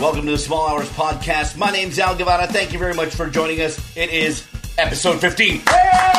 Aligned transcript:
Welcome 0.00 0.26
to 0.26 0.32
the 0.32 0.38
Small 0.38 0.68
Hours 0.68 0.88
Podcast. 0.90 1.56
My 1.56 1.70
name's 1.70 1.98
Al 1.98 2.14
Guevara. 2.16 2.46
Thank 2.46 2.72
you 2.72 2.78
very 2.78 2.94
much 2.94 3.14
for 3.14 3.28
joining 3.28 3.60
us. 3.62 3.78
It 3.96 4.10
is 4.10 4.46
episode 4.76 5.20
15. 5.20 5.62
Yeah! 5.66 6.12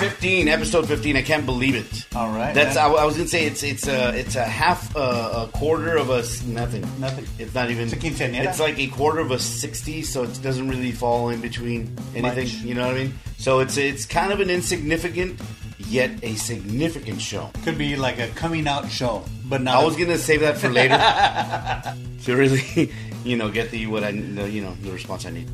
15, 0.00 0.48
episode 0.48 0.88
15. 0.88 1.16
I 1.16 1.22
can't 1.22 1.44
believe 1.46 1.74
it. 1.74 2.06
All 2.16 2.30
right. 2.30 2.54
That's. 2.54 2.76
I, 2.76 2.88
I 2.88 3.04
was 3.04 3.16
gonna 3.16 3.28
say 3.28 3.46
it's 3.46 3.62
it's 3.62 3.86
a 3.86 4.08
it's 4.18 4.36
a 4.36 4.44
half 4.44 4.94
uh, 4.96 5.46
a 5.46 5.56
quarter 5.56 5.96
of 5.96 6.10
a 6.10 6.18
s- 6.18 6.42
nothing. 6.44 6.82
Nothing. 6.98 7.26
It's 7.38 7.54
not 7.54 7.70
even. 7.70 7.84
It's 7.84 7.92
a 7.92 7.96
quinceañera. 7.96 8.46
It's 8.46 8.60
like 8.60 8.78
a 8.78 8.88
quarter 8.88 9.20
of 9.20 9.30
a 9.30 9.38
sixty, 9.38 10.02
so 10.02 10.24
it 10.24 10.40
doesn't 10.42 10.68
really 10.68 10.92
fall 10.92 11.28
in 11.28 11.40
between 11.40 11.96
anything. 12.14 12.44
Much. 12.44 12.54
You 12.54 12.74
know 12.74 12.86
what 12.86 12.96
I 12.96 13.04
mean? 13.04 13.14
So 13.38 13.60
it's 13.60 13.76
it's 13.76 14.06
kind 14.06 14.32
of 14.32 14.40
an 14.40 14.50
insignificant 14.50 15.40
yet 15.86 16.10
a 16.22 16.34
significant 16.36 17.20
show. 17.20 17.50
Could 17.64 17.76
be 17.78 17.94
like 17.96 18.18
a 18.18 18.28
coming 18.28 18.66
out 18.66 18.90
show, 18.90 19.24
but 19.44 19.62
not. 19.62 19.82
I 19.82 19.84
was 19.84 19.96
gonna 19.96 20.18
save 20.18 20.40
that 20.40 20.58
for 20.58 20.68
later 20.68 20.96
to 22.24 22.36
really, 22.36 22.92
you 23.24 23.36
know, 23.36 23.50
get 23.50 23.70
the 23.70 23.86
what 23.86 24.02
I 24.04 24.10
you 24.10 24.62
know 24.62 24.74
the 24.82 24.90
response 24.90 25.26
I 25.26 25.30
need. 25.30 25.48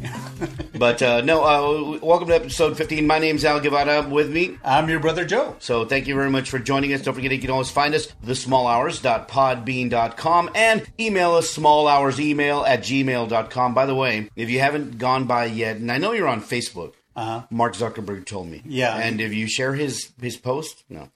But 0.79 1.03
uh, 1.03 1.21
no, 1.23 1.43
uh, 1.45 1.99
welcome 2.03 2.29
to 2.29 2.35
episode 2.35 2.77
fifteen. 2.77 3.07
My 3.07 3.19
name's 3.19 3.45
Al 3.45 3.61
Guevara. 3.61 4.03
With 4.09 4.31
me, 4.31 4.59
I'm 4.65 4.89
your 4.89 5.01
brother 5.01 5.25
Joe. 5.25 5.57
so 5.59 5.85
thank 5.85 6.07
you 6.07 6.15
very 6.15 6.31
much 6.31 6.49
for 6.51 6.59
joining 6.59 6.93
us. 6.93 7.03
Don't 7.03 7.15
forget 7.15 7.33
you 7.33 7.39
can 7.39 7.51
always 7.51 7.71
find 7.71 7.95
us 7.95 8.09
thesmallhours.podbean.com 8.25 10.51
and 10.55 10.87
email 10.99 11.33
us 11.33 11.57
smallhoursemail 11.57 12.67
at 12.67 12.81
gmail.com. 12.81 13.75
By 13.75 13.87
the 13.87 13.95
way, 13.95 14.31
if 14.37 14.51
you 14.51 14.61
haven't 14.61 14.99
gone 14.99 15.27
by 15.27 15.47
yet, 15.47 15.77
and 15.77 15.91
I 15.93 15.99
know 15.99 16.13
you're 16.13 16.29
on 16.29 16.43
Facebook. 16.43 16.95
Uh-huh. 17.17 17.43
Mark 17.51 17.75
Zuckerberg 17.75 18.25
told 18.25 18.49
me. 18.49 18.63
Yeah. 18.65 18.97
And 18.97 19.21
if 19.21 19.33
you 19.35 19.49
share 19.49 19.75
his 19.75 20.13
his 20.21 20.37
post, 20.37 20.85
no. 20.89 21.09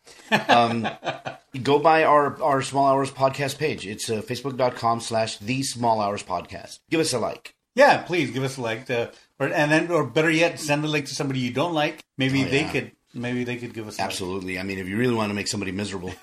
Um, 0.48 0.88
go 1.62 1.78
by 1.78 2.04
our, 2.04 2.40
our 2.42 2.62
Small 2.62 2.86
Hours 2.88 3.10
podcast 3.10 3.58
page. 3.58 3.86
It's 3.86 4.10
uh, 4.10 4.20
facebook.com 4.22 5.00
slash 5.00 5.38
the 5.38 5.62
Small 5.62 6.00
Hours 6.00 6.22
podcast. 6.22 6.80
Give 6.90 7.00
us 7.00 7.12
a 7.12 7.18
like. 7.18 7.54
Yeah, 7.76 8.02
please 8.02 8.30
give 8.30 8.44
us 8.44 8.56
a 8.56 8.60
like, 8.62 8.86
to, 8.86 9.10
or 9.40 9.48
and 9.48 9.70
then, 9.70 9.90
or 9.90 10.04
better 10.04 10.30
yet, 10.30 10.60
send 10.60 10.84
a 10.84 10.88
link 10.88 11.06
to 11.06 11.14
somebody 11.14 11.40
you 11.40 11.52
don't 11.52 11.74
like. 11.74 12.04
Maybe 12.16 12.42
Oh, 12.44 12.48
they 12.48 12.60
yeah. 12.60 12.70
could, 12.72 12.92
maybe 13.14 13.44
they 13.44 13.56
could 13.56 13.72
give 13.74 13.88
us. 13.88 13.98
Absolutely. 13.98 14.58
I 14.58 14.62
mean, 14.62 14.78
if 14.78 14.88
you 14.88 14.96
really 14.96 15.14
want 15.14 15.30
to 15.30 15.34
make 15.34 15.48
somebody 15.48 15.72
miserable, 15.72 16.10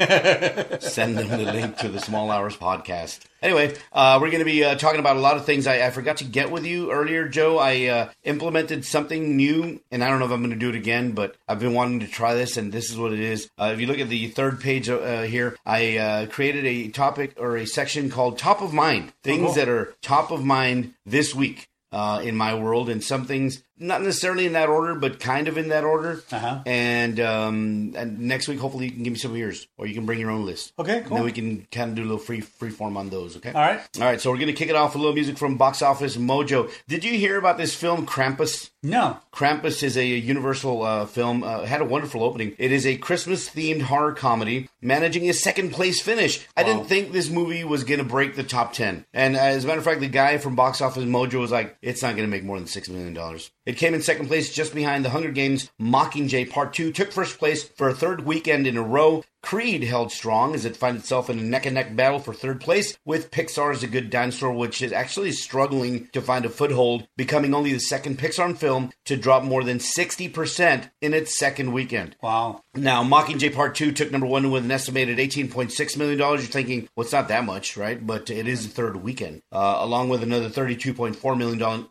send 0.79 1.17
them 1.17 1.29
the 1.29 1.51
link 1.51 1.77
to 1.77 1.89
the 1.89 1.99
Small 1.99 2.29
Hours 2.31 2.55
podcast. 2.57 3.19
Anyway, 3.41 3.75
uh, 3.91 4.19
we're 4.21 4.29
going 4.29 4.39
to 4.39 4.45
be 4.45 4.63
uh, 4.63 4.75
talking 4.75 4.99
about 4.99 5.17
a 5.17 5.19
lot 5.19 5.35
of 5.35 5.45
things. 5.45 5.65
I, 5.65 5.87
I 5.87 5.89
forgot 5.89 6.17
to 6.17 6.23
get 6.23 6.51
with 6.51 6.65
you 6.65 6.91
earlier, 6.91 7.27
Joe. 7.27 7.57
I 7.57 7.85
uh, 7.87 8.09
implemented 8.23 8.85
something 8.85 9.35
new, 9.35 9.81
and 9.89 10.03
I 10.03 10.09
don't 10.09 10.19
know 10.19 10.25
if 10.25 10.31
I'm 10.31 10.41
going 10.41 10.51
to 10.51 10.59
do 10.59 10.69
it 10.69 10.75
again, 10.75 11.13
but 11.13 11.35
I've 11.47 11.59
been 11.59 11.73
wanting 11.73 12.01
to 12.01 12.07
try 12.07 12.35
this, 12.35 12.57
and 12.57 12.71
this 12.71 12.91
is 12.91 12.97
what 12.97 13.13
it 13.13 13.19
is. 13.19 13.49
Uh, 13.57 13.71
if 13.73 13.79
you 13.79 13.87
look 13.87 13.99
at 13.99 14.09
the 14.09 14.27
third 14.27 14.59
page 14.59 14.89
uh, 14.89 15.23
here, 15.23 15.57
I 15.65 15.97
uh, 15.97 16.25
created 16.27 16.65
a 16.65 16.89
topic 16.89 17.35
or 17.37 17.57
a 17.57 17.65
section 17.65 18.09
called 18.09 18.37
Top 18.37 18.61
of 18.61 18.73
Mind 18.73 19.11
things 19.23 19.45
cool. 19.45 19.53
that 19.53 19.69
are 19.69 19.93
top 20.01 20.31
of 20.31 20.43
mind 20.43 20.93
this 21.05 21.33
week. 21.33 21.67
Uh, 21.93 22.21
in 22.23 22.37
my 22.37 22.55
world, 22.55 22.87
and 22.87 23.03
some 23.03 23.25
things 23.25 23.61
not 23.81 24.01
necessarily 24.01 24.45
in 24.45 24.53
that 24.53 24.69
order, 24.69 24.95
but 24.95 25.19
kind 25.19 25.47
of 25.47 25.57
in 25.57 25.69
that 25.69 25.83
order. 25.83 26.23
Uh-huh. 26.31 26.61
And 26.65 27.19
um, 27.19 27.93
and 27.97 28.19
next 28.19 28.47
week, 28.47 28.59
hopefully, 28.59 28.85
you 28.85 28.91
can 28.91 29.03
give 29.03 29.13
me 29.13 29.19
some 29.19 29.31
of 29.31 29.37
yours, 29.37 29.67
or 29.77 29.87
you 29.87 29.93
can 29.93 30.05
bring 30.05 30.19
your 30.19 30.29
own 30.29 30.45
list. 30.45 30.73
Okay, 30.79 30.99
And 30.99 31.09
then 31.09 31.23
we 31.23 31.31
can 31.31 31.67
kind 31.71 31.89
of 31.89 31.95
do 31.95 32.03
a 32.03 32.05
little 32.05 32.17
free 32.17 32.41
free 32.41 32.69
form 32.69 32.95
on 32.95 33.09
those. 33.09 33.37
Okay. 33.37 33.51
All 33.51 33.61
right. 33.61 33.81
All 33.97 34.03
right. 34.03 34.21
So 34.21 34.31
we're 34.31 34.37
gonna 34.37 34.53
kick 34.53 34.69
it 34.69 34.75
off 34.75 34.93
with 34.93 34.97
a 34.97 34.99
little 34.99 35.15
music 35.15 35.37
from 35.37 35.57
Box 35.57 35.81
Office 35.81 36.15
Mojo. 36.17 36.71
Did 36.87 37.03
you 37.03 37.13
hear 37.13 37.37
about 37.37 37.57
this 37.57 37.73
film 37.75 38.05
Krampus? 38.05 38.69
No. 38.83 39.19
Krampus 39.31 39.83
is 39.83 39.95
a 39.95 40.05
Universal 40.05 40.81
uh, 40.81 41.05
film. 41.05 41.43
Uh, 41.43 41.65
had 41.65 41.81
a 41.81 41.85
wonderful 41.85 42.23
opening. 42.23 42.55
It 42.57 42.71
is 42.71 42.87
a 42.87 42.97
Christmas-themed 42.97 43.83
horror 43.83 44.13
comedy, 44.13 44.69
managing 44.81 45.29
a 45.29 45.33
second-place 45.33 46.01
finish. 46.01 46.47
I 46.57 46.63
didn't 46.63 46.85
think 46.85 47.11
this 47.11 47.29
movie 47.29 47.63
was 47.63 47.83
going 47.83 47.99
to 47.99 48.03
break 48.03 48.35
the 48.35 48.43
top 48.43 48.73
ten. 48.73 49.05
And 49.13 49.37
as 49.37 49.63
a 49.63 49.67
matter 49.67 49.77
of 49.77 49.85
fact, 49.85 49.99
the 49.99 50.07
guy 50.07 50.39
from 50.39 50.55
Box 50.55 50.81
Office 50.81 51.03
Mojo 51.03 51.39
was 51.39 51.51
like, 51.51 51.77
"It's 51.83 52.01
not 52.01 52.15
going 52.15 52.27
to 52.27 52.31
make 52.31 52.43
more 52.43 52.57
than 52.57 52.67
six 52.67 52.89
million 52.89 53.13
dollars." 53.13 53.51
It 53.67 53.77
came 53.77 53.93
in 53.93 54.01
second 54.01 54.27
place, 54.27 54.51
just 54.51 54.73
behind 54.73 55.05
The 55.05 55.11
Hunger 55.11 55.31
Games: 55.31 55.69
Mockingjay 55.79 56.49
Part 56.49 56.73
Two. 56.73 56.91
Took 56.91 57.11
first 57.11 57.37
place 57.37 57.63
for 57.63 57.87
a 57.87 57.93
third 57.93 58.25
weekend 58.25 58.65
in 58.65 58.77
a 58.77 58.83
row. 58.83 59.23
Creed 59.41 59.83
held 59.83 60.11
strong 60.11 60.53
as 60.53 60.65
it 60.65 60.77
finds 60.77 61.01
itself 61.01 61.29
in 61.29 61.39
a 61.39 61.43
neck 61.43 61.65
and 61.65 61.75
neck 61.75 61.95
battle 61.95 62.19
for 62.19 62.33
third 62.33 62.61
place 62.61 62.97
with 63.05 63.31
Pixar's 63.31 63.83
A 63.83 63.87
Good 63.87 64.09
Dinosaur, 64.09 64.53
which 64.53 64.81
is 64.81 64.93
actually 64.93 65.31
struggling 65.31 66.07
to 66.13 66.21
find 66.21 66.45
a 66.45 66.49
foothold, 66.49 67.07
becoming 67.17 67.53
only 67.53 67.73
the 67.73 67.79
second 67.79 68.17
Pixar 68.17 68.55
film 68.55 68.91
to 69.05 69.17
drop 69.17 69.43
more 69.43 69.63
than 69.63 69.77
60% 69.79 70.89
in 71.01 71.13
its 71.13 71.37
second 71.37 71.73
weekend. 71.73 72.15
Wow. 72.21 72.63
Now, 72.73 73.03
Mockingjay 73.03 73.53
Part 73.53 73.75
2 73.75 73.91
took 73.91 74.11
number 74.11 74.27
one 74.27 74.51
with 74.51 74.63
an 74.63 74.71
estimated 74.71 75.17
$18.6 75.17 75.97
million. 75.97 76.17
You're 76.17 76.37
thinking, 76.39 76.87
well, 76.95 77.03
it's 77.03 77.13
not 77.13 77.27
that 77.27 77.45
much, 77.45 77.75
right? 77.77 78.05
But 78.05 78.29
it 78.29 78.47
is 78.47 78.65
the 78.65 78.73
third 78.73 78.97
weekend, 78.97 79.41
uh, 79.51 79.77
along 79.79 80.09
with 80.09 80.23
another 80.23 80.49
$32.4 80.49 81.37
million 81.37 81.87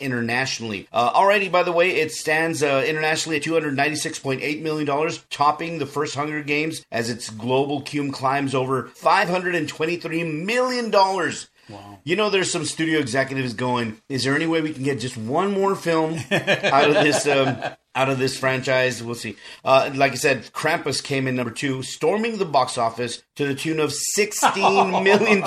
internationally. 0.00 0.88
Uh, 0.92 1.12
alrighty, 1.12 1.50
by 1.50 1.62
the 1.62 1.72
way, 1.72 1.96
it 1.96 2.12
stands 2.12 2.62
uh, 2.62 2.84
internationally 2.86 3.36
at 3.36 3.42
$296.8 3.42 4.62
million, 4.62 5.10
topping 5.30 5.78
the 5.78 5.86
first 5.86 6.14
Hunger 6.14 6.42
Games 6.42 6.73
as 6.90 7.10
its 7.10 7.30
global 7.30 7.82
cume 7.82 8.12
climbs 8.12 8.54
over 8.54 8.84
$523 8.84 10.44
million. 10.44 10.90
Wow. 10.90 11.98
You 12.04 12.16
know, 12.16 12.30
there's 12.30 12.50
some 12.50 12.64
studio 12.64 12.98
executives 12.98 13.54
going, 13.54 13.96
is 14.08 14.24
there 14.24 14.34
any 14.34 14.46
way 14.46 14.60
we 14.60 14.72
can 14.72 14.82
get 14.82 15.00
just 15.00 15.16
one 15.16 15.52
more 15.52 15.74
film 15.74 16.18
out 16.30 16.90
of 16.90 16.94
this 16.94 17.26
um, 17.26 17.56
out 17.94 18.08
of 18.08 18.18
this 18.18 18.38
franchise? 18.38 19.02
We'll 19.02 19.14
see. 19.14 19.36
Uh, 19.64 19.90
like 19.94 20.12
I 20.12 20.16
said, 20.16 20.44
Krampus 20.52 21.02
came 21.02 21.26
in 21.26 21.36
number 21.36 21.52
two, 21.52 21.82
storming 21.82 22.38
the 22.38 22.44
box 22.44 22.76
office 22.78 23.22
to 23.36 23.46
the 23.46 23.54
tune 23.54 23.80
of 23.80 23.92
$16 24.18 25.02
million. 25.04 25.40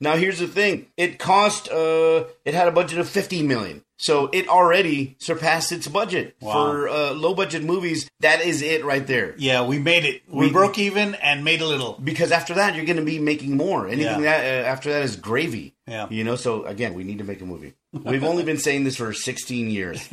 now, 0.00 0.16
here's 0.16 0.38
the 0.38 0.46
thing. 0.48 0.86
It 0.96 1.18
cost, 1.18 1.68
uh, 1.70 2.24
it 2.44 2.54
had 2.54 2.68
a 2.68 2.72
budget 2.72 2.98
of 2.98 3.08
15 3.08 3.46
million. 3.48 3.82
So 3.96 4.28
it 4.32 4.48
already 4.48 5.16
surpassed 5.20 5.70
its 5.70 5.86
budget 5.86 6.36
Wow. 6.40 6.52
for 6.52 6.88
uh, 6.88 7.12
low 7.12 7.32
budget 7.32 7.62
movies. 7.62 8.08
That 8.20 8.40
is 8.40 8.60
it 8.60 8.84
right 8.84 9.06
there. 9.06 9.34
Yeah, 9.38 9.64
we 9.64 9.78
made 9.78 10.04
it. 10.04 10.22
We, 10.28 10.46
We- 10.46 10.52
broke 10.52 10.78
even 10.78 11.14
and 11.14 11.44
made 11.44 11.60
a 11.62 11.66
little. 11.66 11.98
Because 12.02 12.32
after 12.32 12.54
that, 12.54 12.74
you're 12.74 12.84
going 12.86 12.96
to 12.98 13.04
be 13.04 13.20
making 13.20 13.56
more. 13.56 13.86
Anything 13.86 14.24
Yeah. 14.24 14.38
that 14.38 14.64
uh, 14.64 14.68
after 14.68 14.90
that 14.92 15.02
is 15.02 15.14
gravy. 15.16 15.74
Yeah. 15.86 16.08
You 16.10 16.24
know, 16.24 16.34
so 16.34 16.64
again, 16.64 16.94
we 16.94 17.04
need 17.04 17.18
to 17.18 17.24
make 17.24 17.40
a 17.40 17.44
movie. 17.46 17.74
We've 18.02 18.24
only 18.24 18.42
been 18.42 18.58
saying 18.58 18.84
this 18.84 18.96
for 18.96 19.12
16 19.12 19.70
years. 19.70 20.08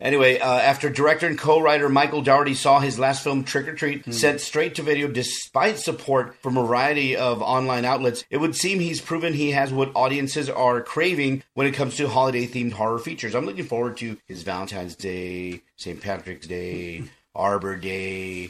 anyway, 0.00 0.38
uh, 0.38 0.58
after 0.58 0.88
director 0.88 1.26
and 1.26 1.38
co-writer 1.38 1.88
Michael 1.88 2.22
Dougherty 2.22 2.54
saw 2.54 2.80
his 2.80 2.98
last 2.98 3.22
film 3.22 3.44
Trick 3.44 3.68
or 3.68 3.74
Treat 3.74 4.12
sent 4.12 4.40
straight 4.40 4.74
to 4.76 4.82
video 4.82 5.08
despite 5.08 5.78
support 5.78 6.36
from 6.42 6.56
a 6.56 6.64
variety 6.64 7.14
of 7.14 7.42
online 7.42 7.84
outlets, 7.84 8.24
it 8.30 8.38
would 8.38 8.56
seem 8.56 8.80
he's 8.80 9.00
proven 9.00 9.34
he 9.34 9.50
has 9.50 9.72
what 9.72 9.92
audiences 9.94 10.48
are 10.48 10.80
craving 10.80 11.42
when 11.54 11.66
it 11.66 11.74
comes 11.74 11.96
to 11.96 12.08
holiday-themed 12.08 12.72
horror 12.72 12.98
features. 12.98 13.34
I'm 13.34 13.44
looking 13.44 13.64
forward 13.64 13.98
to 13.98 14.16
his 14.26 14.42
Valentine's 14.42 14.96
Day, 14.96 15.62
St. 15.76 16.00
Patrick's 16.00 16.46
Day, 16.46 17.04
Arbor 17.34 17.76
Day, 17.76 18.48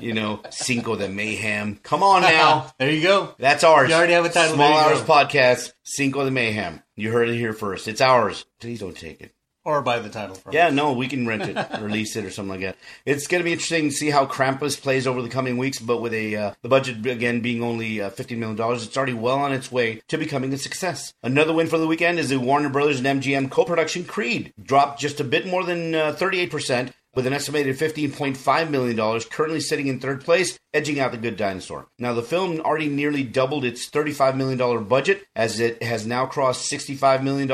you 0.00 0.12
know, 0.14 0.40
Cinco 0.50 0.96
de 0.96 1.08
Mayhem. 1.08 1.78
Come 1.82 2.02
on 2.02 2.22
now. 2.22 2.72
There 2.78 2.90
you 2.90 3.02
go. 3.02 3.34
That's 3.38 3.64
ours. 3.64 3.88
You 3.90 3.94
already 3.96 4.12
have 4.14 4.24
a 4.24 4.30
title. 4.30 4.54
Small 4.54 4.76
Hours 4.76 5.00
go. 5.02 5.06
Podcast, 5.12 5.72
Cinco 5.82 6.24
de 6.24 6.30
Mayhem. 6.30 6.82
You 6.96 7.12
heard 7.12 7.28
it 7.28 7.36
here 7.36 7.52
first. 7.52 7.88
It's 7.88 8.00
ours. 8.00 8.44
Please 8.60 8.80
don't 8.80 8.96
take 8.96 9.20
it. 9.20 9.32
Or 9.64 9.82
buy 9.82 9.98
the 9.98 10.08
title 10.08 10.34
from 10.34 10.54
Yeah, 10.54 10.70
no, 10.70 10.94
we 10.94 11.08
can 11.08 11.26
rent 11.26 11.42
it, 11.42 11.56
release 11.80 12.16
it, 12.16 12.24
or 12.24 12.30
something 12.30 12.52
like 12.52 12.60
that. 12.60 12.76
It's 13.04 13.26
going 13.26 13.40
to 13.40 13.44
be 13.44 13.52
interesting 13.52 13.90
to 13.90 13.94
see 13.94 14.08
how 14.08 14.24
Krampus 14.24 14.80
plays 14.80 15.06
over 15.06 15.20
the 15.20 15.28
coming 15.28 15.58
weeks. 15.58 15.78
But 15.78 16.00
with 16.00 16.14
a 16.14 16.36
uh, 16.36 16.54
the 16.62 16.70
budget 16.70 17.04
again 17.04 17.40
being 17.40 17.62
only 17.62 18.00
uh, 18.00 18.08
fifteen 18.08 18.40
million 18.40 18.56
dollars, 18.56 18.86
it's 18.86 18.96
already 18.96 19.12
well 19.12 19.38
on 19.40 19.52
its 19.52 19.70
way 19.70 20.00
to 20.08 20.16
becoming 20.16 20.54
a 20.54 20.58
success. 20.58 21.12
Another 21.22 21.52
win 21.52 21.66
for 21.66 21.76
the 21.76 21.86
weekend 21.86 22.18
is 22.18 22.30
the 22.30 22.38
Warner 22.38 22.70
Brothers 22.70 23.00
and 23.00 23.20
MGM 23.20 23.50
co-production 23.50 24.04
Creed 24.04 24.54
dropped 24.62 25.00
just 25.00 25.20
a 25.20 25.24
bit 25.24 25.46
more 25.46 25.64
than 25.64 25.94
uh, 25.94 26.12
thirty-eight 26.14 26.50
percent. 26.50 26.92
With 27.18 27.26
an 27.26 27.32
estimated 27.32 27.76
$15.5 27.76 28.70
million, 28.70 29.20
currently 29.22 29.58
sitting 29.58 29.88
in 29.88 29.98
third 29.98 30.24
place, 30.24 30.56
edging 30.72 31.00
out 31.00 31.10
The 31.10 31.18
Good 31.18 31.36
Dinosaur. 31.36 31.88
Now, 31.98 32.14
the 32.14 32.22
film 32.22 32.60
already 32.60 32.88
nearly 32.88 33.24
doubled 33.24 33.64
its 33.64 33.90
$35 33.90 34.36
million 34.36 34.84
budget, 34.84 35.26
as 35.34 35.58
it 35.58 35.82
has 35.82 36.06
now 36.06 36.26
crossed 36.26 36.70
$65 36.70 37.24
million 37.24 37.48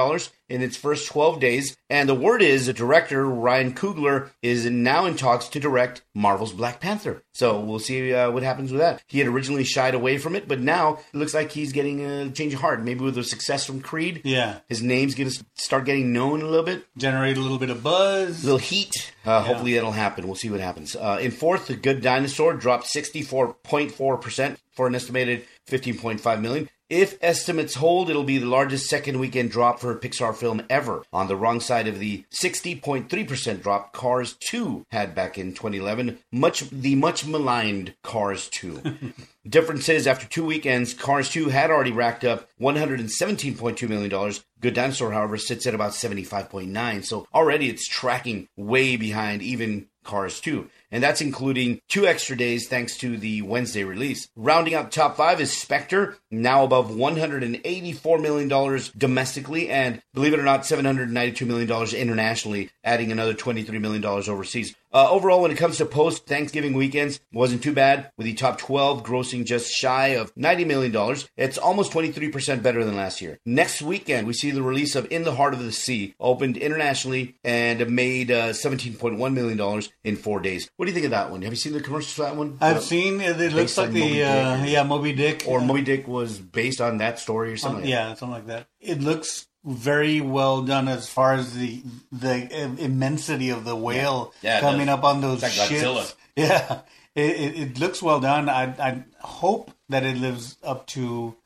in 0.49 0.63
its 0.63 0.77
first 0.77 1.09
12 1.09 1.41
days. 1.41 1.77
And 1.91 2.09
the 2.09 2.15
word 2.15 2.43
is 2.43 2.67
the 2.67 2.73
director, 2.73 3.25
Ryan 3.27 3.75
Coogler, 3.75 4.31
is 4.43 4.65
now 4.67 5.05
in 5.07 5.17
talks 5.17 5.49
to 5.49 5.61
direct 5.61 6.03
Marvel's 6.15 6.53
Black 6.53 6.81
Panther. 6.81 7.23
So 7.33 7.61
we'll 7.61 7.79
see 7.79 8.13
uh, 8.13 8.31
what 8.31 8.43
happens 8.43 8.71
with 8.73 8.81
that. 8.81 9.03
He 9.07 9.19
had 9.19 9.29
originally 9.29 9.65
shied 9.65 9.95
away 9.95 10.19
from 10.19 10.35
it, 10.37 10.47
but 10.49 10.61
now 10.61 10.99
it 11.13 11.17
looks 11.17 11.35
like 11.35 11.51
he's 11.53 11.73
getting 11.73 12.05
a 12.05 12.31
change 12.31 12.55
of 12.55 12.61
heart. 12.61 12.83
Maybe 12.83 13.01
with 13.01 13.15
the 13.17 13.25
success 13.25 13.65
from 13.67 13.81
Creed, 13.81 14.23
Yeah. 14.25 14.59
his 14.69 14.83
name's 14.83 15.15
going 15.15 15.31
to 15.31 15.45
start 15.55 15.85
getting 15.85 16.13
known 16.13 16.43
a 16.43 16.47
little 16.47 16.65
bit 16.65 16.85
Generate 16.97 17.37
a 17.37 17.41
little 17.41 17.59
bit 17.59 17.71
of 17.71 17.83
buzz. 17.83 18.43
A 18.43 18.47
little 18.47 18.59
heat. 18.59 19.13
Uh, 19.25 19.43
Hopefully 19.43 19.75
that'll 19.75 19.93
happen. 19.93 20.27
We'll 20.27 20.35
see 20.37 20.51
what 20.51 20.61
happens. 20.61 20.95
Uh, 20.97 21.19
in 21.21 21.31
fourth, 21.31 21.67
The 21.67 21.77
Good 21.77 22.03
Dinosaur 22.03 22.55
dropped 22.55 22.87
64.4% 22.87 24.57
for 24.73 24.87
an 24.87 24.95
estimated 24.95 25.45
15.5 25.69 26.41
million. 26.41 26.69
If 26.91 27.17
estimates 27.23 27.77
hold, 27.77 28.11
it'll 28.11 28.25
be 28.25 28.37
the 28.37 28.47
largest 28.47 28.91
second 28.91 29.19
weekend 29.19 29.51
drop 29.51 29.81
for 29.81 29.91
a 29.91 29.99
Pixar 29.99 30.35
film 30.35 30.63
ever, 30.69 31.03
on 31.15 31.29
the 31.29 31.37
wrong 31.37 31.61
side 31.61 31.89
of 31.89 31.99
the 31.99 32.25
60.3% 32.39 33.63
drop 33.63 33.95
Cars 33.95 34.35
2 34.35 34.85
had 34.91 35.15
back 35.15 35.39
in 35.39 35.55
2011, 35.55 36.19
much 36.31 36.69
the 36.69 36.95
much 36.95 37.25
maligned 37.25 37.95
Cars 38.03 38.51
2. 38.51 38.83
Difference 39.49 39.89
is, 39.89 40.07
after 40.07 40.27
two 40.27 40.45
weekends, 40.45 40.93
Cars 40.93 41.31
2 41.31 41.49
had 41.49 41.71
already 41.71 41.91
racked 41.91 42.23
up 42.23 42.51
$117.2 42.61 43.89
million. 43.89 44.33
Good 44.61 44.75
Dinosaur, 44.75 45.13
however, 45.13 45.39
sits 45.39 45.67
at 45.67 45.75
about 45.75 45.93
75.9, 45.93 47.05
so 47.05 47.27
already 47.33 47.71
it's 47.71 47.89
tracking 47.89 48.49
way 48.59 48.97
behind 48.97 49.41
even 49.41 49.87
Cars 50.05 50.39
2 50.41 50.69
and 50.95 51.03
that's 51.03 51.21
including 51.21 51.81
two 51.89 52.07
extra 52.07 52.37
days 52.37 52.69
thanks 52.69 52.97
to 52.99 53.17
the 53.17 53.43
Wednesday 53.43 53.83
release. 53.83 54.29
Rounding 54.37 54.75
out 54.75 54.93
the 54.93 54.95
top 54.95 55.17
five 55.17 55.41
is 55.41 55.51
Spectre, 55.51 56.17
now 56.31 56.63
above 56.63 56.93
$184 56.93 58.23
million 58.23 58.81
domestically, 58.97 59.71
and 59.71 60.01
believe 60.15 60.33
it 60.33 60.39
or 60.39 60.45
not, 60.45 60.61
$792 60.61 61.47
million 61.49 61.95
internationally, 61.97 62.71
adding 62.85 63.11
another 63.11 63.35
$23 63.35 63.81
million 63.81 64.05
overseas. 64.05 64.77
Uh, 64.95 65.11
overall, 65.11 65.43
when 65.43 65.51
it 65.51 65.59
comes 65.59 65.77
to 65.79 65.85
post 65.85 66.25
Thanksgiving 66.25 66.73
weekends, 66.73 67.19
wasn't 67.33 67.63
too 67.65 67.73
bad, 67.73 68.13
with 68.17 68.27
the 68.27 68.33
top 68.35 68.59
12 68.59 69.03
grossing 69.03 69.45
just 69.45 69.73
shy 69.73 70.09
of 70.11 70.33
$90 70.37 70.67
million. 70.67 71.17
It's 71.37 71.59
almost 71.59 71.91
23% 71.93 72.63
better 72.63 72.85
than 72.85 72.95
last 72.95 73.21
year. 73.21 73.41
Next 73.45 73.83
weekend, 73.83 74.27
we 74.29 74.33
see 74.33 74.53
the 74.53 74.63
release 74.63 74.95
of 74.95 75.11
In 75.11 75.25
the 75.25 75.35
Heart 75.35 75.55
of 75.55 75.65
the 75.65 75.73
Sea, 75.73 76.15
opened 76.21 76.57
internationally 76.57 77.35
and 77.43 77.91
made 77.91 78.31
uh, 78.31 78.51
$17.1 78.51 79.35
million 79.35 79.83
in 80.05 80.15
four 80.17 80.39
days. 80.39 80.71
What 80.77 80.87
do 80.87 80.91
you 80.91 80.95
think 80.95 81.07
of 81.07 81.11
that 81.11 81.31
one? 81.31 81.43
Have 81.43 81.53
you 81.53 81.57
seen 81.57 81.73
the 81.73 81.81
commercials 81.81 82.13
for 82.13 82.23
that 82.23 82.37
one? 82.37 82.59
I've 82.61 82.77
Uh, 82.77 82.81
seen 82.81 83.21
it. 83.21 83.41
It 83.41 83.53
looks 83.53 83.77
like 83.77 83.91
the 83.91 83.99
Moby 84.01 84.23
uh, 84.23 84.65
yeah 84.65 84.83
Moby 84.85 85.13
Dick 85.13 85.43
or 85.49 85.61
Moby 85.61 85.83
Dick 85.83 86.07
was 86.07 86.39
based 86.39 86.81
on 86.81 86.99
that 86.99 87.19
story 87.19 87.53
or 87.53 87.57
something. 87.57 87.81
like 87.81 87.85
that. 87.85 87.91
yeah 87.91 88.15
something 88.15 88.31
like 88.31 88.47
that. 88.47 88.69
It 88.81 89.01
looks 89.01 89.49
very 89.65 90.21
well 90.21 90.63
done 90.63 90.89
as 90.89 91.09
far 91.09 91.35
as 91.35 91.55
the 91.55 91.83
the 92.13 92.75
immensity 92.79 93.51
of 93.51 93.65
the 93.65 93.75
whale 93.77 94.33
Yeah, 94.43 94.59
it 94.59 94.61
coming 94.61 94.89
up 94.89 95.05
on 95.05 95.21
those 95.21 95.43
like 95.43 95.53
ships. 95.53 95.71
Godzilla. 95.83 96.15
Yeah, 96.37 96.81
it, 97.15 97.31
it, 97.31 97.59
it 97.61 97.79
looks 97.79 98.03
well 98.03 98.19
done. 98.21 98.49
I 98.49 98.65
I 98.79 99.05
hope 99.21 99.71
that 99.89 100.03
it 100.05 100.17
lives 100.17 100.57
up 100.65 100.87
to 100.89 101.37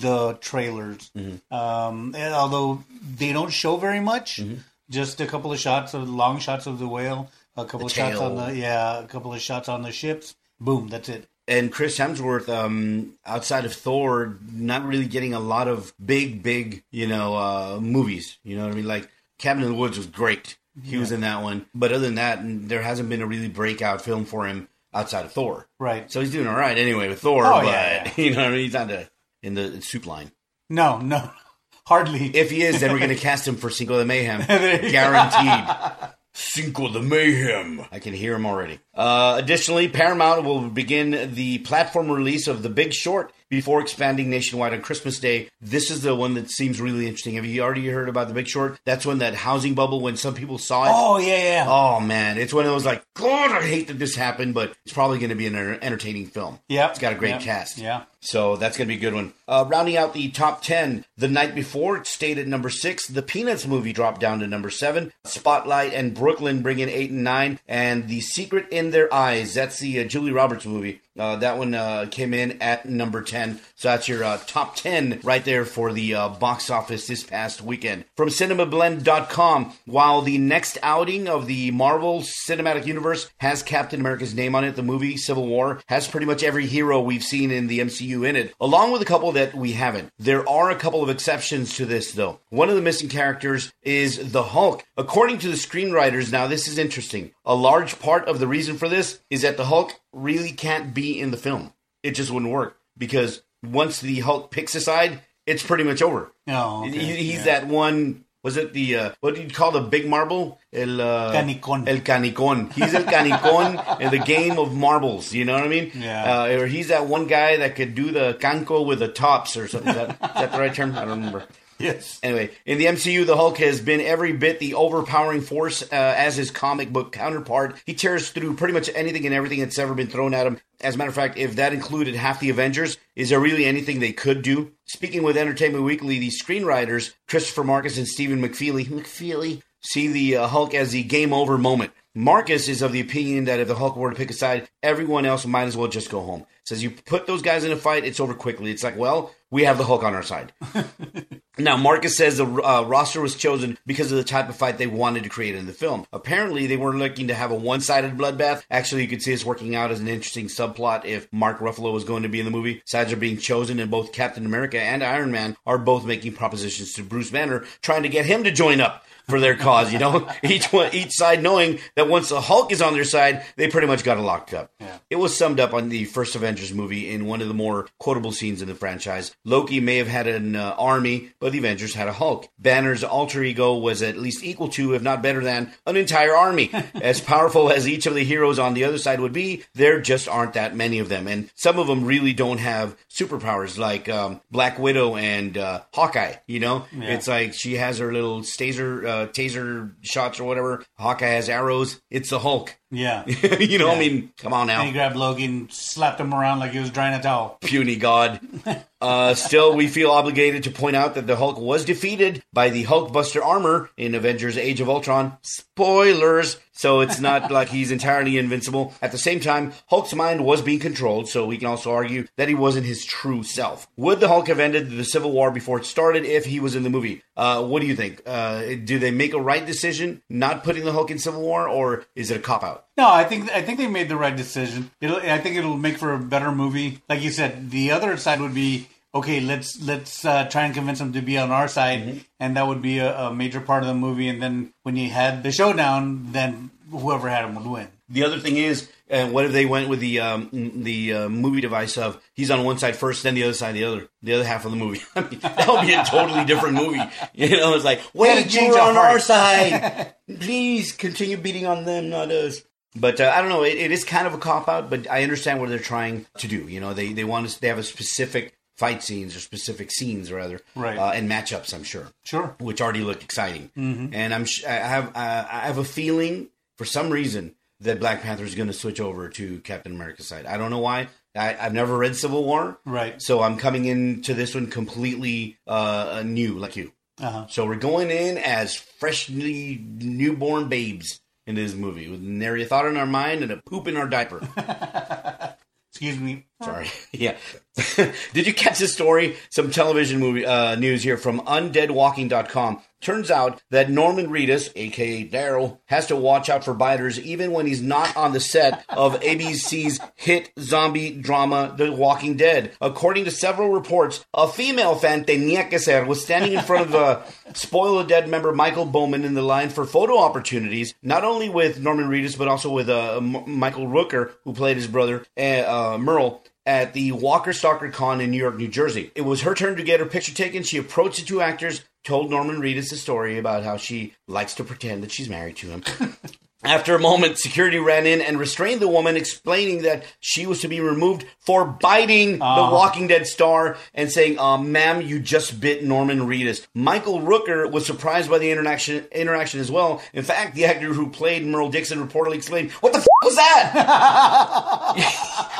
the 0.00 0.32
trailers. 0.40 1.10
Mm-hmm. 1.16 1.54
Um, 1.54 2.14
although 2.16 2.82
they 3.16 3.32
don't 3.32 3.50
show 3.50 3.76
very 3.76 4.00
much, 4.00 4.38
Mm-hmm. 4.40 4.54
just 4.88 5.20
a 5.20 5.26
couple 5.26 5.52
of 5.52 5.58
shots 5.58 5.92
of 5.94 6.08
long 6.08 6.38
shots 6.40 6.66
of 6.66 6.78
the 6.78 6.88
whale, 6.88 7.30
a 7.56 7.64
couple 7.64 7.80
The 7.80 7.84
of 7.86 7.92
shots 7.92 8.18
on 8.20 8.36
the 8.36 8.56
yeah, 8.56 8.98
a 9.00 9.06
couple 9.06 9.32
of 9.34 9.40
shots 9.40 9.68
on 9.68 9.82
the 9.82 9.92
ships. 9.92 10.34
Boom, 10.58 10.88
that's 10.88 11.08
it. 11.08 11.28
And 11.50 11.70
Chris 11.70 11.98
Hemsworth, 11.98 12.48
um, 12.48 13.14
outside 13.26 13.64
of 13.66 13.74
Thor, 13.74 14.38
not 14.50 14.86
really 14.86 15.04
getting 15.06 15.34
a 15.34 15.40
lot 15.40 15.68
of 15.68 15.92
big, 16.02 16.42
big, 16.42 16.84
you 16.90 17.06
know, 17.06 17.36
uh, 17.36 17.78
movies. 17.80 18.38
You 18.44 18.56
know 18.56 18.62
what 18.64 18.72
I 18.72 18.76
mean? 18.76 18.86
Like 18.86 19.10
Cabin 19.38 19.62
in 19.64 19.68
the 19.70 19.74
Woods 19.74 19.98
was 19.98 20.06
great. 20.06 20.56
He 20.84 20.96
was 20.96 21.12
in 21.12 21.20
that 21.22 21.42
one, 21.42 21.66
but 21.74 21.92
other 21.92 22.06
than 22.06 22.14
that, 22.14 22.38
there 22.42 22.80
hasn't 22.80 23.08
been 23.10 23.20
a 23.20 23.26
really 23.26 23.48
breakout 23.48 24.00
film 24.00 24.24
for 24.24 24.46
him 24.46 24.68
outside 24.94 25.24
of 25.26 25.32
Thor. 25.32 25.66
Right. 25.78 26.10
So 26.10 26.20
he's 26.20 26.30
doing 26.30 26.46
all 26.46 26.54
right 26.56 26.78
anyway 26.78 27.08
with 27.08 27.20
Thor. 27.20 27.44
Oh, 27.44 27.60
but 27.60 27.66
yeah, 27.66 28.12
yeah. 28.16 28.24
you 28.24 28.30
know, 28.30 28.36
what 28.38 28.46
I 28.46 28.50
mean? 28.52 28.60
he's 28.60 28.72
not 28.72 28.88
the, 28.88 29.10
in 29.42 29.54
the 29.54 29.82
soup 29.82 30.06
line. 30.06 30.30
No, 30.70 30.98
no, 30.98 31.28
hardly. 31.86 32.26
If 32.34 32.50
he 32.50 32.62
is, 32.62 32.80
then 32.80 32.92
we're 32.92 32.98
going 33.00 33.10
to 33.14 33.16
cast 33.16 33.46
him 33.46 33.56
for 33.56 33.68
Cinco 33.68 33.98
de 33.98 34.04
Mayhem, 34.04 34.42
There 34.46 34.76
you 34.76 34.82
go. 34.82 34.90
guaranteed. 34.92 36.10
Cinco 36.40 36.88
de 36.92 37.00
Mayhem. 37.02 37.82
I 37.92 37.98
can 37.98 38.14
hear 38.14 38.34
him 38.34 38.46
already. 38.46 38.80
Uh, 38.94 39.36
additionally, 39.38 39.88
Paramount 39.88 40.42
will 40.44 40.62
begin 40.68 41.34
the 41.34 41.58
platform 41.58 42.10
release 42.10 42.48
of 42.48 42.62
The 42.62 42.68
Big 42.70 42.92
Short 42.92 43.32
before 43.48 43.80
expanding 43.80 44.30
nationwide 44.30 44.72
on 44.72 44.80
Christmas 44.80 45.18
Day. 45.18 45.50
This 45.60 45.90
is 45.90 46.02
the 46.02 46.14
one 46.14 46.34
that 46.34 46.50
seems 46.50 46.80
really 46.80 47.06
interesting. 47.06 47.34
Have 47.34 47.44
you 47.44 47.62
already 47.62 47.88
heard 47.88 48.08
about 48.08 48.28
The 48.28 48.34
Big 48.34 48.48
Short? 48.48 48.80
That's 48.84 49.04
when 49.04 49.18
that 49.18 49.34
housing 49.34 49.74
bubble, 49.74 50.00
when 50.00 50.16
some 50.16 50.34
people 50.34 50.58
saw 50.58 50.84
it. 50.84 50.90
oh 50.92 51.18
yeah, 51.18 51.36
yeah. 51.36 51.66
Oh 51.68 52.00
man, 52.00 52.38
it's 52.38 52.54
one 52.54 52.64
of 52.64 52.70
those 52.72 52.86
like, 52.86 53.04
God, 53.14 53.50
I 53.52 53.62
hate 53.66 53.88
that 53.88 53.98
this 53.98 54.14
happened, 54.16 54.54
but 54.54 54.72
it's 54.84 54.94
probably 54.94 55.18
going 55.18 55.30
to 55.30 55.36
be 55.36 55.46
an 55.46 55.54
entertaining 55.56 56.26
film. 56.26 56.58
Yep. 56.68 56.90
it's 56.90 56.98
got 56.98 57.12
a 57.12 57.16
great 57.16 57.30
Yep. 57.30 57.40
cast. 57.42 57.78
Yeah. 57.78 58.04
So 58.20 58.56
that's 58.56 58.76
going 58.76 58.86
to 58.86 58.94
be 58.94 58.98
a 58.98 59.00
good 59.00 59.14
one. 59.14 59.32
Uh, 59.48 59.64
rounding 59.66 59.96
out 59.96 60.12
the 60.12 60.28
top 60.30 60.62
10, 60.62 61.04
the 61.16 61.28
night 61.28 61.54
before 61.54 61.96
it 61.96 62.06
stayed 62.06 62.38
at 62.38 62.46
number 62.46 62.68
six. 62.68 63.06
The 63.06 63.22
Peanuts 63.22 63.66
movie 63.66 63.92
dropped 63.94 64.20
down 64.20 64.40
to 64.40 64.46
number 64.46 64.68
seven. 64.70 65.12
Spotlight 65.24 65.94
and 65.94 66.14
Brooklyn 66.14 66.60
bring 66.60 66.80
in 66.80 66.90
eight 66.90 67.10
and 67.10 67.24
nine. 67.24 67.58
And 67.66 68.08
The 68.08 68.20
Secret 68.20 68.68
in 68.70 68.90
Their 68.90 69.12
Eyes, 69.12 69.54
that's 69.54 69.78
the 69.78 70.00
uh, 70.00 70.04
Julie 70.04 70.32
Roberts 70.32 70.66
movie. 70.66 71.00
Uh, 71.18 71.36
that 71.36 71.58
one 71.58 71.74
uh, 71.74 72.06
came 72.10 72.32
in 72.34 72.60
at 72.62 72.86
number 72.86 73.22
10. 73.22 73.60
So 73.80 73.88
that's 73.88 74.08
your 74.08 74.22
uh, 74.22 74.38
top 74.46 74.76
10 74.76 75.20
right 75.24 75.42
there 75.42 75.64
for 75.64 75.90
the 75.90 76.14
uh, 76.14 76.28
box 76.28 76.68
office 76.68 77.06
this 77.06 77.24
past 77.24 77.62
weekend. 77.62 78.04
From 78.14 78.28
cinemablend.com, 78.28 79.72
while 79.86 80.20
the 80.20 80.36
next 80.36 80.76
outing 80.82 81.26
of 81.26 81.46
the 81.46 81.70
Marvel 81.70 82.20
Cinematic 82.20 82.84
Universe 82.84 83.30
has 83.38 83.62
Captain 83.62 83.98
America's 83.98 84.34
name 84.34 84.54
on 84.54 84.64
it, 84.64 84.76
the 84.76 84.82
movie 84.82 85.16
Civil 85.16 85.46
War 85.46 85.80
has 85.88 86.06
pretty 86.06 86.26
much 86.26 86.42
every 86.42 86.66
hero 86.66 87.00
we've 87.00 87.24
seen 87.24 87.50
in 87.50 87.68
the 87.68 87.78
MCU 87.78 88.28
in 88.28 88.36
it, 88.36 88.52
along 88.60 88.92
with 88.92 89.00
a 89.00 89.06
couple 89.06 89.32
that 89.32 89.54
we 89.54 89.72
haven't. 89.72 90.10
There 90.18 90.46
are 90.46 90.70
a 90.70 90.76
couple 90.76 91.02
of 91.02 91.08
exceptions 91.08 91.74
to 91.76 91.86
this, 91.86 92.12
though. 92.12 92.40
One 92.50 92.68
of 92.68 92.76
the 92.76 92.82
missing 92.82 93.08
characters 93.08 93.72
is 93.80 94.32
the 94.32 94.42
Hulk. 94.42 94.84
According 94.98 95.38
to 95.38 95.48
the 95.48 95.54
screenwriters, 95.54 96.30
now 96.30 96.46
this 96.46 96.68
is 96.68 96.76
interesting. 96.76 97.32
A 97.46 97.54
large 97.54 97.98
part 97.98 98.28
of 98.28 98.40
the 98.40 98.46
reason 98.46 98.76
for 98.76 98.90
this 98.90 99.20
is 99.30 99.40
that 99.40 99.56
the 99.56 99.64
Hulk 99.64 99.98
really 100.12 100.52
can't 100.52 100.92
be 100.92 101.18
in 101.18 101.30
the 101.30 101.38
film. 101.38 101.72
It 102.02 102.10
just 102.10 102.30
wouldn't 102.30 102.52
work 102.52 102.76
because 102.98 103.42
once 103.64 104.00
the 104.00 104.20
Hulk 104.20 104.50
picks 104.50 104.74
a 104.74 104.80
side, 104.80 105.20
it's 105.46 105.62
pretty 105.62 105.84
much 105.84 106.02
over. 106.02 106.32
Oh, 106.48 106.86
okay. 106.86 106.98
He- 106.98 107.16
he's 107.24 107.38
Yeah. 107.46 107.60
that 107.60 107.66
one. 107.68 108.24
Was 108.42 108.56
it 108.56 108.72
the 108.72 108.96
uh, 108.96 109.10
what 109.20 109.34
do 109.34 109.42
you 109.42 109.50
call 109.50 109.70
the 109.70 109.82
big 109.82 110.08
marble? 110.08 110.58
El 110.72 110.98
uh, 110.98 111.30
Canicón. 111.34 111.86
El 111.86 111.98
canicón. 111.98 112.72
He's 112.72 112.94
el 112.94 113.02
canicón 113.04 114.00
in 114.00 114.10
the 114.10 114.18
game 114.18 114.58
of 114.58 114.72
marbles. 114.74 115.34
You 115.34 115.44
know 115.44 115.52
what 115.52 115.64
I 115.64 115.68
mean? 115.68 115.92
Yeah. 115.94 116.44
Uh, 116.44 116.46
or 116.60 116.66
he's 116.66 116.88
that 116.88 117.06
one 117.06 117.26
guy 117.26 117.58
that 117.58 117.76
could 117.76 117.94
do 117.94 118.10
the 118.12 118.38
canco 118.40 118.86
with 118.86 119.00
the 119.00 119.08
tops 119.08 119.58
or 119.58 119.68
something. 119.68 119.90
Is 119.90 119.94
that, 119.96 120.08
is 120.12 120.16
that 120.36 120.52
the 120.52 120.58
right 120.58 120.72
term? 120.74 120.92
I 120.96 121.00
don't 121.04 121.18
remember. 121.18 121.44
Yes. 121.80 122.20
Anyway, 122.22 122.50
in 122.66 122.78
the 122.78 122.84
MCU, 122.84 123.24
the 123.24 123.36
Hulk 123.36 123.56
has 123.58 123.80
been 123.80 124.00
every 124.00 124.32
bit 124.32 124.58
the 124.58 124.74
overpowering 124.74 125.40
force 125.40 125.82
uh, 125.82 125.86
as 125.90 126.36
his 126.36 126.50
comic 126.50 126.92
book 126.92 127.10
counterpart. 127.12 127.76
He 127.86 127.94
tears 127.94 128.30
through 128.30 128.56
pretty 128.56 128.74
much 128.74 128.90
anything 128.94 129.24
and 129.24 129.34
everything 129.34 129.60
that's 129.60 129.78
ever 129.78 129.94
been 129.94 130.06
thrown 130.06 130.34
at 130.34 130.46
him. 130.46 130.60
As 130.82 130.94
a 130.94 130.98
matter 130.98 131.08
of 131.08 131.14
fact, 131.14 131.38
if 131.38 131.56
that 131.56 131.72
included 131.72 132.14
half 132.14 132.40
the 132.40 132.50
Avengers, 132.50 132.98
is 133.16 133.30
there 133.30 133.40
really 133.40 133.64
anything 133.64 133.98
they 133.98 134.12
could 134.12 134.42
do? 134.42 134.72
Speaking 134.84 135.22
with 135.22 135.36
Entertainment 135.36 135.84
Weekly, 135.84 136.18
the 136.18 136.30
screenwriters 136.30 137.14
Christopher 137.26 137.64
Markus 137.64 137.96
and 137.96 138.06
Stephen 138.06 138.42
McFeely, 138.42 138.86
McFeely 138.86 139.62
see 139.80 140.08
the 140.08 140.36
uh, 140.36 140.48
Hulk 140.48 140.74
as 140.74 140.92
the 140.92 141.02
game 141.02 141.32
over 141.32 141.56
moment. 141.56 141.92
Markus 142.14 142.68
is 142.68 142.82
of 142.82 142.92
the 142.92 143.00
opinion 143.00 143.44
that 143.44 143.60
if 143.60 143.68
the 143.68 143.76
Hulk 143.76 143.96
were 143.96 144.10
to 144.10 144.16
pick 144.16 144.30
a 144.30 144.34
side, 144.34 144.68
everyone 144.82 145.24
else 145.24 145.46
might 145.46 145.64
as 145.64 145.76
well 145.76 145.88
just 145.88 146.10
go 146.10 146.20
home. 146.20 146.44
Says 146.64 146.82
you 146.82 146.90
put 146.90 147.26
those 147.26 147.40
guys 147.40 147.64
in 147.64 147.72
a 147.72 147.76
fight, 147.76 148.04
it's 148.04 148.20
over 148.20 148.34
quickly. 148.34 148.70
It's 148.70 148.82
like, 148.82 148.96
well, 148.96 149.32
we 149.50 149.64
have 149.64 149.78
the 149.78 149.84
Hulk 149.84 150.02
on 150.02 150.14
our 150.14 150.22
side. 150.22 150.52
Now, 151.60 151.76
Markus 151.76 152.16
says 152.16 152.38
the 152.38 152.46
uh, 152.46 152.84
roster 152.84 153.20
was 153.20 153.34
chosen 153.34 153.76
because 153.84 154.10
of 154.10 154.18
the 154.18 154.24
type 154.24 154.48
of 154.48 154.56
fight 154.56 154.78
they 154.78 154.86
wanted 154.86 155.24
to 155.24 155.28
create 155.28 155.54
in 155.54 155.66
the 155.66 155.72
film. 155.72 156.06
Apparently, 156.12 156.66
they 156.66 156.76
weren't 156.76 156.98
looking 156.98 157.28
to 157.28 157.34
have 157.34 157.50
a 157.50 157.54
one 157.54 157.80
sided 157.80 158.16
bloodbath. 158.16 158.62
Actually, 158.70 159.02
you 159.02 159.08
could 159.08 159.20
see 159.20 159.32
this 159.32 159.44
working 159.44 159.74
out 159.74 159.90
as 159.90 160.00
an 160.00 160.08
interesting 160.08 160.46
subplot 160.46 161.04
if 161.04 161.30
Mark 161.32 161.58
Ruffalo 161.58 161.92
was 161.92 162.04
going 162.04 162.22
to 162.22 162.28
be 162.28 162.38
in 162.38 162.46
the 162.46 162.50
movie. 162.50 162.82
Sides 162.86 163.12
are 163.12 163.16
being 163.16 163.36
chosen, 163.36 163.78
and 163.78 163.90
both 163.90 164.12
Captain 164.12 164.46
America 164.46 164.80
and 164.80 165.04
Iron 165.04 165.32
Man 165.32 165.56
are 165.66 165.78
both 165.78 166.06
making 166.06 166.32
propositions 166.32 166.94
to 166.94 167.02
Bruce 167.02 167.30
Banner, 167.30 167.64
trying 167.82 168.04
to 168.04 168.08
get 168.08 168.26
him 168.26 168.44
to 168.44 168.50
join 168.50 168.80
up 168.80 169.04
for 169.30 169.40
their 169.40 169.56
cause. 169.56 169.92
You 169.92 169.98
know, 169.98 170.28
each 170.42 170.66
one, 170.72 170.94
each 170.94 171.12
side 171.12 171.42
knowing 171.42 171.78
that 171.96 172.08
once 172.08 172.28
the 172.28 172.40
Hulk 172.40 172.72
is 172.72 172.82
on 172.82 172.92
their 172.92 173.04
side, 173.04 173.44
they 173.56 173.68
pretty 173.68 173.86
much 173.86 174.04
got 174.04 174.18
it 174.18 174.22
locked 174.22 174.52
up. 174.52 174.70
Yeah. 174.80 174.98
It 175.08 175.16
was 175.16 175.36
summed 175.36 175.60
up 175.60 175.72
on 175.72 175.88
the 175.88 176.04
first 176.04 176.34
Avengers 176.36 176.74
movie 176.74 177.08
in 177.10 177.24
one 177.26 177.40
of 177.40 177.48
the 177.48 177.54
more 177.54 177.86
quotable 177.98 178.32
scenes 178.32 178.60
in 178.62 178.68
the 178.68 178.74
franchise. 178.74 179.34
Loki 179.44 179.80
may 179.80 179.96
have 179.96 180.08
had 180.08 180.26
an 180.26 180.56
uh, 180.56 180.74
army, 180.78 181.30
but 181.40 181.52
the 181.52 181.58
Avengers 181.58 181.94
had 181.94 182.08
a 182.08 182.12
Hulk. 182.12 182.48
Banner's 182.58 183.02
alter 183.04 183.42
ego 183.42 183.74
was 183.76 184.02
at 184.02 184.18
least 184.18 184.44
equal 184.44 184.68
to, 184.70 184.94
if 184.94 185.02
not 185.02 185.22
better 185.22 185.42
than, 185.42 185.72
an 185.86 185.96
entire 185.96 186.34
army. 186.36 186.70
as 187.00 187.20
powerful 187.20 187.70
as 187.70 187.88
each 187.88 188.06
of 188.06 188.14
the 188.14 188.24
heroes 188.24 188.58
on 188.58 188.74
the 188.74 188.84
other 188.84 188.98
side 188.98 189.20
would 189.20 189.32
be, 189.32 189.62
there 189.74 190.00
just 190.00 190.28
aren't 190.28 190.54
that 190.54 190.74
many 190.76 190.98
of 190.98 191.08
them, 191.08 191.26
and 191.28 191.50
some 191.54 191.78
of 191.78 191.86
them 191.86 192.04
really 192.04 192.32
don't 192.32 192.58
have 192.58 192.96
superpowers 193.10 193.78
like 193.78 194.08
um, 194.08 194.40
Black 194.50 194.78
Widow 194.78 195.16
and 195.16 195.56
uh, 195.56 195.82
Hawkeye. 195.94 196.34
You 196.46 196.60
know, 196.60 196.86
Yeah. 196.92 197.14
it's 197.14 197.28
like 197.28 197.54
she 197.54 197.74
has 197.76 197.98
her 197.98 198.12
little 198.12 198.40
staser. 198.40 199.06
uh, 199.06 199.19
taser 199.28 199.94
shots 200.02 200.40
or 200.40 200.44
whatever. 200.44 200.84
Hawkeye 200.98 201.26
has 201.26 201.48
arrows. 201.48 202.00
It's 202.10 202.30
the 202.30 202.40
Hulk. 202.40 202.76
Yeah. 202.90 203.26
you 203.58 203.78
know, 203.78 203.90
I 203.90 203.98
mean, 203.98 204.32
come 204.36 204.52
on 204.52 204.66
now 204.66 204.80
And 204.80 204.88
he 204.88 204.92
grabbed 204.92 205.16
Logan, 205.16 205.68
slapped 205.70 206.20
him 206.20 206.34
around 206.34 206.58
like 206.58 206.72
he 206.72 206.78
was 206.80 206.90
drying 206.90 207.14
a 207.14 207.22
towel. 207.22 207.58
puny 207.60 207.96
god. 207.96 208.40
Uh, 209.02 209.32
still, 209.34 209.74
we 209.74 209.88
feel 209.88 210.10
obligated 210.10 210.62
to 210.64 210.70
point 210.70 210.94
out 210.94 211.14
that 211.14 211.26
the 211.26 211.36
Hulk 211.36 211.58
was 211.58 211.86
defeated 211.86 212.42
by 212.52 212.68
the 212.68 212.84
Hulkbuster 212.84 213.42
armor 213.42 213.88
in 213.96 214.14
Avengers 214.14 214.58
Age 214.58 214.82
of 214.82 214.90
Ultron. 214.90 215.38
Spoilers! 215.40 216.58
So 216.72 217.00
it's 217.00 217.18
not 217.18 217.50
like 217.50 217.70
he's 217.70 217.90
entirely 217.90 218.36
invincible. 218.36 218.92
At 219.00 219.12
the 219.12 219.16
same 219.16 219.40
time, 219.40 219.72
Hulk's 219.86 220.14
mind 220.14 220.44
was 220.44 220.60
being 220.60 220.80
controlled, 220.80 221.30
so 221.30 221.46
we 221.46 221.56
can 221.56 221.66
also 221.66 221.92
argue 221.92 222.26
that 222.36 222.48
he 222.48 222.54
wasn't 222.54 222.84
his 222.84 223.02
true 223.04 223.42
self. 223.42 223.88
Would 223.96 224.20
the 224.20 224.28
Hulk 224.28 224.48
have 224.48 224.60
ended 224.60 224.90
the 224.90 225.04
Civil 225.04 225.32
War 225.32 225.50
before 225.50 225.78
it 225.78 225.86
started 225.86 226.26
if 226.26 226.44
he 226.44 226.60
was 226.60 226.76
in 226.76 226.82
the 226.82 226.90
movie? 226.90 227.22
Uh, 227.34 227.64
what 227.64 227.80
do 227.80 227.86
you 227.86 227.96
think? 227.96 228.20
Uh, 228.26 228.74
do 228.84 228.98
they 228.98 229.10
make 229.10 229.32
a 229.32 229.40
right 229.40 229.64
decision 229.64 230.20
not 230.28 230.62
putting 230.62 230.84
the 230.84 230.92
Hulk 230.92 231.10
in 231.10 231.18
Civil 231.18 231.40
War, 231.40 231.66
or 231.66 232.04
is 232.14 232.30
it 232.30 232.36
a 232.36 232.40
cop 232.40 232.62
out? 232.62 232.79
No, 232.96 233.08
I 233.10 233.24
think 233.24 233.50
I 233.50 233.62
think 233.62 233.78
they 233.78 233.86
made 233.86 234.08
the 234.08 234.16
right 234.16 234.36
decision. 234.36 234.90
It'll 235.00 235.16
I 235.18 235.38
think 235.38 235.56
it'll 235.56 235.76
make 235.76 235.98
for 235.98 236.12
a 236.14 236.18
better 236.18 236.52
movie. 236.52 237.00
Like 237.08 237.22
you 237.22 237.30
said, 237.30 237.70
the 237.70 237.90
other 237.92 238.16
side 238.16 238.40
would 238.40 238.54
be 238.54 238.88
okay. 239.14 239.40
Let's 239.40 239.80
let's 239.82 240.24
uh, 240.24 240.44
try 240.44 240.64
and 240.64 240.74
convince 240.74 240.98
them 240.98 241.12
to 241.14 241.22
be 241.22 241.38
on 241.38 241.50
our 241.50 241.68
side, 241.68 242.00
Mm-hmm. 242.00 242.18
and 242.40 242.56
that 242.56 242.66
would 242.66 242.82
be 242.82 242.98
a, 242.98 243.16
a 243.28 243.34
major 243.34 243.60
part 243.60 243.82
of 243.82 243.88
the 243.88 243.94
movie. 243.94 244.28
And 244.28 244.42
then 244.42 244.72
when 244.82 244.96
you 244.96 245.10
had 245.10 245.42
the 245.42 245.52
showdown, 245.52 246.32
then 246.32 246.70
whoever 246.90 247.28
had 247.28 247.44
him 247.44 247.54
would 247.54 247.66
win. 247.66 247.88
The 248.12 248.24
other 248.24 248.40
thing 248.40 248.56
is, 248.56 248.90
uh, 249.08 249.28
what 249.28 249.44
if 249.44 249.52
they 249.52 249.66
went 249.66 249.88
with 249.88 250.00
the 250.00 250.18
um, 250.18 250.48
the 250.82 251.12
uh, 251.14 251.28
movie 251.28 251.60
device 251.60 251.96
of 251.96 252.20
he's 252.34 252.50
on 252.50 252.64
one 252.64 252.76
side 252.76 252.96
first, 252.96 253.22
then 253.22 253.34
the 253.36 253.44
other 253.44 253.52
side 253.52 253.76
the 253.76 253.84
other, 253.84 254.08
the 254.20 254.32
other 254.34 254.44
half 254.44 254.64
of 254.64 254.72
the 254.72 254.76
movie? 254.76 255.00
I 255.14 255.20
mean, 255.20 255.38
that 255.38 255.68
would 255.68 255.86
be 255.86 255.94
a 255.94 256.04
totally 256.04 256.44
different 256.44 256.74
movie. 256.74 257.00
You 257.32 257.56
know, 257.56 257.74
it's 257.74 257.84
like, 257.84 258.00
wait, 258.12 258.52
you're 258.52 258.76
our 258.76 258.90
on 258.90 258.96
our 258.96 259.18
side. 259.20 260.14
Please 260.40 260.90
continue 260.92 261.36
beating 261.36 261.66
on 261.66 261.84
them, 261.84 262.10
not 262.10 262.30
us. 262.32 262.62
But 262.96 263.20
uh, 263.20 263.32
I 263.34 263.40
don't 263.40 263.48
know. 263.50 263.62
It, 263.62 263.78
it 263.78 263.92
is 263.92 264.04
kind 264.04 264.26
of 264.26 264.34
a 264.34 264.38
cop 264.38 264.68
out, 264.68 264.90
but 264.90 265.08
I 265.10 265.22
understand 265.22 265.60
what 265.60 265.68
they're 265.68 265.78
trying 265.78 266.26
to 266.38 266.48
do. 266.48 266.66
You 266.68 266.80
know, 266.80 266.92
they 266.94 267.12
they 267.12 267.24
want 267.24 267.48
to 267.48 267.60
they 267.60 267.68
have 267.68 267.78
a 267.78 267.82
specific 267.84 268.54
fight 268.76 269.02
scenes 269.02 269.36
or 269.36 269.40
specific 269.40 269.90
scenes 269.92 270.32
rather, 270.32 270.60
Right. 270.74 270.96
Uh, 270.98 271.10
and 271.14 271.30
matchups. 271.30 271.74
I'm 271.74 271.84
sure 271.84 272.08
Sure. 272.24 272.56
which 272.60 272.80
already 272.80 273.02
look 273.02 273.22
exciting. 273.22 273.70
And 273.76 274.32
I'm 274.34 274.44
sh- 274.46 274.64
I 274.64 274.72
have 274.72 275.08
uh, 275.14 275.46
I 275.50 275.60
have 275.66 275.78
a 275.78 275.84
feeling 275.84 276.48
for 276.78 276.84
some 276.84 277.10
reason 277.10 277.54
that 277.80 278.00
Black 278.00 278.22
Panther 278.22 278.44
is 278.44 278.54
going 278.54 278.66
to 278.68 278.72
switch 278.74 279.00
over 279.00 279.28
to 279.30 279.58
Captain 279.60 279.92
America's 279.94 280.26
side. 280.28 280.44
I 280.46 280.56
don't 280.58 280.70
know 280.70 280.78
why. 280.80 281.08
I, 281.34 281.56
I've 281.60 281.72
never 281.72 281.96
read 281.96 282.16
Civil 282.16 282.42
War, 282.44 282.78
Right. 282.84 283.22
so 283.22 283.40
I'm 283.40 283.56
coming 283.56 283.84
into 283.84 284.34
this 284.34 284.54
one 284.54 284.66
completely 284.66 285.58
uh, 285.66 286.22
new, 286.26 286.58
like 286.58 286.74
you. 286.76 286.92
Uh-huh. 287.22 287.46
So 287.48 287.64
we're 287.66 287.76
going 287.76 288.10
in 288.10 288.36
as 288.36 288.74
freshly 288.74 289.78
newborn 289.98 290.68
babes 290.68 291.20
into 291.50 291.62
this 291.62 291.74
movie 291.74 292.08
with 292.08 292.20
nary 292.20 292.62
a 292.62 292.66
thought 292.66 292.86
in 292.86 292.96
our 292.96 293.06
mind 293.06 293.42
and 293.42 293.52
a 293.52 293.58
poop 293.58 293.86
in 293.86 293.96
our 293.96 294.08
diaper. 294.08 294.40
Excuse 295.92 296.18
me. 296.18 296.46
Sorry. 296.62 296.88
yeah. 297.12 297.36
Did 298.32 298.46
you 298.46 298.54
catch 298.54 298.78
this 298.78 298.92
story? 298.92 299.36
Some 299.50 299.70
television 299.70 300.20
movie 300.20 300.46
uh, 300.46 300.76
news 300.76 301.02
here 301.02 301.16
from 301.16 301.40
UndeadWalking.com. 301.40 302.80
Turns 303.00 303.30
out 303.30 303.62
that 303.70 303.90
Norman 303.90 304.28
Reedus, 304.28 304.70
aka 304.76 305.26
Daryl, 305.26 305.78
has 305.86 306.06
to 306.08 306.16
watch 306.16 306.50
out 306.50 306.64
for 306.64 306.74
biters 306.74 307.18
even 307.18 307.52
when 307.52 307.66
he's 307.66 307.80
not 307.80 308.14
on 308.16 308.32
the 308.32 308.40
set 308.40 308.84
of 308.90 309.18
ABC's 309.20 310.00
hit 310.16 310.50
zombie 310.58 311.10
drama 311.12 311.74
The 311.76 311.90
Walking 311.92 312.36
Dead. 312.36 312.72
According 312.80 313.24
to 313.24 313.30
several 313.30 313.70
reports, 313.70 314.24
a 314.34 314.46
female 314.48 314.94
fan, 314.94 315.24
Tenía 315.24 315.68
que 315.70 315.78
ser, 315.78 316.04
was 316.04 316.22
standing 316.22 316.52
in 316.52 316.60
front 316.62 316.88
of 316.88 316.94
uh, 316.94 317.22
Spoil 317.54 318.04
Dead 318.04 318.28
member 318.28 318.52
Michael 318.52 318.84
Bowman 318.86 319.24
in 319.24 319.34
the 319.34 319.42
line 319.42 319.70
for 319.70 319.86
photo 319.86 320.18
opportunities, 320.18 320.94
not 321.02 321.24
only 321.24 321.48
with 321.48 321.80
Norman 321.80 322.08
Reedus, 322.08 322.36
but 322.36 322.48
also 322.48 322.70
with 322.70 322.88
uh, 322.90 323.16
M- 323.16 323.44
Michael 323.46 323.86
Rooker, 323.86 324.32
who 324.44 324.52
played 324.52 324.76
his 324.76 324.86
brother, 324.86 325.24
uh, 325.38 325.96
Merle 325.98 326.42
at 326.66 326.92
the 326.92 327.12
Walker 327.12 327.52
Stalker 327.52 327.90
Con 327.90 328.20
in 328.20 328.30
New 328.30 328.36
York, 328.36 328.56
New 328.56 328.68
Jersey. 328.68 329.10
It 329.14 329.22
was 329.22 329.42
her 329.42 329.54
turn 329.54 329.76
to 329.76 329.82
get 329.82 329.98
her 330.00 330.06
picture 330.06 330.34
taken. 330.34 330.62
She 330.62 330.76
approached 330.76 331.18
the 331.20 331.24
two 331.26 331.40
actors, 331.40 331.82
told 332.04 332.30
Norman 332.30 332.60
Reedus 332.60 332.92
a 332.92 332.96
story 332.96 333.38
about 333.38 333.64
how 333.64 333.76
she 333.76 334.14
likes 334.26 334.54
to 334.54 334.64
pretend 334.64 335.02
that 335.02 335.12
she's 335.12 335.28
married 335.28 335.56
to 335.56 335.66
him. 335.68 335.82
After 336.62 336.94
a 336.94 336.98
moment, 336.98 337.38
security 337.38 337.78
ran 337.78 338.06
in 338.06 338.20
and 338.20 338.38
restrained 338.38 338.82
the 338.82 338.88
woman, 338.88 339.16
explaining 339.16 339.80
that 339.80 340.04
she 340.20 340.44
was 340.44 340.60
to 340.60 340.68
be 340.68 340.78
removed 340.80 341.24
for 341.38 341.64
biting 341.64 342.32
the 342.32 342.38
Walking 342.44 343.06
Dead 343.06 343.26
star 343.26 343.78
and 343.94 344.12
saying, 344.12 344.38
uh, 344.38 344.58
"Ma'am, 344.58 345.00
you 345.00 345.20
just 345.20 345.58
bit 345.58 345.82
Norman 345.84 346.20
Reedus." 346.20 346.66
Michael 346.74 347.20
Rooker 347.20 347.70
was 347.72 347.86
surprised 347.86 348.28
by 348.28 348.36
the 348.36 348.50
interaction 348.50 349.06
interaction 349.10 349.58
as 349.60 349.70
well. 349.70 350.02
In 350.12 350.22
fact, 350.22 350.54
the 350.54 350.66
actor 350.66 350.92
who 350.92 351.08
played 351.08 351.46
Merle 351.46 351.70
Dixon 351.70 352.06
reportedly 352.06 352.34
exclaimed, 352.34 352.72
"What 352.72 352.92
the 352.92 352.98
f- 352.98 353.06
was 353.24 353.36
that?" 353.36 354.94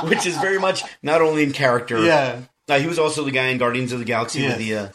Which 0.09 0.27
is 0.27 0.37
very 0.37 0.59
much 0.59 0.83
not 1.03 1.23
only 1.23 1.45
in 1.45 1.53
character. 1.53 2.05
Yeah. 2.05 2.43
Uh, 2.69 2.79
he 2.79 2.87
was 2.87 2.99
also 2.99 3.25
the 3.25 3.31
guy 3.33 3.47
in 3.47 3.57
Guardians 3.59 3.93
of 3.93 3.99
the 4.01 4.05
Galaxy 4.05 4.41
Yes. 4.41 4.59
with 4.59 4.59
the. 4.59 4.93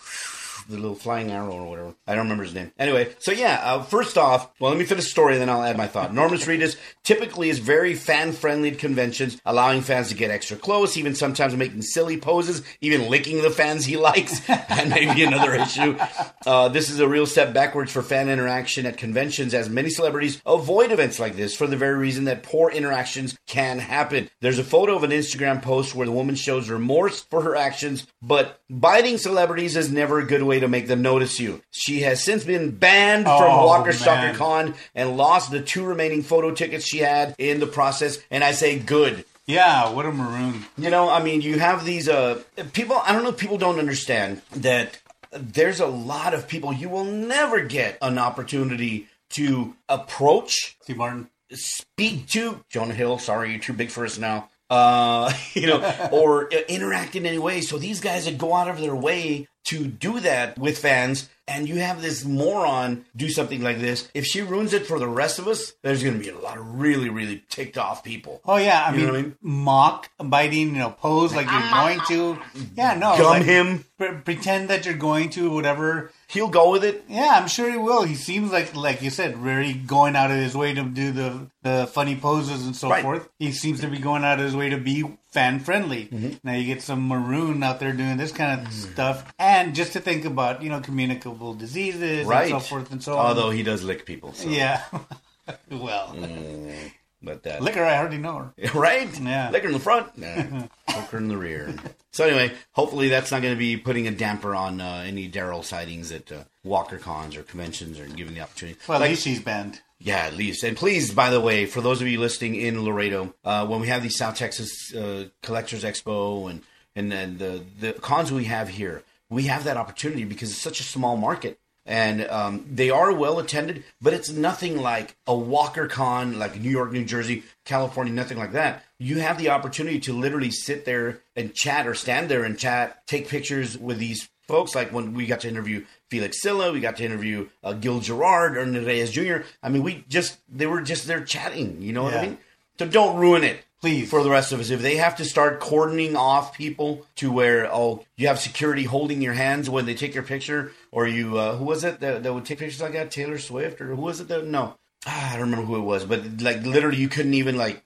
The 0.69 0.77
little 0.77 0.95
flying 0.95 1.31
arrow 1.31 1.51
or 1.51 1.69
whatever. 1.69 1.93
I 2.07 2.15
don't 2.15 2.25
remember 2.25 2.43
his 2.43 2.53
name. 2.53 2.71
Anyway, 2.79 3.13
so 3.19 3.31
yeah, 3.31 3.59
uh, 3.63 3.83
first 3.83 4.17
off, 4.17 4.51
well, 4.59 4.71
let 4.71 4.79
me 4.79 4.85
finish 4.85 5.05
the 5.05 5.09
story 5.09 5.33
and 5.33 5.41
then 5.41 5.49
I'll 5.49 5.63
add 5.63 5.77
my 5.77 5.87
thought. 5.87 6.13
Norman 6.13 6.39
Reedus 6.45 6.77
typically 7.03 7.49
is 7.49 7.59
very 7.59 7.93
fan 7.93 8.31
friendly 8.33 8.71
at 8.71 8.79
conventions, 8.79 9.39
allowing 9.45 9.81
fans 9.81 10.09
to 10.09 10.15
get 10.15 10.31
extra 10.31 10.57
close, 10.57 10.97
even 10.97 11.15
sometimes 11.15 11.55
making 11.55 11.81
silly 11.81 12.17
poses, 12.17 12.63
even 12.81 13.09
licking 13.09 13.41
the 13.41 13.49
fans 13.49 13.85
he 13.85 13.97
likes. 13.97 14.47
and 14.49 14.89
maybe 14.89 15.23
another 15.23 15.53
issue. 15.53 15.97
Uh, 16.45 16.69
this 16.69 16.89
is 16.89 16.99
a 16.99 17.07
real 17.07 17.25
step 17.25 17.53
backwards 17.53 17.91
for 17.91 18.01
fan 18.01 18.29
interaction 18.29 18.85
at 18.85 18.97
conventions, 18.97 19.53
as 19.53 19.69
many 19.69 19.89
celebrities 19.89 20.41
avoid 20.45 20.91
events 20.91 21.19
like 21.19 21.35
this 21.35 21.55
for 21.55 21.67
the 21.67 21.77
very 21.77 21.97
reason 21.97 22.25
that 22.25 22.43
poor 22.43 22.69
interactions 22.69 23.37
can 23.47 23.79
happen. 23.79 24.29
There's 24.41 24.59
a 24.59 24.63
photo 24.63 24.95
of 24.95 25.03
an 25.03 25.11
Instagram 25.11 25.61
post 25.61 25.95
where 25.95 26.05
the 26.05 26.11
woman 26.11 26.35
shows 26.35 26.69
remorse 26.69 27.21
for 27.23 27.41
her 27.41 27.55
actions, 27.55 28.07
but 28.21 28.61
biting 28.69 29.17
celebrities 29.17 29.75
is 29.75 29.91
never 29.91 30.19
a 30.19 30.25
good 30.25 30.43
way 30.43 30.54
to 30.59 30.67
make 30.67 30.87
them 30.87 31.01
notice 31.01 31.39
you. 31.39 31.61
She 31.71 32.01
has 32.01 32.23
since 32.23 32.43
been 32.43 32.71
banned 32.71 33.25
from 33.25 33.33
Oh, 33.41 33.65
Walker 33.65 33.93
Stalker. 33.93 34.37
Con 34.37 34.73
and 34.93 35.17
lost 35.17 35.51
the 35.51 35.61
two 35.61 35.83
remaining 35.85 36.23
photo 36.23 36.51
tickets 36.51 36.85
she 36.87 36.99
had 36.99 37.35
in 37.37 37.59
the 37.59 37.67
process, 37.67 38.19
and 38.31 38.43
I 38.43 38.51
say 38.51 38.79
good. 38.79 39.25
Yeah, 39.47 39.89
what 39.91 40.05
a 40.07 40.11
maroon. 40.11 40.65
You 40.77 40.89
know, 40.89 41.07
I 41.09 41.21
mean, 41.21 41.41
you 41.41 41.59
have 41.59 41.85
these 41.85 42.09
uh 42.09 42.41
people. 42.73 42.95
I 42.97 43.11
don't 43.13 43.23
know. 43.23 43.29
if 43.29 43.37
People 43.37 43.57
don't 43.59 43.77
understand 43.79 44.41
that 44.55 44.97
there's 45.31 45.79
a 45.79 45.85
lot 45.87 46.33
of 46.33 46.47
people 46.47 46.73
you 46.73 46.89
will 46.89 47.03
never 47.05 47.59
get 47.61 47.97
an 48.01 48.17
opportunity 48.17 49.07
to 49.31 49.75
approach, 49.89 50.77
Steve 50.81 50.97
Martin. 50.97 51.29
speak 51.51 52.27
to. 52.29 52.63
Jonah 52.69 52.93
Hill, 52.93 53.17
sorry, 53.19 53.51
you're 53.51 53.59
too 53.59 53.73
big 53.73 53.89
for 53.89 54.05
us 54.05 54.17
now. 54.17 54.49
Uh, 54.69 55.31
you 55.53 55.67
know, 55.67 56.09
or 56.11 56.45
uh, 56.53 56.57
interact 56.67 57.15
in 57.15 57.25
any 57.25 57.37
way. 57.37 57.61
So 57.61 57.77
these 57.77 57.99
guys 57.99 58.25
that 58.25 58.37
go 58.37 58.55
out 58.55 58.67
of 58.67 58.79
their 58.79 58.95
way 58.95 59.47
to 59.65 59.85
do 59.87 60.19
that 60.21 60.57
with 60.57 60.77
fans, 60.77 61.29
and 61.47 61.67
you 61.67 61.75
have 61.75 62.01
this 62.01 62.23
moron 62.25 63.05
do 63.15 63.29
something 63.29 63.61
like 63.61 63.79
this. 63.79 64.09
If 64.13 64.25
she 64.25 64.41
ruins 64.41 64.73
it 64.73 64.85
for 64.87 64.97
the 64.99 65.07
rest 65.07 65.37
of 65.39 65.47
us, 65.47 65.73
there's 65.81 66.01
going 66.03 66.17
to 66.17 66.23
be 66.23 66.29
a 66.29 66.37
lot 66.37 66.57
of 66.57 66.79
really, 66.79 67.09
really 67.09 67.43
ticked 67.49 67.77
off 67.77 68.03
people. 68.03 68.41
Oh 68.45 68.57
yeah, 68.57 68.85
I 68.87 68.91
You 68.91 68.97
mean, 68.97 69.05
know 69.07 69.11
what 69.13 69.19
I 69.19 69.23
mean? 69.23 69.35
mock 69.41 70.09
biting, 70.19 70.67
you 70.69 70.79
know, 70.79 70.89
pose 70.91 71.33
like 71.35 71.49
you're 71.49 71.69
going 71.71 71.99
to. 72.07 72.37
Yeah, 72.75 72.95
no, 72.95 73.17
Gum 73.17 73.25
like, 73.25 73.43
him. 73.43 73.85
pre- 73.97 74.13
pretend 74.23 74.69
that 74.69 74.85
you're 74.85 74.95
going 74.95 75.29
to 75.31 75.49
whatever. 75.51 76.11
He'll 76.27 76.49
go 76.49 76.71
with 76.71 76.83
it. 76.83 77.05
Yeah, 77.07 77.33
I'm 77.39 77.47
sure 77.47 77.69
he 77.69 77.77
will. 77.77 78.03
He 78.03 78.15
seems 78.15 78.51
like, 78.51 78.75
like 78.75 79.01
you 79.01 79.09
said, 79.11 79.37
really 79.37 79.73
going 79.73 80.15
out 80.15 80.31
of 80.31 80.37
his 80.37 80.55
way 80.55 80.73
to 80.73 80.83
do 80.83 81.11
the 81.11 81.47
the 81.61 81.87
funny 81.91 82.15
poses 82.15 82.65
and 82.65 82.75
so 82.75 82.89
Right. 82.89 83.03
forth. 83.03 83.29
He 83.39 83.51
seems 83.51 83.81
to 83.81 83.87
be 83.87 83.99
going 83.99 84.23
out 84.23 84.39
of 84.39 84.45
his 84.45 84.55
way 84.55 84.69
to 84.69 84.77
be 84.77 85.03
fan 85.31 85.59
friendly. 85.59 86.05
Mm-hmm. 86.05 86.29
Now 86.43 86.53
you 86.53 86.65
get 86.65 86.81
some 86.81 87.07
maroon 87.07 87.61
out 87.63 87.79
there 87.79 87.93
doing 87.93 88.17
this 88.17 88.31
kind 88.31 88.65
of 88.65 88.73
stuff, 88.73 89.31
and 89.37 89.75
just 89.75 89.93
to 89.93 89.99
think 89.99 90.25
about, 90.25 90.63
you 90.63 90.69
know, 90.69 90.79
communicable 90.79 91.53
diseases 91.53 92.25
Right. 92.25 92.51
and 92.51 92.61
so 92.61 92.67
forth 92.67 92.91
and 92.91 93.03
so 93.03 93.17
on. 93.17 93.25
Although 93.27 93.51
he 93.51 93.61
does 93.63 93.83
lick 93.83 94.05
people. 94.05 94.33
So. 94.33 94.49
yeah, 94.49 94.83
well, 95.71 96.13
Mm. 96.15 96.91
But 97.25 97.43
that. 97.43 97.61
liquor, 97.61 97.83
I 97.83 97.97
already 97.97 98.17
know 98.17 98.51
her. 98.57 98.69
right? 98.79 99.19
Yeah. 99.19 99.49
Liquor 99.49 99.67
in 99.67 99.73
the 99.73 99.79
front, 99.79 100.17
nah. 100.17 100.67
liquor 100.95 101.17
in 101.17 101.27
the 101.27 101.37
rear. 101.37 101.73
So 102.11 102.25
anyway, 102.25 102.53
hopefully 102.71 103.09
that's 103.09 103.31
not 103.31 103.41
going 103.41 103.53
to 103.53 103.59
be 103.59 103.75
putting 103.77 104.07
a 104.07 104.11
damper 104.11 104.55
on 104.55 104.79
uh, 104.79 105.03
any 105.05 105.27
Daryl 105.29 105.63
sightings 105.63 106.11
at 106.11 106.31
uh, 106.31 106.43
Walker 106.63 106.97
cons 106.97 107.35
or 107.35 107.43
conventions 107.43 107.99
or 107.99 108.07
giving 108.07 108.35
the 108.35 108.41
opportunity. 108.41 108.79
Well, 108.87 108.97
at 108.97 109.01
Like- 109.01 109.09
least 109.09 109.23
she's 109.23 109.41
banned. 109.41 109.81
yeah, 109.99 110.19
at 110.27 110.35
least. 110.35 110.63
And 110.63 110.77
please, 110.77 111.11
by 111.13 111.29
the 111.31 111.41
way, 111.41 111.65
for 111.65 111.81
those 111.81 112.01
of 112.01 112.07
you 112.07 112.19
listening 112.19 112.55
in 112.55 112.83
Laredo, 112.85 113.33
uh, 113.43 113.65
when 113.65 113.81
we 113.81 113.87
have 113.87 114.03
the 114.03 114.09
South 114.09 114.35
Texas 114.37 114.93
uh, 114.95 115.25
Collectors 115.41 115.83
Expo 115.83 116.49
and 116.49 116.61
and 116.97 117.11
then 117.11 117.37
the 117.39 117.61
the 117.79 117.91
cons 117.93 118.31
we 118.31 118.45
have 118.45 118.69
here, 118.69 119.03
we 119.29 119.43
have 119.43 119.63
that 119.65 119.75
opportunity 119.75 120.23
because 120.23 120.51
it's 120.51 120.61
such 120.61 120.79
a 120.79 120.83
small 120.83 121.17
market. 121.17 121.59
And 121.85 122.27
um, 122.27 122.65
they 122.69 122.89
are 122.89 123.13
well 123.13 123.37
attended, 123.37 123.83
but 124.01 124.13
it's 124.13 124.31
nothing 124.31 124.81
like 124.81 125.15
a 125.27 125.35
Walker 125.35 125.87
Con, 125.87 126.39
like 126.39 126.59
New 126.59 126.71
York, 126.71 126.91
New 126.91 127.05
Jersey, 127.05 127.43
California, 127.63 128.11
nothing 128.11 128.39
like 128.39 128.53
that. 128.53 128.83
You 128.97 129.19
have 129.19 129.37
the 129.37 129.49
opportunity 129.49 129.99
to 130.01 130.13
literally 130.13 130.49
sit 130.49 130.85
there 130.85 131.21
and 131.35 131.53
chat 131.53 131.85
or 131.85 131.93
stand 131.93 132.27
there 132.27 132.43
and 132.43 132.57
chat, 132.57 133.05
take 133.05 133.27
pictures 133.27 133.77
with 133.77 133.99
these 133.99 134.27
folks. 134.47 134.73
Like 134.73 134.91
when 134.91 135.13
we 135.13 135.27
got 135.27 135.41
to 135.41 135.47
interview 135.47 135.85
Felix 136.09 136.41
Silla, 136.41 136.71
we 136.71 136.79
got 136.79 136.95
to 136.97 137.05
interview 137.05 137.49
uh, 137.63 137.73
Gil 137.73 137.99
Gerard 137.99 138.57
or 138.57 138.65
Reyes 138.65 139.11
Jr. 139.11 139.45
I 139.61 139.69
mean, 139.69 139.83
we 139.83 140.05
just, 140.09 140.39
they 140.49 140.65
were 140.65 140.81
just 140.81 141.05
there 141.05 141.23
chatting, 141.23 141.83
you 141.83 141.93
know 141.93 142.03
what 142.03 142.15
I 142.15 142.21
mean? 142.23 142.37
So 142.79 142.87
don't 142.87 143.17
ruin 143.17 143.43
it. 143.43 143.59
Please. 143.85 144.09
for 144.09 144.23
the 144.23 144.29
rest 144.29 144.51
of 144.51 144.59
us. 144.59 144.69
If 144.69 144.81
they 144.81 144.95
have 144.97 145.15
to 145.17 145.25
start 145.25 145.59
cordoning 145.59 146.15
off 146.15 146.57
people 146.57 147.05
to 147.17 147.31
where 147.31 147.71
oh 147.73 148.03
you 148.17 148.27
have 148.27 148.39
security 148.39 148.83
holding 148.83 149.21
your 149.21 149.33
hands 149.33 149.69
when 149.69 149.85
they 149.85 149.93
take 149.95 150.13
your 150.13 150.23
picture, 150.23 150.71
or 150.91 151.07
you 151.07 151.37
uh, 151.37 151.55
who 151.57 151.65
was 151.65 151.83
it 151.83 151.99
that, 151.99 152.23
that 152.23 152.33
would 152.33 152.45
take 152.45 152.59
pictures 152.59 152.81
like 152.81 152.93
that? 152.93 153.11
Taylor 153.11 153.37
Swift 153.37 153.79
or 153.81 153.87
who 153.95 154.01
was 154.01 154.19
it 154.19 154.27
that 154.29 154.45
no. 154.45 154.75
Ah, 155.07 155.29
I 155.29 155.33
don't 155.33 155.51
remember 155.51 155.65
who 155.67 155.75
it 155.75 155.81
was, 155.81 156.03
but 156.03 156.41
like 156.41 156.63
literally, 156.63 156.97
you 156.97 157.07
couldn't 157.09 157.35
even 157.35 157.57
like 157.57 157.83